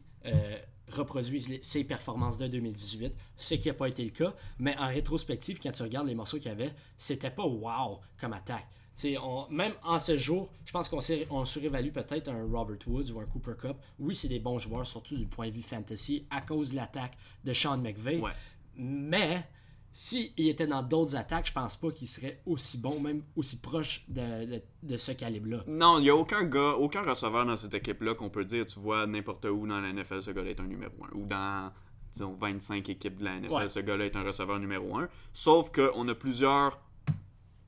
[0.89, 4.33] reproduisent ses performances de 2018, ce qui n'a pas été le cas.
[4.59, 8.33] Mais en rétrospective, quand tu regardes les morceaux qu'il y avait, c'était pas wow comme
[8.33, 8.67] attaque.
[9.21, 10.99] On, même en ce jour, je pense qu'on
[11.29, 13.77] on surévalue peut-être un Robert Woods ou un Cooper Cup.
[13.99, 17.15] Oui, c'est des bons joueurs, surtout du point de vue fantasy, à cause de l'attaque
[17.43, 18.19] de Sean McVay.
[18.75, 19.43] Mais
[19.99, 24.05] s'il était dans d'autres attaques, je pense pas qu'il serait aussi bon, même aussi proche
[24.07, 24.61] de,
[24.95, 25.63] ce calibre-là.
[25.65, 28.79] Non, il n'y a aucun gars, aucun receveur dans cette équipe-là qu'on peut dire, tu
[28.79, 31.17] vois, n'importe où dans la NFL, ce gars-là est un numéro 1.
[31.17, 31.71] Ou dans,
[32.13, 35.09] disons, 25 équipes de la NFL, ce gars-là est un receveur numéro 1.
[35.33, 36.79] Sauf qu'on a plusieurs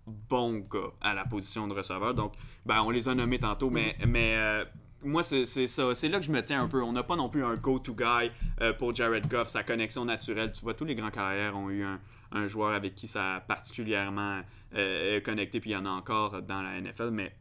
[0.06, 2.14] bons gars à la position de receveur.
[2.14, 2.34] Donc,
[2.64, 4.66] ben, on les a nommés tantôt, mais, mais euh,
[5.02, 5.96] moi, c'est ça.
[5.96, 6.84] C'est là que je me tiens un peu.
[6.84, 8.30] On n'a pas non plus un go-to guy
[8.62, 10.52] euh, pour Jared Goff, sa connexion naturelle.
[10.52, 12.00] Tu vois, tous les grands carrières ont eu un,
[12.32, 14.42] un joueur avec qui ça a particulièrement
[14.76, 17.36] euh, connecté, puis il y en a encore dans la NFL, mais,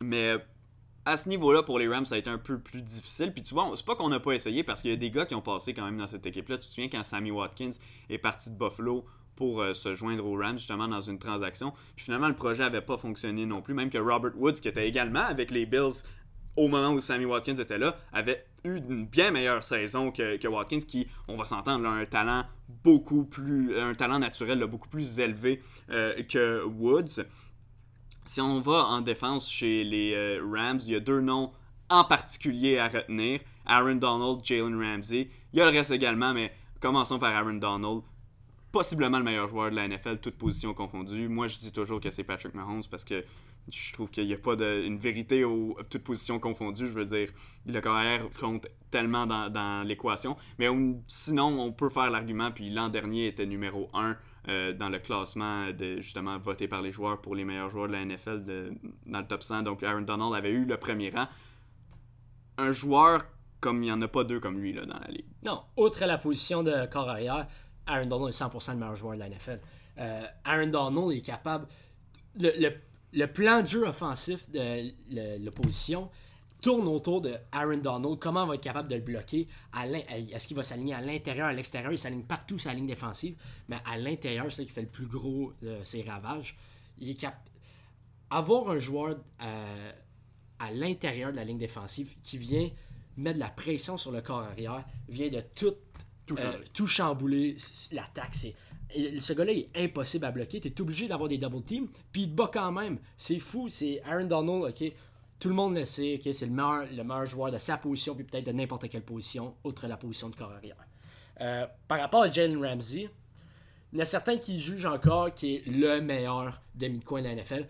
[0.00, 0.36] mais
[1.08, 3.32] à ce niveau-là, pour les Rams, ça a été un peu plus difficile.
[3.32, 5.24] Puis tu vois, c'est pas qu'on n'a pas essayé parce qu'il y a des gars
[5.24, 6.58] qui ont passé quand même dans cette équipe-là.
[6.58, 7.72] Tu te souviens quand Sammy Watkins
[8.10, 11.72] est parti de Buffalo pour euh, se joindre aux Rams justement dans une transaction.
[11.96, 13.72] Puis finalement, le projet n'avait pas fonctionné non plus.
[13.72, 16.02] Même que Robert Woods, qui était également avec les Bills
[16.56, 20.80] au moment où Sammy Watkins était là, avait eu une bien meilleure saison que, Watkins,
[20.80, 22.44] qui, on va s'entendre, a un talent
[22.84, 27.24] beaucoup plus, un talent naturel beaucoup plus élevé euh, que Woods.
[28.24, 31.52] Si on va en défense chez les euh, Rams, il y a deux noms
[31.88, 35.30] en particulier à retenir Aaron Donald, Jalen Ramsey.
[35.52, 38.02] Il y a le reste également, mais commençons par Aaron Donald.
[38.72, 41.28] possiblement le meilleur joueur de la NFL, toutes positions confondues.
[41.28, 43.24] Moi, je dis toujours que c'est Patrick Mahomes parce que
[43.70, 46.86] je trouve qu'il n'y a pas de, une vérité aux toutes positions confondues.
[46.86, 47.30] Je veux dire,
[47.66, 50.36] le carrière compte tellement dans, l'équation.
[50.58, 50.68] Mais
[51.06, 54.16] sinon, on peut faire l'argument, puis l'an dernier était numéro 1
[54.48, 57.92] euh, dans le classement de justement voté par les joueurs pour les meilleurs joueurs de
[57.92, 58.72] la NFL
[59.06, 59.62] dans le top 100.
[59.62, 61.26] Donc Aaron Donald avait eu le premier rang.
[62.56, 63.24] Un joueur
[63.60, 65.26] comme il n'y en a pas deux comme lui là, dans la ligue.
[65.42, 67.46] Non, outre la position de corps arrière,
[67.86, 69.60] Aaron Donald est 100% le meilleur joueur de la NFL.
[69.98, 71.66] Euh, Aaron Donald est capable.
[72.38, 72.72] Le, le,
[73.26, 74.92] plan de jeu offensif de
[75.44, 76.10] l'opposition
[76.60, 78.18] tourne autour de Aaron Donald.
[78.18, 81.52] Comment il va être capable de le bloquer Est-ce qu'il va s'aligner à l'intérieur, à
[81.52, 81.92] l'extérieur?
[81.92, 83.36] Il s'aligne partout la ligne défensive.
[83.68, 86.56] Mais à l'intérieur, c'est là qui fait le plus gros de ses ravages.
[86.98, 87.36] Il est cap...
[88.30, 89.92] Avoir un joueur euh,
[90.58, 92.68] à l'intérieur de la ligne défensive qui vient
[93.16, 95.74] mettre de la pression sur le corps arrière, vient de tout,
[96.26, 97.56] tout, euh, chambouler.
[97.92, 98.54] L'attaque, c'est.
[98.94, 100.60] Ce gars-là est impossible à bloquer.
[100.60, 101.88] Tu es obligé d'avoir des double teams.
[102.12, 102.98] Puis il te bat quand même.
[103.16, 103.68] C'est fou.
[103.68, 104.92] C'est Aaron Donald, ok.
[105.38, 106.32] Tout le monde le sait, ok.
[106.34, 109.54] C'est le meilleur, le meilleur joueur de sa position, puis peut-être de n'importe quelle position,
[109.64, 110.52] outre la position de corps.
[111.40, 113.08] Euh, par rapport à Jalen Ramsey,
[113.92, 117.66] il y a certains qui jugent encore qu'il est le meilleur demi-coin de la NFL.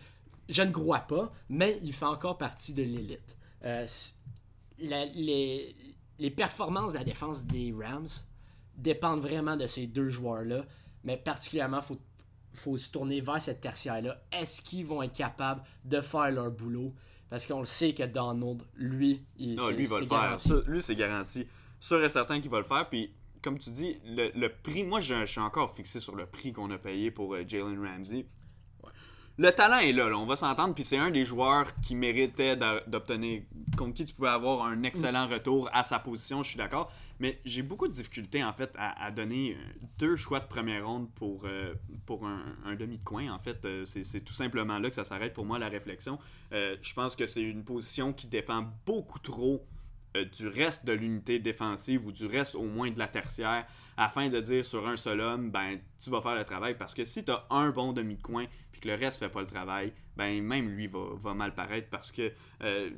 [0.48, 3.36] Je ne crois pas, mais il fait encore partie de l'élite.
[3.64, 3.86] Euh,
[4.78, 8.08] les, performances de la défense des Rams
[8.76, 10.64] dépendent vraiment de ces deux joueurs-là,
[11.04, 11.98] mais particulièrement, il faut,
[12.52, 14.20] faut se tourner vers cette tertiaire-là.
[14.32, 16.94] Est-ce qu'ils vont être capables de faire leur boulot?
[17.30, 20.48] Parce qu'on le sait que Donald, lui, il, non, lui, va le garanti.
[20.48, 20.62] faire.
[20.66, 21.46] lui, c'est garanti.
[21.80, 22.88] Sûr et certain qu'il va le faire.
[22.88, 23.12] Puis,
[23.42, 26.78] comme tu dis, le, prix, moi, je, suis encore fixé sur le prix qu'on a
[26.78, 28.26] payé pour euh, Jalen Ramsey
[29.38, 33.42] le talent est là, on va s'entendre, puis c'est un des joueurs qui méritait d'obtenir,
[33.76, 36.92] contre qui tu pouvais avoir un excellent retour à sa position, je suis d'accord.
[37.20, 41.08] Mais j'ai beaucoup de difficultés, en fait, à, donner euh, deux choix de première ronde
[41.14, 41.74] pour, euh,
[42.04, 43.32] pour un, demi de coin.
[43.32, 46.18] En fait, euh, c'est tout simplement là que ça s'arrête pour moi, la réflexion.
[46.50, 49.64] je pense que c'est une position qui dépend beaucoup trop
[50.36, 53.66] du reste de l'unité défensive ou du reste au moins de la tertiaire
[53.98, 57.04] afin de dire sur un seul homme, ben tu vas faire le travail parce que
[57.04, 58.46] si tu as un bon demi de coin
[58.80, 62.32] que le reste fait pas le travail, ben même lui va, mal paraître parce que
[62.62, 62.90] euh,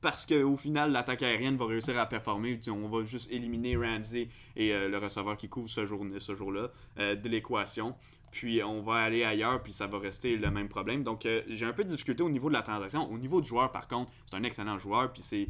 [0.00, 2.60] parce qu'au final, l'attaque aérienne va réussir à performer.
[2.68, 7.28] On va juste éliminer Ramsey et euh, le receveur qui couvre ce jour-là euh, de
[7.28, 7.96] l'équation.
[8.30, 11.02] Puis on va aller ailleurs, puis ça va rester le même problème.
[11.02, 13.10] Donc j'ai un peu de difficulté au niveau de la transaction.
[13.10, 15.48] Au niveau du joueur, par contre, c'est un excellent joueur, puis c'est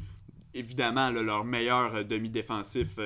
[0.55, 2.99] évidemment leur meilleur demi-défensif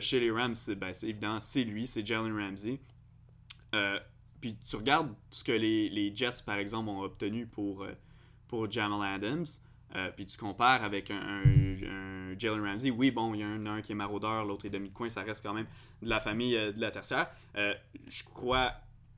[0.00, 0.54] chez les Rams.
[0.76, 2.80] Ben, c'est évident, c'est lui, c'est Jalen Ramsey.
[4.42, 7.92] Puis tu regardes ce que les, Jets, par exemple, ont obtenu pour, euh,
[8.48, 9.46] pour Jamal Adams.
[9.94, 11.42] Euh, puis tu compares avec un,
[12.36, 12.90] Jalen Ramsey.
[12.90, 15.54] Oui, bon, il y a un, qui est maraudeur, l'autre est demi-coin, ça reste quand
[15.54, 15.68] même
[16.02, 17.30] de la famille euh, de la tertiaire.
[17.54, 18.72] je crois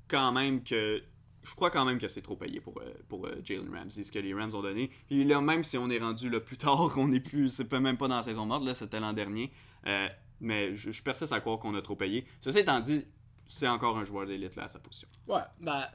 [0.08, 1.02] quand même que
[1.42, 4.32] je crois quand même que c'est trop payé pour, pour Jalen Ramsey, ce que les
[4.32, 4.90] Rams ont donné.
[5.08, 7.96] Puis là, même si on est rendu là plus tard, on n'est plus, c'est même
[7.96, 9.50] pas dans la saison morte, là, c'était l'an dernier.
[10.44, 12.26] Mais je, je, persiste à croire qu'on a trop payé.
[12.40, 13.06] Ceci étant dit,
[13.48, 15.08] c'est encore un joueur d'élite là à sa position.
[15.26, 15.90] Ouais, bah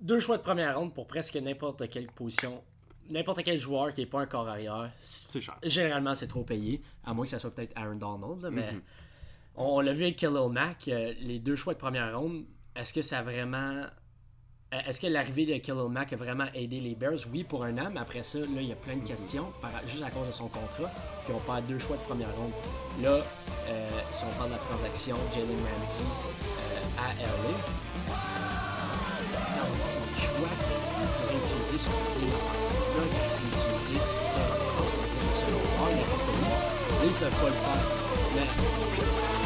[0.00, 2.62] deux choix de première ronde pour presque n'importe quelle position.
[3.10, 4.90] N'importe quel joueur qui n'est pas un corps arrière.
[4.98, 5.58] C'est cher.
[5.62, 6.80] Généralement, c'est trop payé.
[7.04, 8.48] À moins que ça soit peut-être Aaron Donald.
[8.52, 8.82] mais mhm.
[9.56, 10.88] on, l'a vu avec Khalil Mack.
[10.88, 12.44] Euh, les deux choix de première ronde,
[12.76, 13.84] est-ce que ça a vraiment
[14.72, 17.18] est-ce que l'arrivée de Khalil Mack a vraiment aidé les Bears?
[17.32, 19.46] Oui, pour un an, mais après ça, là, il y a plein de questions,
[19.88, 20.90] juste à cause de son contrat.
[21.24, 22.52] Puis on perd deux choix de première ronde.
[23.02, 27.50] Là, euh, si on parle de la transaction Jalen Ramsey euh, à LA,
[30.06, 35.02] les choix qu'il pourrait utiliser sur cette ligne offensive-là, il pourrait utiliser pour défense de
[35.40, 35.80] il a
[37.02, 37.82] ils ne peuvent pas le faire.
[38.36, 38.46] Mais,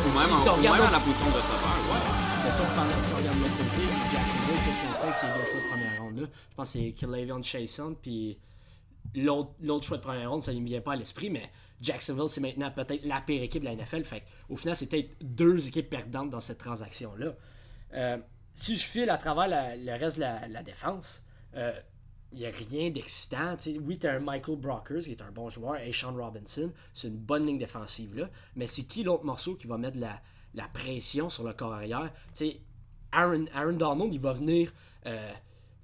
[0.04, 2.13] ou même, si on, même à la position de sauveur, ouais.
[2.44, 5.44] Mais si on, regarde de l'autre côté, Jacksonville, qu'est-ce qu'il a fait avec ces deux
[5.50, 8.38] choix de première ronde là Je pense que c'est Killavion Chason, puis
[9.14, 11.50] l'autre choix de première ronde, ça ne me vient pas à l'esprit, mais
[11.80, 14.04] Jacksonville, c'est maintenant peut-être la pire équipe de la NFL.
[14.04, 17.34] Fait au final, c'est peut-être deux équipes perdantes dans cette transaction-là.
[17.94, 18.18] Euh,
[18.52, 21.72] si je file à travers le reste de la, défense, il euh,
[22.34, 23.56] n'y a rien d'excitant.
[23.80, 27.08] Oui, tu as un Michael Brockers qui est un bon joueur, et Sean Robinson, c'est
[27.08, 28.14] une bonne ligne défensive.
[28.14, 30.20] là Mais c'est qui l'autre morceau qui va mettre la,
[30.54, 32.12] la pression sur le corps arrière.
[33.12, 34.72] Aaron, Aaron Donald, il va venir
[35.06, 35.32] euh,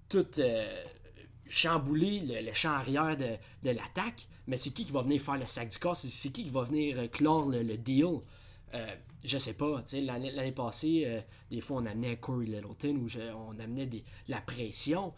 [0.08, 0.84] tout euh,
[1.48, 5.68] chambouler le, champ arrière de, l'attaque, mais c'est qui qui va venir faire le sac
[5.68, 5.96] du corps?
[5.96, 8.20] C'est qui qui va venir euh, clore le, deal?
[9.24, 9.82] je sais pas.
[9.92, 15.12] L'année passée, des fois, on amenait Corey Littleton ou on amenait des, la pression.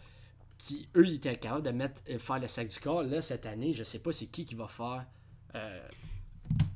[0.57, 3.03] Qui, eux, ils étaient capables de mettre, faire le sac du corps.
[3.03, 5.05] Là, cette année, je sais pas c'est qui qui va faire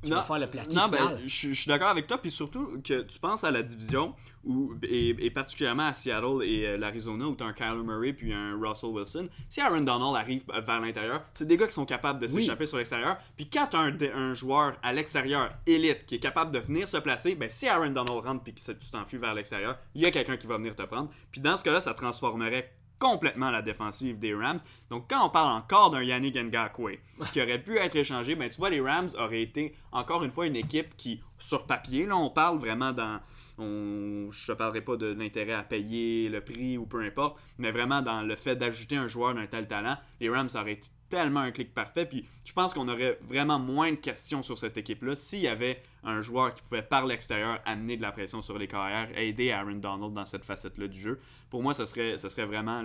[0.03, 0.89] qui va faire le non, final.
[0.91, 4.13] ben, je je suis d'accord avec toi, puis surtout que tu penses à la division,
[4.43, 8.13] où, et, et particulièrement à Seattle et euh, l'Arizona, où tu as un Kyler Murray
[8.13, 9.27] puis un Russell Wilson.
[9.49, 12.43] Si Aaron Donald arrive euh, vers l'intérieur, c'est des gars qui sont capables de Oui.
[12.43, 13.17] s'échapper sur l'extérieur.
[13.35, 16.97] Puis quand tu as un, joueur à l'extérieur élite qui est capable de venir se
[16.97, 20.11] placer, ben si Aaron Donald rentre puis que tu t'enfuis vers l'extérieur, il y a
[20.11, 21.09] quelqu'un qui va venir te prendre.
[21.31, 24.59] Puis dans ce cas-là, ça transformerait complètement la défensive des Rams.
[24.89, 26.99] Donc quand on parle encore d'un Yannick Ngakwe
[27.31, 30.47] qui aurait pu être échangé, ben tu vois les Rams auraient été encore une fois
[30.47, 33.19] une équipe qui sur papier là on parle vraiment dans
[33.59, 38.01] je te parlerai pas de l'intérêt à payer le prix ou peu importe, mais vraiment
[38.01, 41.51] dans le fait d'ajouter un joueur d'un tel talent, les Rams auraient été tellement un
[41.51, 42.05] clic parfait.
[42.05, 45.81] Puis je pense qu'on aurait vraiment moins de questions sur cette équipe-là s'il y avait
[46.03, 49.75] un joueur qui pouvait par l'extérieur amener de la pression sur les carrières, aider Aaron
[49.75, 51.19] Donald dans cette facette-là du jeu.
[51.49, 52.81] Pour moi, ce serait, vraiment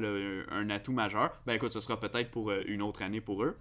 [0.51, 1.31] un atout majeur.
[1.47, 3.57] Ben écoute, ce sera peut-être pour euh, une autre année pour eux.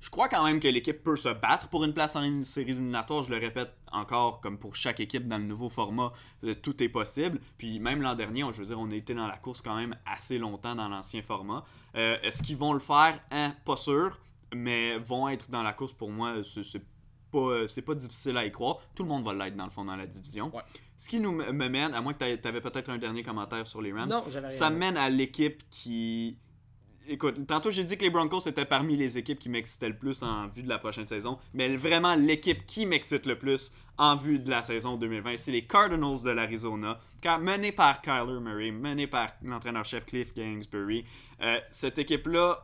[0.00, 2.70] Je crois quand même que l'équipe peut se battre pour une place en une série
[2.70, 3.24] éliminatoire.
[3.24, 6.12] Je le répète encore, comme pour chaque équipe dans le nouveau format,
[6.44, 7.40] euh, tout est possible.
[7.58, 9.74] Puis même l'an dernier, on- je veux dire, on a été dans la course quand
[9.76, 11.64] même assez longtemps dans l'ancien format.
[11.96, 13.20] Euh, Est-ce qu'ils vont le faire?
[13.32, 14.18] Hein, Pas sûr,
[14.54, 16.84] mais vont être dans la course pour moi, c'est
[17.32, 18.78] pas, euh, pas difficile à y croire.
[18.94, 20.54] Tout le monde va l'être dans le fond dans la division.
[20.54, 20.62] Ouais.
[20.96, 23.92] Ce qui nous mène, à moins que tu avais peut-être un dernier commentaire sur les
[23.92, 26.38] Rams, Non, ça mène à l'équipe qui.
[27.10, 30.22] Écoute, tantôt j'ai dit que les Broncos étaient parmi les équipes qui m'excitaient le plus
[30.22, 34.38] en vue de la prochaine saison, mais vraiment l'équipe qui m'excite le plus en vue
[34.38, 39.06] de la saison 2020, c'est les Cardinals de l'Arizona, car menés par Kyler Murray, menés
[39.06, 41.06] par l'entraîneur-chef Cliff Kingsbury.
[41.40, 42.58] Euh, cette équipe-là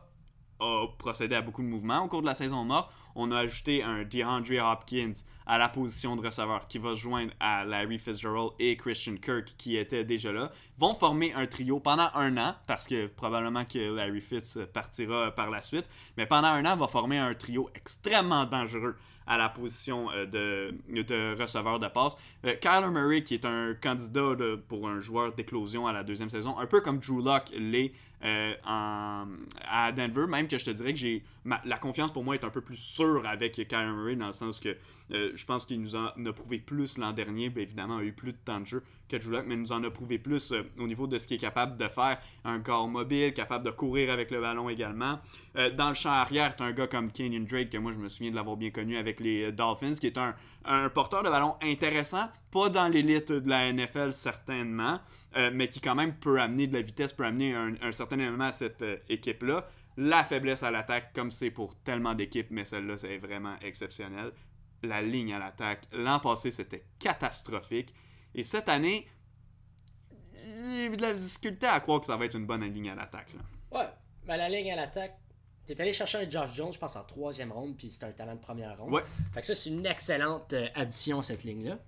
[0.59, 2.91] a procédé à beaucoup de mouvements au cours de la saison morte.
[3.15, 5.13] On a ajouté un DeAndre Hopkins
[5.45, 9.53] à la position de receveur qui va se joindre à Larry Fitzgerald et Christian Kirk
[9.57, 10.51] qui étaient déjà là.
[10.77, 15.49] Vont former un trio pendant un an parce que probablement que Larry Fitz partira par
[15.49, 15.85] la suite.
[16.17, 18.95] Mais pendant un an, va former un trio extrêmement dangereux
[19.27, 22.17] à la position euh, de, receveur de passe.
[22.45, 24.35] Euh, Kyler Murray, qui est un candidat
[24.67, 27.91] pour un joueur d'éclosion à la deuxième saison, un peu comme Drew Lock l'est
[28.23, 29.25] euh, en-
[29.67, 31.23] à Denver, même que je te dirais que j'ai
[31.63, 34.59] la confiance pour moi est un peu plus sûre avec Kyler Murray dans le sens
[34.59, 34.75] que
[35.11, 38.07] euh, je pense qu'il nous en a prouvé plus l'an dernier, bien évidemment, il a
[38.07, 40.51] eu plus de temps de jeu que Drew mais il nous en a prouvé plus
[40.51, 43.69] euh, au niveau de ce qu'il est capable de faire, un corps mobile, capable de
[43.69, 45.19] courir avec le ballon également.
[45.77, 48.31] Dans le champ arrière, tu un gars comme Kenyon Drake, que moi je me souviens
[48.31, 50.35] de l'avoir bien connu avec les Dolphins, qui est un,
[50.65, 54.99] un porteur de ballon intéressant, pas dans l'élite de la NFL certainement,
[55.35, 58.45] euh, mais qui quand même peut amener de la vitesse, peut amener un, certain élément
[58.45, 59.67] à cette euh, équipe-là.
[59.97, 64.31] La faiblesse à l'attaque, comme c'est pour tellement d'équipes, mais celle-là, c'est vraiment exceptionnel.
[64.83, 67.93] La ligne à l'attaque, l'an passé, c'était catastrophique.
[68.33, 69.07] Et cette année,
[70.33, 73.31] j'ai de la difficulté à croire que ça va être une bonne ligne à l'attaque.
[73.71, 73.89] Ouais,
[74.25, 75.17] mais la ligne à l'attaque,
[75.65, 78.35] t'es allé chercher un Josh Jones, je pense, en troisième ronde, puis c'est un talent
[78.35, 78.93] de première ronde.
[78.93, 79.03] Ouais.
[79.33, 81.79] Fait que ça, c'est une excellente euh, addition, cette ligne-là.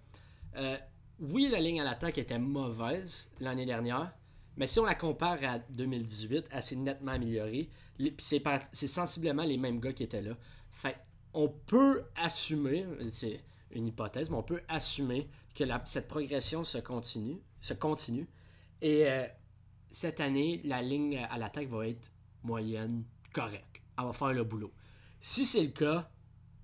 [0.58, 0.78] Euh,
[1.20, 4.12] oui, la ligne à l'attaque était mauvaise l'année dernière,
[4.56, 7.70] mais si on la compare à 2018, elle s'est nettement améliorée.
[8.18, 10.36] C'est sensiblement les mêmes gars qui étaient là.
[10.72, 10.96] Fait
[11.34, 16.78] on peut assumer, c'est une hypothèse, mais on peut assumer que la- cette progression se
[16.80, 18.28] continue, se continue.
[18.82, 19.26] Et euh,
[19.92, 22.12] cette année, la ligne à l'attaque va être
[22.44, 23.04] moyenne,
[23.38, 23.82] correcte.
[23.98, 24.72] Elle va faire le boulot.
[25.22, 26.10] Si c'est le cas,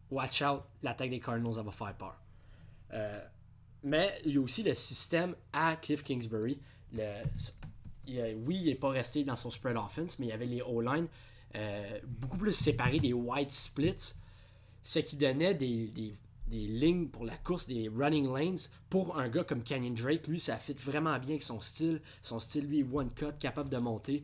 [0.09, 2.19] watch out, l'attaque des Cardinals, elle va faire peur.
[2.93, 3.21] Euh,
[3.83, 6.59] mais il y a aussi le système à Cliff Kingsbury.
[6.95, 7.01] Oui,
[8.07, 11.07] il n'est pas resté dans son spread offense, mais il y avait les O-line
[11.55, 14.15] euh, beaucoup plus séparés, des wide splits,
[14.81, 16.17] ce qui donnait des
[16.49, 18.57] lignes pour la course, des running lanes.
[18.89, 22.01] Pour un gars comme Canyon Drake, lui, ça fit vraiment bien avec son style.
[22.21, 24.23] Son style, lui, one cut, capable de monter.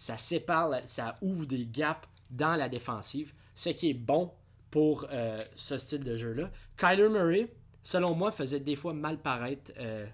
[0.00, 4.32] Ça sépare, ça ouvre des gaps dans la défensive, ce qui est bon
[4.70, 6.50] pour euh, ce style de jeu-là.
[6.78, 7.52] Kyler Murray,
[7.82, 10.06] selon moi, faisait des fois mal paraître euh,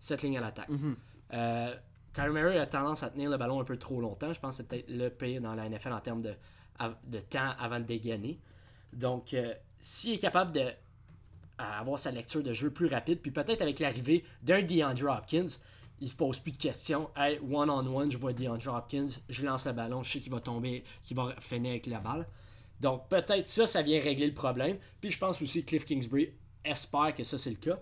[0.00, 0.70] cette ligne à l'attaque.
[1.34, 1.76] Euh,
[2.14, 4.32] Kyler Murray a tendance à tenir le ballon un peu trop longtemps.
[4.32, 6.32] Je pense que c'est peut-être le pire dans la NFL en termes de,
[7.06, 8.40] de temps avant de dégainer.
[8.94, 9.36] Donc,
[9.78, 10.70] s'il est capable de
[11.58, 15.58] à avoir sa lecture de jeu plus rapide, puis peut-être avec l'arrivée d'un DeAndre Hopkins,
[16.00, 17.10] il se pose plus de questions.
[17.16, 20.84] Hey, one-on-one, je vois DeAndre Hopkins, je lance le ballon, je sais qu'il va tomber,
[21.02, 22.26] qu'il va finir avec la balle.
[22.80, 24.78] Donc, peut-être ça, ça vient régler le problème.
[25.00, 26.32] Puis je pense aussi que Cliff Kingsbury
[26.64, 27.78] espère que ça, c'est le cas.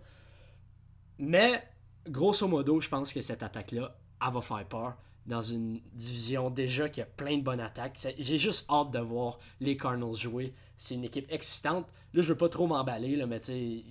[1.19, 1.63] Mais,
[2.09, 6.89] grosso modo, je pense que cette attaque-là, elle va faire peur dans une division déjà
[6.89, 7.99] qui a plein de bonnes attaques.
[8.19, 10.55] J'ai juste hâte de voir les Cardinals jouer.
[10.77, 11.87] C'est une équipe excitante.
[12.15, 13.85] Là, je veux pas trop m'emballer, mais tu sais,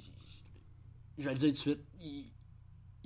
[1.18, 1.80] je vais le dire tout de suite,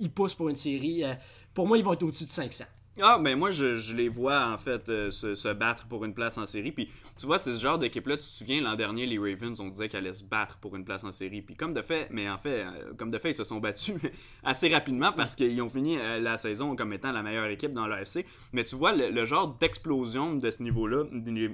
[0.00, 1.04] ils poussent pour une série.
[1.04, 1.14] euh,
[1.54, 2.64] pour moi, ils vont être au-dessus de 500.
[3.02, 6.12] Ah, ben moi, je, je les vois en fait euh, se, se battre pour une
[6.12, 6.72] place en série.
[6.72, 8.16] Puis tu vois, c'est ce genre d'équipe-là.
[8.16, 10.84] Tu te souviens, l'an dernier, les Ravens, on disait qu'elle allait se battre pour une
[10.84, 11.40] place en série.
[11.40, 13.94] Puis comme de fait, mais en fait, euh, comme de fait, ils se sont battus
[14.42, 17.86] assez rapidement parce qu'ils ont fini euh, la saison comme étant la meilleure équipe dans
[17.86, 18.26] l'AFC.
[18.52, 21.04] Mais tu vois, le, le genre d'explosion de ce niveau-là,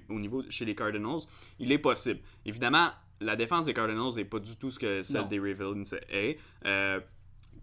[0.09, 1.21] au niveau chez les Cardinals,
[1.61, 2.21] il est possible.
[2.45, 2.89] Évidemment,
[3.21, 5.27] la défense des Cardinals n'est pas du tout ce que celle Non.
[5.29, 6.39] des Ravens est.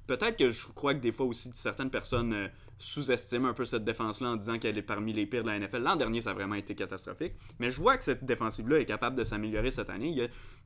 [0.08, 2.48] Peut-être que je crois que des fois aussi certaines personnes euh,
[2.78, 5.82] sous-estiment un peu cette défense-là en disant qu'elle est parmi les pires de la NFL.
[5.82, 7.34] L'an dernier, ça a vraiment été catastrophique.
[7.60, 10.10] Mais je vois que cette défensive-là est capable de s'améliorer cette année.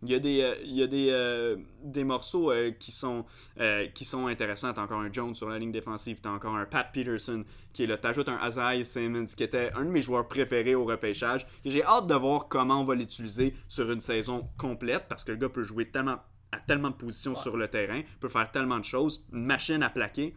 [0.03, 3.25] Il y a, des, morceaux euh, qui, sont,
[3.59, 4.73] euh, qui sont intéressants.
[4.73, 6.19] T'as encore un Jones sur la ligne défensive.
[6.21, 7.43] T'as encore un Pat Peterson
[7.73, 7.97] qui est là.
[7.97, 11.45] T'ajoutes un Isaiah Simmons qui était un de mes joueurs préférés au repêchage.
[11.65, 15.37] J'ai hâte de voir comment on va l'utiliser sur une saison complète parce que le
[15.37, 16.17] gars peut jouer tellement
[16.51, 19.89] à tellement de positions sur le terrain, peut faire tellement de choses, une machine à
[19.89, 20.33] plaquer.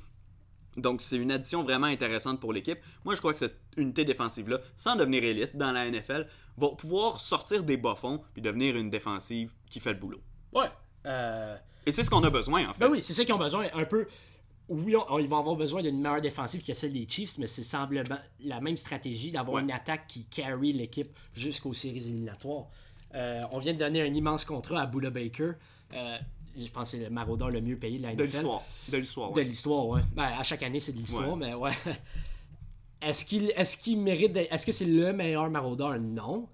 [0.77, 2.78] Donc, c'est une addition vraiment intéressante pour l'équipe.
[3.05, 6.27] Moi, je crois que cette unité défensive-là, sans devenir élite dans la NFL,
[6.57, 10.20] va pouvoir sortir des bas-fonds puis devenir une défensive qui fait le boulot.
[10.53, 10.69] Ouais.
[11.07, 11.57] Euh,
[11.87, 12.81] Et c'est ce qu'on a besoin, en fait.
[12.85, 13.66] Ben oui, c'est ça qu'ils ont besoin.
[13.74, 14.07] Un peu.
[14.69, 17.65] Oui, on- ils vont avoir besoin d'une meilleure défensive que celle des Chiefs, mais c'est
[17.65, 19.62] semblement la même stratégie d'avoir Ouais.
[19.62, 22.66] une attaque qui carry l'équipe jusqu'aux séries éliminatoires.
[23.16, 25.53] Euh, on vient de donner un immense contrat à Buda Baker.
[25.92, 26.18] Euh,
[26.56, 28.62] je pense que c'est le maraudeur le mieux payé de la De l'histoire.
[28.90, 29.44] De l'histoire, De ouais.
[29.44, 30.00] l'histoire, ouais.
[30.14, 31.36] Ben, à chaque année, c'est de l'histoire, Ouais.
[31.36, 31.72] mais ouais.
[33.02, 35.98] Est-ce qu'il est qu'il mérite d'être- Est-ce que c'est le meilleur maraudeur?
[35.98, 36.48] Non.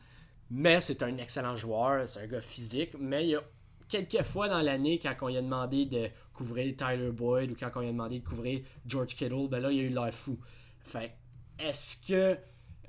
[0.51, 2.93] Mais c'est un excellent joueur, c'est un gars physique.
[3.01, 3.43] Mais il y a
[3.89, 7.71] quelques fois dans l'année, quand on lui a demandé de couvrir Tyler Boyd ou quand
[7.75, 10.39] on lui a demandé de couvrir George Kittle, ben là, il a eu l'air fou.
[10.85, 11.13] Fait
[11.59, 12.39] est-ce que.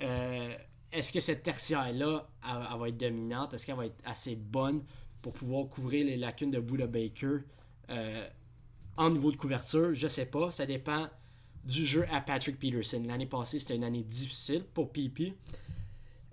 [0.04, 0.56] euh,
[0.92, 3.54] est-ce que cette tertiaire-là, elle, elle va être dominante?
[3.56, 4.84] Est-ce qu'elle va être assez bonne?
[5.22, 7.40] Pour pouvoir couvrir les lacunes de Buda Baker?
[7.90, 8.28] Euh,
[8.98, 10.52] en niveau de couverture, je sais pas.
[10.52, 11.08] Ça dépend
[11.64, 13.04] du jeu à Patrick Peterson.
[13.06, 15.34] L'année passée, c'était une année difficile pour PP.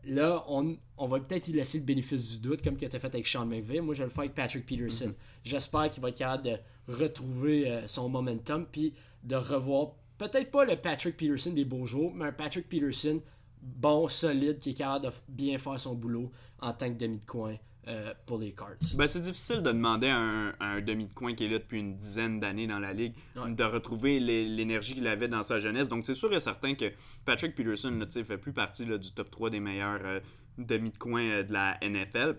[0.06, 3.06] Là, on, on va peut-être y laisser le bénéfice du doute, comme tu as fait
[3.06, 3.80] avec Sean McVay.
[3.80, 5.14] Moi, je vais le faire avec Patrick Peterson.
[5.44, 6.58] J'espère qu'il va être capable de
[6.88, 12.12] retrouver euh, son momentum, puis de revoir peut-être pas le Patrick Peterson des beaux jours,
[12.14, 13.20] mais un Patrick Peterson
[13.62, 16.30] bon, solide, qui est capable de bien faire son boulot
[16.60, 17.56] en tant que demi de coin
[17.88, 18.76] euh, pour les Cards.
[18.96, 21.58] Ben, c'est difficile de demander à un, à un demi de coin qui est là
[21.58, 23.50] depuis une dizaine d'années dans la ligue Ouais.
[23.52, 25.88] de retrouver l'énergie qu'il avait dans sa jeunesse.
[25.88, 26.86] Donc, c'est sûr et certain que
[27.24, 30.20] Patrick Peterson sais, fait plus partie là, du top 3 des meilleurs euh,
[30.58, 32.36] demi de coin euh, de la NFL.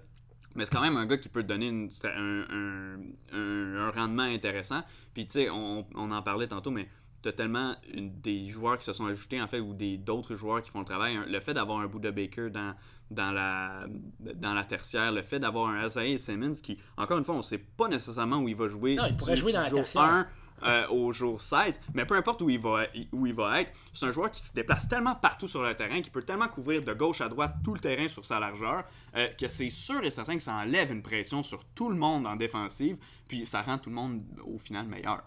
[0.55, 2.99] Mais c'est quand même un gars qui peut te donner une- un, un-
[3.33, 4.81] un- un rendement intéressant.
[5.13, 6.87] Puis, tu sais, on, on en parlait tantôt, mais
[7.25, 10.61] tu as tellement une- des joueurs qui se sont ajoutés, en fait, ou d'autres joueurs
[10.61, 11.17] qui font le travail.
[11.27, 12.75] Le fait d'avoir un Buda Baker dans,
[13.09, 13.85] dans, la,
[14.19, 17.43] dans la tertiaire, le fait d'avoir un Isaiah Simmons qui, encore une fois, on ne
[17.43, 18.95] sait pas nécessairement où il va jouer.
[18.95, 20.01] Non, il pourrait du jouer dans la tertiaire.
[20.03, 20.27] 1
[20.63, 24.05] euh, au jour 16, mais peu importe où il va, où il va être, c'est
[24.05, 26.93] un joueur qui se déplace tellement partout sur le terrain, qui peut tellement couvrir de
[26.93, 28.85] gauche à droite tout le terrain sur sa largeur,
[29.17, 32.25] euh, que c'est sûr et certain que ça enlève une pression sur tout le monde
[32.25, 32.95] en défensive,
[33.27, 35.23] puis ça rend tout le monde au final meilleur.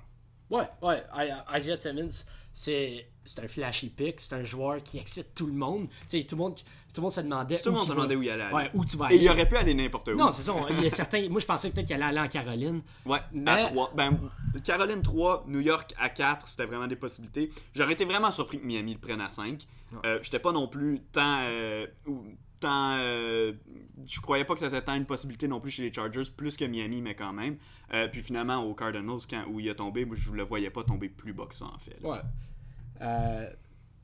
[0.51, 1.03] Ouais, ouais.
[1.15, 5.53] I- Isaiah Simmons, c'est c'est un flashy pick, c'est un joueur qui excite tout le
[5.53, 5.89] monde.
[6.09, 6.63] Tu sais, tout le monde, tout
[6.97, 7.59] le monde se demandait.
[7.59, 8.55] Tout le où monde se demandait où il allait aller.
[8.55, 10.15] Ouais, où tu vas Et il aurait pu aller n'importe où.
[10.15, 10.55] Non, c'est ça.
[10.71, 11.29] Il y a certains.
[11.29, 12.81] Moi, je pensais peut-être qu'il allait aller en Caroline.
[13.05, 13.93] Ouais, Mais- à 3.
[13.95, 14.19] Ben,
[14.65, 17.51] Caroline 3, New York à 4, c'était vraiment des possibilités.
[17.75, 19.67] J'aurais été vraiment surpris que Miami le prenne à 5.
[20.07, 21.41] Euh, J'étais pas non plus tant.
[21.43, 21.87] euh,
[22.61, 23.53] tant euh,
[24.07, 26.65] je croyais pas que c'était tant une possibilité non plus chez les Chargers, plus que
[26.65, 27.57] Miami, mais quand même.
[27.93, 31.09] Euh, puis finalement, aux Cardinals, quand, où il a tombé, je le voyais pas tomber
[31.09, 31.99] plus bas que ça, en fait.
[32.03, 32.19] Ouais.
[33.01, 33.51] Euh,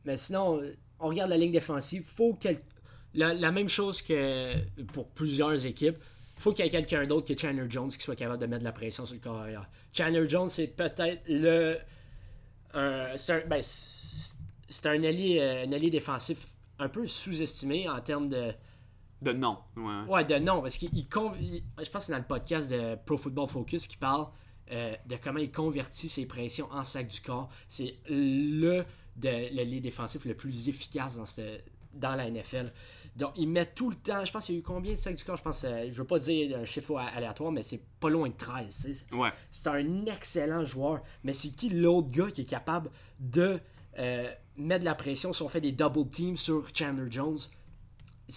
[0.05, 0.61] mais sinon,
[0.99, 2.05] on regarde la ligne défensive.
[2.05, 2.61] Faut quel...
[3.15, 4.55] la, même chose que
[4.93, 5.97] pour plusieurs équipes.
[6.39, 8.65] faut qu'il y ait quelqu'un d'autre que Chandler Jones qui soit capable de mettre de
[8.65, 9.69] la pression sur le corps arrière.
[9.93, 11.79] Chandler Jones, c'est peut-être le.
[13.17, 13.63] c'est un, ben,
[14.85, 16.47] un euh, un allié défensif
[16.79, 18.53] un peu sous-estimé en termes de.
[19.23, 19.59] De non.
[19.77, 20.03] Ouais.
[20.09, 23.17] Ouais, de non, parce qu'il il je pense que c'est dans le podcast de Pro
[23.17, 24.27] Football Focus qui parle
[24.71, 27.49] euh, de comment il convertit ses pressions en sac du corps.
[27.69, 28.85] C'est le,
[29.17, 31.65] de, le défensif le plus efficace dans, cette-
[31.95, 32.67] dans la NFL.
[33.17, 35.15] Donc, il met tout le temps, je pense qu'il y a eu combien de sacs
[35.17, 35.37] du corps?
[35.37, 38.35] Je pense, euh, je veux pas dire un chiffre aléatoire, mais c'est pas loin de
[38.35, 38.85] 13.
[38.87, 39.15] tu sais.
[39.15, 39.31] Ouais.
[39.51, 41.01] C'est un excellent joueur.
[41.23, 42.91] Mais c'est qui l'autre gars qui est capable
[43.21, 43.61] de
[43.99, 47.39] euh, mettre de la pression si on fait des double teams sur Chandler Jones?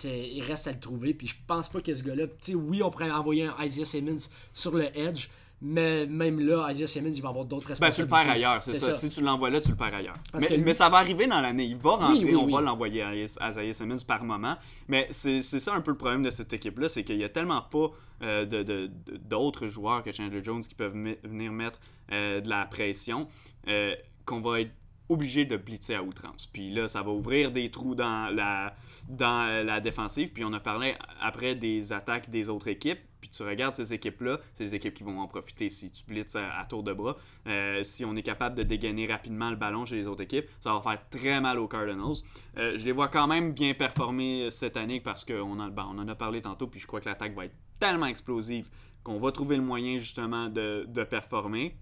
[0.03, 1.13] Il reste à le trouver.
[1.13, 2.27] Puis je pense pas que ce gars-là.
[2.27, 5.27] Tu sais, oui, on pourrait envoyer un Isaiah Simmons sur le edge.
[5.59, 8.23] Mais même là, Isaiah Simmons, il va avoir d'autres Ben, tu le responsabilités.
[8.25, 8.93] perds ailleurs, c'est ça.
[8.93, 10.17] Si tu l'envoies là, tu le perds ailleurs.
[10.35, 11.63] Mais, que lui- mais ça va arriver dans l'année.
[11.65, 12.53] Il va rentrer, oui, on oui.
[12.53, 14.55] va l'envoyer à Is- à Isaiah Simmons par moment.
[14.87, 17.61] Mais c'est ça un peu le problème de cette équipe-là, c'est qu'il y a tellement
[17.63, 17.89] pas
[18.21, 21.79] euh, de- de- de- d'autres joueurs que Chandler Jones qui peuvent venir mettre
[22.11, 23.27] euh, de la pression
[23.67, 23.95] euh,
[24.25, 24.71] qu'on va être
[25.09, 26.47] obligés de blitzer à outrance.
[26.47, 28.75] Puis là, ça va ouvrir des trous dans la,
[29.07, 30.33] dans la défensive.
[30.33, 32.99] Puis on a parlé après des attaques des autres équipes.
[33.21, 36.35] Puis tu regardes ces équipes-là, c'est les équipes qui vont en profiter si tu blitzes
[36.35, 37.17] à, tour de bras.
[37.47, 40.73] Euh, si on est capable de dégainer rapidement le ballon chez les autres équipes, ça
[40.73, 42.17] va faire très mal aux Cardinals.
[42.57, 46.07] Euh, je les vois quand même bien performer cette année parce qu'on ben, on en
[46.07, 46.67] a parlé tantôt.
[46.67, 48.69] Puis je crois que l'attaque va être tellement explosive
[49.03, 51.75] qu'on va trouver le moyen justement de, de performer.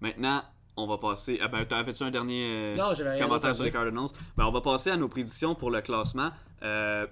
[0.00, 0.42] Maintenant,
[0.76, 1.38] on va passer.
[1.42, 4.96] Ah ben, avais-tu un dernier euh, commentaire sur les Cardinals ben, On va passer à
[4.96, 6.30] nos prédictions pour le classement.
[6.62, 7.06] Euh,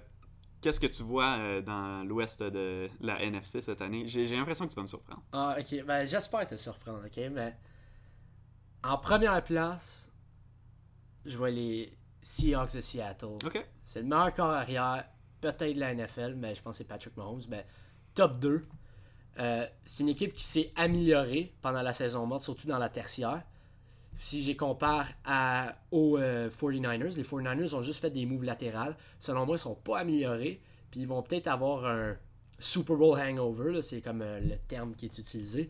[0.61, 4.07] qu'est-ce que tu vois euh, dans l'ouest de la NFC cette année?
[4.07, 5.21] J'ai l'impression que tu vas me surprendre.
[5.31, 5.85] Ah, ok.
[5.85, 7.23] Ben, j'espère te surprendre, ok?
[7.31, 7.55] Mais
[8.83, 10.11] en première place,
[11.25, 13.35] je vois les Seahawks de Seattle.
[13.45, 13.63] Ok.
[13.83, 15.05] C'est le meilleur corps arrière,
[15.39, 17.43] peut-être de la NFL, mais je pense que c'est Patrick Mahomes.
[17.47, 17.65] Mais
[18.15, 18.65] top 2.
[19.85, 23.43] c'est une équipe qui s'est améliorée pendant la saison morte, surtout dans la tertiaire
[24.21, 25.07] si je compare
[25.89, 28.95] aux 49ers, euh, les 49ers ont juste fait des moves latérales.
[29.17, 30.61] Selon moi, ils sont pas améliorés.
[30.91, 32.15] Puis ils vont peut-être avoir un
[32.59, 35.69] Super Bowl hangover, c'est comme euh, le terme qui est utilisé.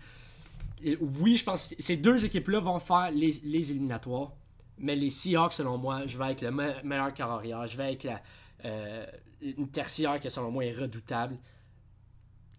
[1.00, 4.34] oui, je pense que ces deux équipes-là vont faire les, éliminatoires.
[4.78, 7.66] Mais les Seahawks, selon moi, je vais avec le meilleur carrière.
[7.68, 8.22] Je vais avec la,
[8.66, 9.06] euh,
[9.42, 11.38] une tertiaire qui, selon moi, est redoutable.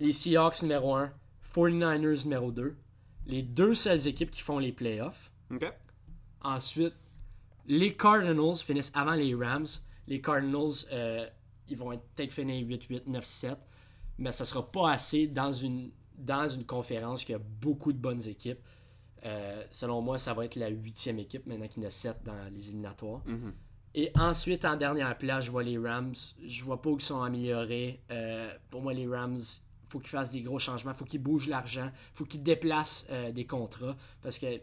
[0.00, 1.12] Les Seahawks numéro 1,
[1.54, 2.74] 49ers numéro 2.
[3.26, 5.30] Les deux seules équipes qui font les playoffs.
[6.44, 6.94] Ensuite,
[7.66, 9.66] les Cardinals finissent avant les Rams.
[10.08, 11.26] Les Cardinals, euh,
[11.68, 13.56] ils vont peut-être finir 8-8, 9-7,
[14.18, 18.26] mais ça sera pas assez dans une, dans une conférence qui a beaucoup de bonnes
[18.26, 18.58] équipes.
[19.24, 22.24] Euh, selon moi, ça va être la huitième équipe maintenant qu'il y en a 7
[22.24, 23.22] dans les éliminatoires.
[23.26, 23.52] Mm-hmm.
[23.94, 26.14] Et ensuite, en dernière place, je vois les Rams.
[26.44, 28.02] Je vois pas qu'ils sont améliorés.
[28.10, 29.38] Euh, pour moi, les Rams,
[29.88, 30.94] faut qu'ils fassent des gros changements.
[30.94, 31.90] faut qu'ils bougent l'argent.
[32.14, 33.94] faut qu'ils déplacent des contrats.
[34.22, 34.60] Parce que il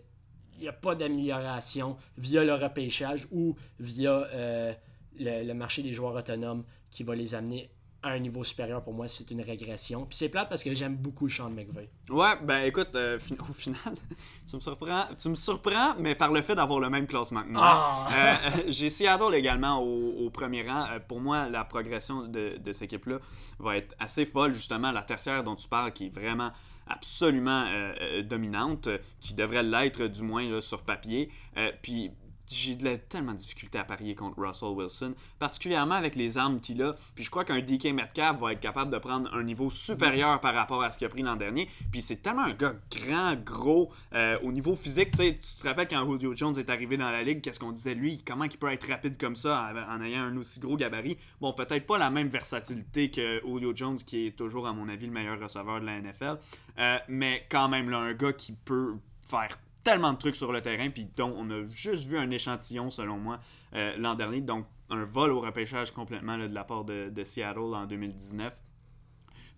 [0.61, 4.73] n'y a pas d'amélioration via le repêchage ou via euh,
[5.19, 7.69] le, marché des joueurs autonomes qui va les amener
[8.01, 8.81] à un niveau supérieur.
[8.81, 10.05] Pour moi, c'est une régression.
[10.05, 11.89] Puis c'est plate parce que j'aime beaucoup Sean McVay.
[12.09, 13.19] Ouais, ben écoute, euh,
[13.49, 13.79] au final,
[14.49, 17.49] tu me surprends, tu me surprends, mais par le fait d'avoir le même classement que
[17.49, 17.61] moi.
[17.63, 18.07] Ah!
[18.13, 20.85] Euh, j'ai Seattle également au, premier rang.
[21.07, 23.19] pour moi, la progression de, de cette équipe-là
[23.59, 24.53] va être assez folle.
[24.53, 26.51] Justement, la tertiaire dont tu parles, qui est vraiment
[26.89, 28.89] absolument euh, euh, dominante,
[29.19, 31.31] qui devrait l'être du moins sur papier.
[31.57, 32.11] Euh, puis
[32.49, 36.95] j'ai tellement de difficultés à parier contre Russell Wilson, particulièrement avec les armes qu'il a.
[37.15, 40.53] Puis je crois qu'un DK Metcalf va être capable de prendre un niveau supérieur par
[40.53, 41.69] rapport à ce qu'il a pris l'an dernier.
[41.91, 45.11] Puis c'est tellement un gars grand, gros, euh, au niveau physique.
[45.11, 48.23] Tu te rappelles quand Julio Jones est arrivé dans la ligue, qu'est-ce qu'on disait lui
[48.25, 51.17] Comment il peut être rapide comme ça en ayant un aussi gros gabarit?
[51.41, 55.05] Bon, peut-être pas la même versatilité que Julio Jones, qui est toujours, à mon avis,
[55.05, 56.37] le meilleur receveur de la NFL.
[56.79, 58.95] Euh, mais quand même, là, un gars qui peut
[59.27, 62.89] faire tellement de trucs sur le terrain, puis dont on a juste vu un échantillon,
[62.89, 63.39] selon moi,
[63.73, 64.41] euh, l'an dernier.
[64.41, 68.55] Donc, un vol au repêchage complètement de la part de, Seattle en 2019.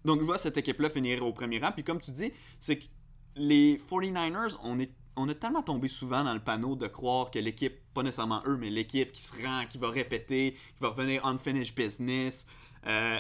[0.04, 1.72] Donc, je vois cette équipe-là finir au premier rang.
[1.72, 2.86] Puis, comme tu dis, c'est que
[3.36, 7.40] les 49ers, on, est, on a tellement tombé souvent dans le panneau de croire que
[7.40, 11.26] l'équipe, pas nécessairement eux, mais l'équipe qui se rend, qui va répéter, qui va revenir
[11.26, 12.48] unfinished business,
[12.88, 13.20] euh,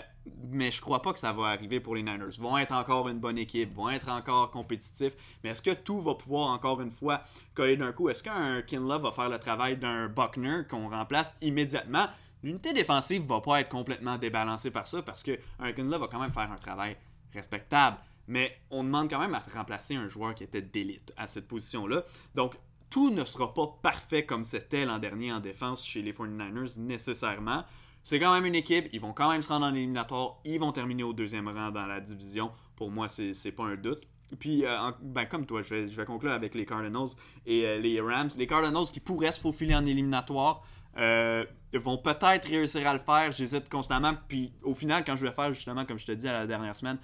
[0.51, 2.35] mais je crois pas que ça va arriver pour les Niners.
[2.35, 5.13] Ils vont être encore une bonne équipe, vont être encore compétitifs.
[5.43, 7.21] Mais est-ce que tout va pouvoir encore une fois
[7.53, 8.09] coller d'un coup?
[8.09, 12.05] Est-ce qu'un Kinlaw va faire le travail d'un Buckner qu'on remplace immédiatement?
[12.43, 16.31] L'unité défensive va pas être complètement débalancée par ça parce qu'un Kinlaw va quand même
[16.31, 16.97] faire un travail
[17.33, 17.97] respectable.
[18.27, 22.03] Mais on demande quand même à remplacer un joueur qui était d'élite à cette position-là.
[22.35, 22.57] Donc,
[22.89, 27.63] tout ne sera pas parfait comme c'était l'an dernier en défense chez les 49ers nécessairement.
[28.03, 30.71] C'est quand même une équipe, ils vont quand même se rendre en éliminatoire, ils vont
[30.71, 32.51] terminer au deuxième rang dans la division.
[32.75, 34.07] Pour moi, c'est pas un doute.
[34.39, 37.09] Puis, euh, ben, comme toi, je vais, conclure avec les Cardinals
[37.45, 38.29] et euh, les Rams.
[38.37, 40.63] Les Cardinals qui pourraient se faufiler en éliminatoire
[40.97, 43.31] euh, vont peut-être réussir à le faire.
[43.31, 44.13] J'hésite constamment.
[44.27, 46.75] Puis, au final, quand je vais faire, justement, comme je te dis à la dernière
[46.75, 46.97] semaine,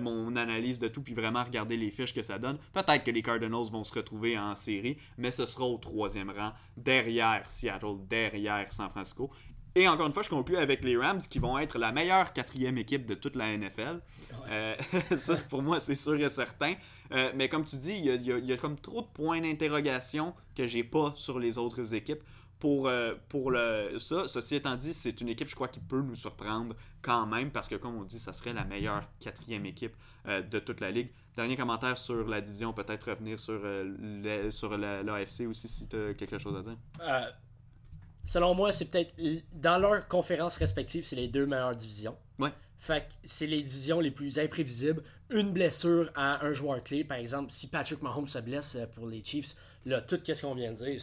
[0.00, 3.20] mon analyse de tout, puis vraiment regarder les fiches que ça donne, peut-être que les
[3.20, 8.72] Cardinals vont se retrouver en série, mais ce sera au troisième rang, derrière Seattle, derrière
[8.72, 9.30] San Francisco.
[9.78, 12.78] Et encore une fois, je conclue avec les Rams qui vont être la meilleure quatrième
[12.78, 14.00] équipe de toute la NFL.
[14.50, 14.74] Euh,
[15.16, 16.74] ça, pour moi, c'est sûr et certain.
[17.12, 20.82] Euh, mais comme tu dis, il y, a, comme trop de points d'interrogation que j'ai
[20.82, 22.24] pas sur les autres équipes.
[22.58, 26.00] Pour, euh, pour le, ça, ceci étant dit, c'est une équipe, je crois, qui peut
[26.00, 29.94] nous surprendre quand même, parce que comme on dit, ça serait la meilleure quatrième équipe
[30.26, 31.10] de toute la ligue.
[31.36, 33.60] Dernier commentaire sur la division, peut-être revenir sur,
[34.50, 36.76] sur l'AFC aussi, si tu as quelque chose à dire
[38.28, 39.14] selon moi, c'est peut-être.
[39.52, 42.16] Dans leurs conférences respectives, c'est les deux meilleures divisions.
[42.38, 42.50] Ouais.
[42.80, 45.02] Fait que c'est les divisions les plus imprévisibles.
[45.30, 49.06] Une blessure à un joueur clé, par exemple, si Patrick Mahomes se blesse euh, pour
[49.08, 51.00] les Chiefs, là, tout ce qu'on vient de dire.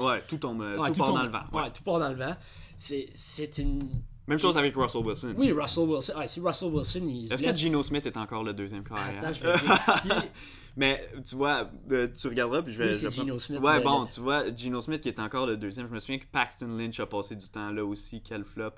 [0.00, 1.42] Ouais, tout tombe, euh, Ouais, tout, part tombe- dans le vent.
[1.52, 1.62] ouais.
[1.62, 2.36] Ouais, tout part dans le vent.
[2.76, 3.80] C'est une.
[4.26, 5.34] Même chose avec Russell Wilson.
[5.36, 6.14] Oui, Russell Wilson.
[6.16, 7.52] Ouais, si Russell Wilson, il Est-ce que.
[7.52, 9.18] Geno Smith est encore le deuxième carrière?
[9.22, 10.30] Attends, je vais vérifier.
[10.76, 12.88] Mais tu vois, euh, tu regarderas puis je vais.
[12.90, 15.88] Oui, c'est Geno Smith, Ouais, bon, tu vois, Geno Smith qui est encore le deuxième.
[15.88, 18.22] Je me souviens que Paxton Lynch a passé du temps là aussi.
[18.22, 18.72] Quel flop.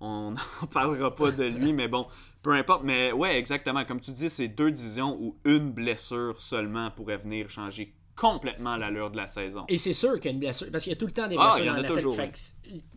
[0.00, 0.30] On
[0.60, 2.06] n'en parlera pas de lui, mais bon,
[2.42, 2.84] peu importe.
[2.84, 3.84] Mais ouais, exactement.
[3.84, 9.10] Comme tu dis, c'est deux divisions où une blessure seulement pourrait venir changer complètement l'allure
[9.10, 9.64] de la saison.
[9.68, 10.68] Et c'est sûr qu'il y a une blessure.
[10.70, 12.16] Parce qu'il y a tout le temps des Ah, blessures il y en a toujours,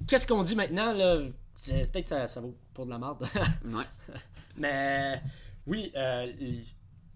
[0.08, 1.22] Qu'est-ce qu'on dit maintenant, là?
[1.64, 3.28] Peut-être que ça, ça vaut pour de la merde.
[3.66, 3.84] Ouais.
[4.58, 5.22] Mais
[5.68, 6.32] oui, euh,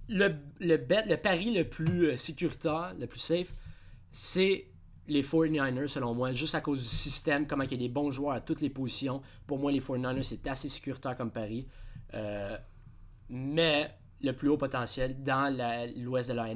[0.09, 3.53] le, le bet, le pari le plus euh, sécuritaire, le plus safe,
[4.11, 4.67] c'est
[5.07, 8.09] les 49ers, selon moi, juste à cause du système, comment il y a des bons
[8.11, 9.21] joueurs à toutes les positions.
[9.45, 11.67] Pour moi, les 49ers, c'est assez sécuritaire comme pari.
[12.13, 12.57] Euh,
[13.29, 13.91] mais
[14.21, 15.53] le plus haut potentiel dans
[15.97, 16.49] l'ouest de la,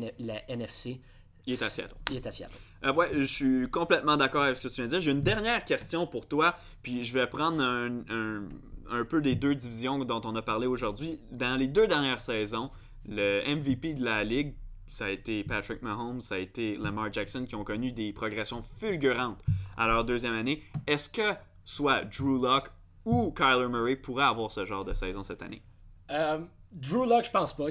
[0.49, 0.99] NFC,
[1.45, 1.95] Il est à Seattle.
[2.11, 2.53] Il est à Seattle.
[2.85, 5.01] Euh, ouais, je suis complètement d'accord avec ce que tu viens de dire.
[5.01, 8.47] J'ai une dernière question pour toi, puis je vais prendre un, un-
[8.91, 11.19] un peu des deux divisions dont on a parlé aujourd'hui.
[11.31, 12.71] Dans les deux dernières saisons,
[13.07, 14.55] le MVP de la ligue,
[14.87, 18.61] ça a été Patrick Mahomes, ça a été Lamar Jackson qui ont connu des progressions
[18.61, 19.39] fulgurantes
[19.77, 20.63] à leur deuxième année.
[20.87, 22.71] Est-ce que soit Drew Lock
[23.05, 25.61] ou Kyler Murray pourraient avoir ce genre de saison cette année?
[26.09, 27.67] Euh, Drew Lock, je pense pas.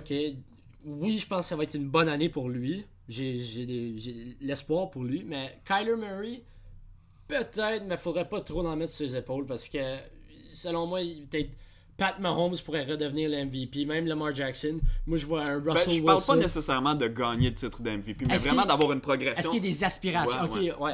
[0.84, 2.86] Oui, je pense que ça va être une bonne année pour lui.
[3.08, 5.24] J'ai l'espoir pour lui.
[5.24, 6.44] Mais Kyler Murray,
[7.26, 9.96] peut-être, mais faudrait pas trop en mettre sur ses épaules parce que,
[10.52, 11.56] selon moi, peut-être
[11.98, 13.84] Pat Mahomes pourrait redevenir le MVP.
[13.84, 14.78] Même Lamar Jackson.
[15.06, 16.36] Moi, je vois un Ben, Russell je parle pas Wilson.
[16.36, 19.36] nécessairement de gagner le titre de MVP, mais vraiment d'avoir une progression.
[19.40, 20.42] Est-ce qu'il y a des aspirations?
[20.52, 20.92] Ouais, Ok, ouais.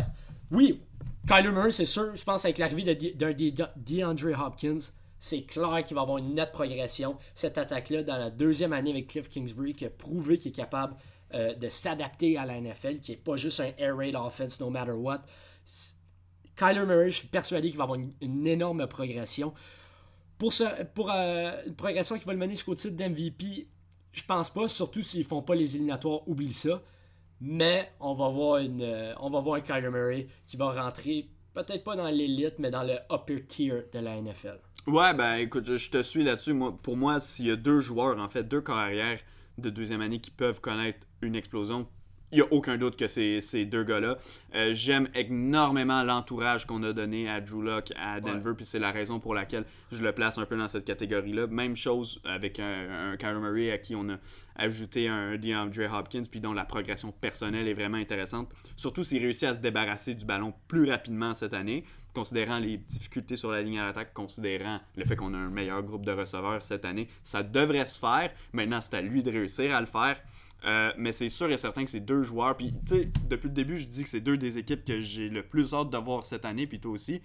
[0.51, 0.81] Oui,
[1.29, 2.17] Kyler Murray, c'est sûr.
[2.17, 4.79] Je pense avec l'arrivée de- d'un de, DeAndre Hopkins,
[5.21, 7.17] c'est clair qu'il va avoir une nette progression.
[7.35, 10.97] Cette attaque-là, dans la deuxième année avec Cliff Kingsbury, qui a prouvé qu'il est capable
[11.35, 14.71] euh, de s'adapter à la NFL, qui est pas juste un air raid offense no
[14.71, 15.21] matter what.
[16.57, 19.53] Kyler Murray, je suis persuadé qu'il va avoir une, une énorme progression.
[20.39, 23.69] Pour, ce, pour euh, une progression qui va le mener jusqu'au titre d'MVP,
[24.13, 26.83] je pense pas, surtout s'ils font pas les éliminatoires, oublie ça.
[27.41, 31.29] Mais on va voir une, euh, on va voir un Kyler Murray qui va rentrer
[31.53, 34.61] peut-être pas dans l'élite, mais dans le upper tier de la NFL.
[34.87, 36.53] Ouais, ben écoute, je, te suis là-dessus.
[36.53, 39.21] Moi, pour moi, s'il y a deux joueurs, en fait, deux carrières
[39.57, 41.87] de deuxième année qui peuvent connaître une explosion,
[42.35, 44.19] il n'y a aucun doute que c'est ces deux gars-là.
[44.55, 48.91] Euh, J'aime énormément l'entourage qu'on a donné à Drew Lock à Denver, puis c'est la
[48.91, 51.47] raison pour laquelle je le place un peu dans cette catégorie-là.
[51.47, 54.17] Même chose avec un, un Kyler Murray à qui on a
[54.57, 58.49] ajouté un DeAndre Hopkins, puis dont la progression personnelle est vraiment intéressante.
[58.77, 61.85] Surtout s'il réussit à se débarrasser du ballon plus rapidement cette année,
[62.15, 65.83] considérant les difficultés sur la ligne à l'attaque, considérant le fait qu'on a un meilleur
[65.83, 67.09] groupe de receveurs cette année.
[67.25, 68.31] Ça devrait se faire.
[68.53, 70.17] Maintenant, c'est à lui de réussir à le faire.
[70.65, 72.57] Euh, mais c'est sûr et certain que c'est deux joueurs.
[72.57, 75.29] Puis, tu sais, depuis le début, je dis que c'est deux des équipes que j'ai
[75.29, 77.21] le plus hâte de voir cette année, puis toi aussi.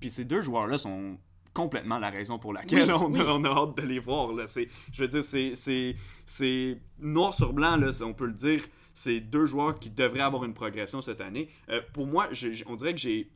[0.00, 1.16] Puis ces deux joueurs-là sont
[1.54, 3.20] complètement la raison pour laquelle Oui, on, oui.
[3.20, 4.32] A, on a hâte de les voir.
[4.32, 4.46] Là.
[4.46, 5.94] C'est, je veux dire, c'est, c'est,
[6.26, 8.62] c'est noir sur blanc, là, on peut le dire.
[8.94, 11.48] C'est deux joueurs qui devraient avoir une progression cette année.
[11.68, 12.28] Euh, pour moi,
[12.66, 13.30] on dirait que j'ai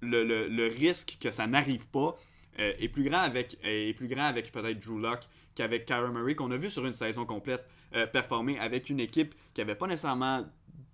[0.00, 2.16] le, le- le risque que ça n'arrive pas
[2.58, 5.20] euh, est plus grand avec est plus grand avec peut-être Drew Lock
[5.54, 7.64] qu'avec Kyler Murray qu'on a vu sur une saison complète
[7.96, 10.44] euh, performer avec une équipe qui avait pas nécessairement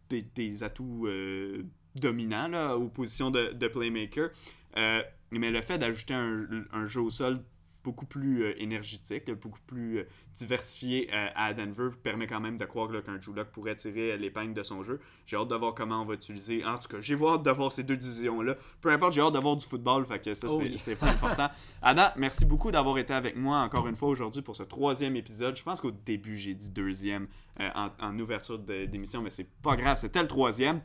[0.08, 1.62] des, des atouts euh,
[1.96, 4.30] dominants aux positions de, de playmaker.
[4.76, 7.40] Euh, mais le fait d'ajouter un, un jeu au sol
[7.82, 10.04] beaucoup plus euh, énergétique, beaucoup plus euh,
[10.34, 14.54] diversifié euh, à Denver permet quand même de croire qu'un Drew Lock pourrait tirer l'épingle
[14.54, 15.00] de son jeu.
[15.26, 16.64] J'ai hâte de voir comment on va utiliser.
[16.64, 18.56] En tout cas, j'ai hâte de voir ces deux divisions-là.
[18.80, 20.96] Peu importe, j'ai hâte de voir du football, fait que ça, Oh c'est oui.
[20.98, 21.48] pas important.
[21.82, 25.56] Ada, merci beaucoup d'avoir été avec moi encore une fois aujourd'hui pour ce troisième épisode.
[25.56, 27.26] Je pense qu'au début, j'ai dit deuxième
[27.59, 30.80] en, en ouverture d'émission, mais c'est pas grave, c'était le troisième.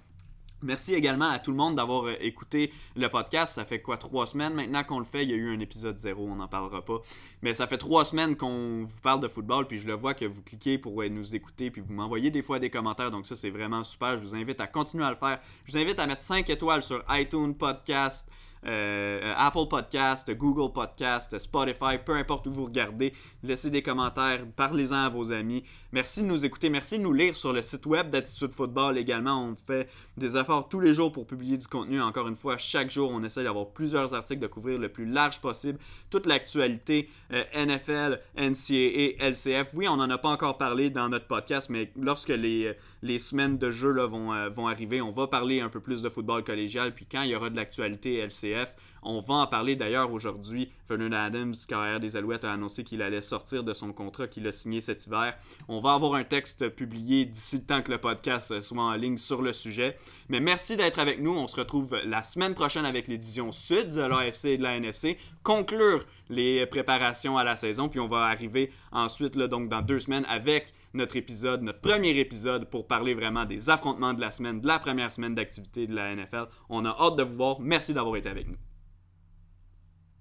[0.63, 3.53] Merci également à tout le monde d'avoir euh, écouté le podcast.
[3.53, 5.23] Ça fait quoi, trois semaines maintenant qu'on le fait?
[5.23, 6.99] Il y a eu un épisode zéro, on n'en parlera pas.
[7.43, 10.25] Mais ça fait trois semaines qu'on vous parle de football, puis je le vois que
[10.25, 13.11] vous cliquez pour euh, nous écouter, puis vous m'envoyez des fois des commentaires.
[13.11, 14.17] Donc ça, c'est vraiment super.
[14.17, 15.39] Je vous invite à continuer à le faire.
[15.65, 18.27] Je vous invite à mettre 5 étoiles sur iTunes Podcast.
[18.65, 23.13] euh, Apple Podcast, Google Podcast, Spotify, peu importe où vous regardez.
[23.43, 25.63] Laissez des commentaires, parlez-en à vos amis.
[25.93, 29.41] Merci de nous écouter, merci de nous lire sur le site web d'Attitude Football également.
[29.41, 29.87] On fait
[30.17, 32.01] des efforts tous les jours pour publier du contenu.
[32.01, 35.39] Encore une fois, chaque jour, on essaie d'avoir plusieurs articles, de couvrir le plus large
[35.39, 39.69] possible toute l'actualité euh, NFL, NCAA, LCF.
[39.75, 42.75] Oui, on n'en a pas encore parlé dans notre podcast, mais lorsque les,
[43.19, 46.93] semaines de jeu euh, vont arriver, on va parler un peu plus de football collégial.
[46.93, 50.71] Puis quand il y aura de l'actualité LCF, on va en parler d'ailleurs aujourd'hui.
[50.89, 54.51] Vernon Adams, carrière des Alouettes, a annoncé qu'il allait sortir de son contrat qu'il a
[54.51, 55.35] signé cet hiver.
[55.67, 59.17] On va avoir un texte publié d'ici le temps que le podcast soit en ligne
[59.17, 59.97] sur le sujet.
[60.29, 61.31] Mais merci d'être avec nous.
[61.31, 64.77] On se retrouve la semaine prochaine avec les divisions sud de l'AFC et de la
[64.77, 65.17] NFC.
[65.43, 67.89] Conclure les préparations à la saison.
[67.89, 72.69] Puis on va arriver ensuite, donc dans deux semaines, avec notre épisode, notre premier épisode
[72.69, 76.15] pour parler vraiment des affrontements de la semaine, de la première semaine d'activité de la
[76.15, 76.47] NFL.
[76.69, 77.59] On a hâte de vous voir.
[77.59, 78.57] Merci d'avoir été avec nous.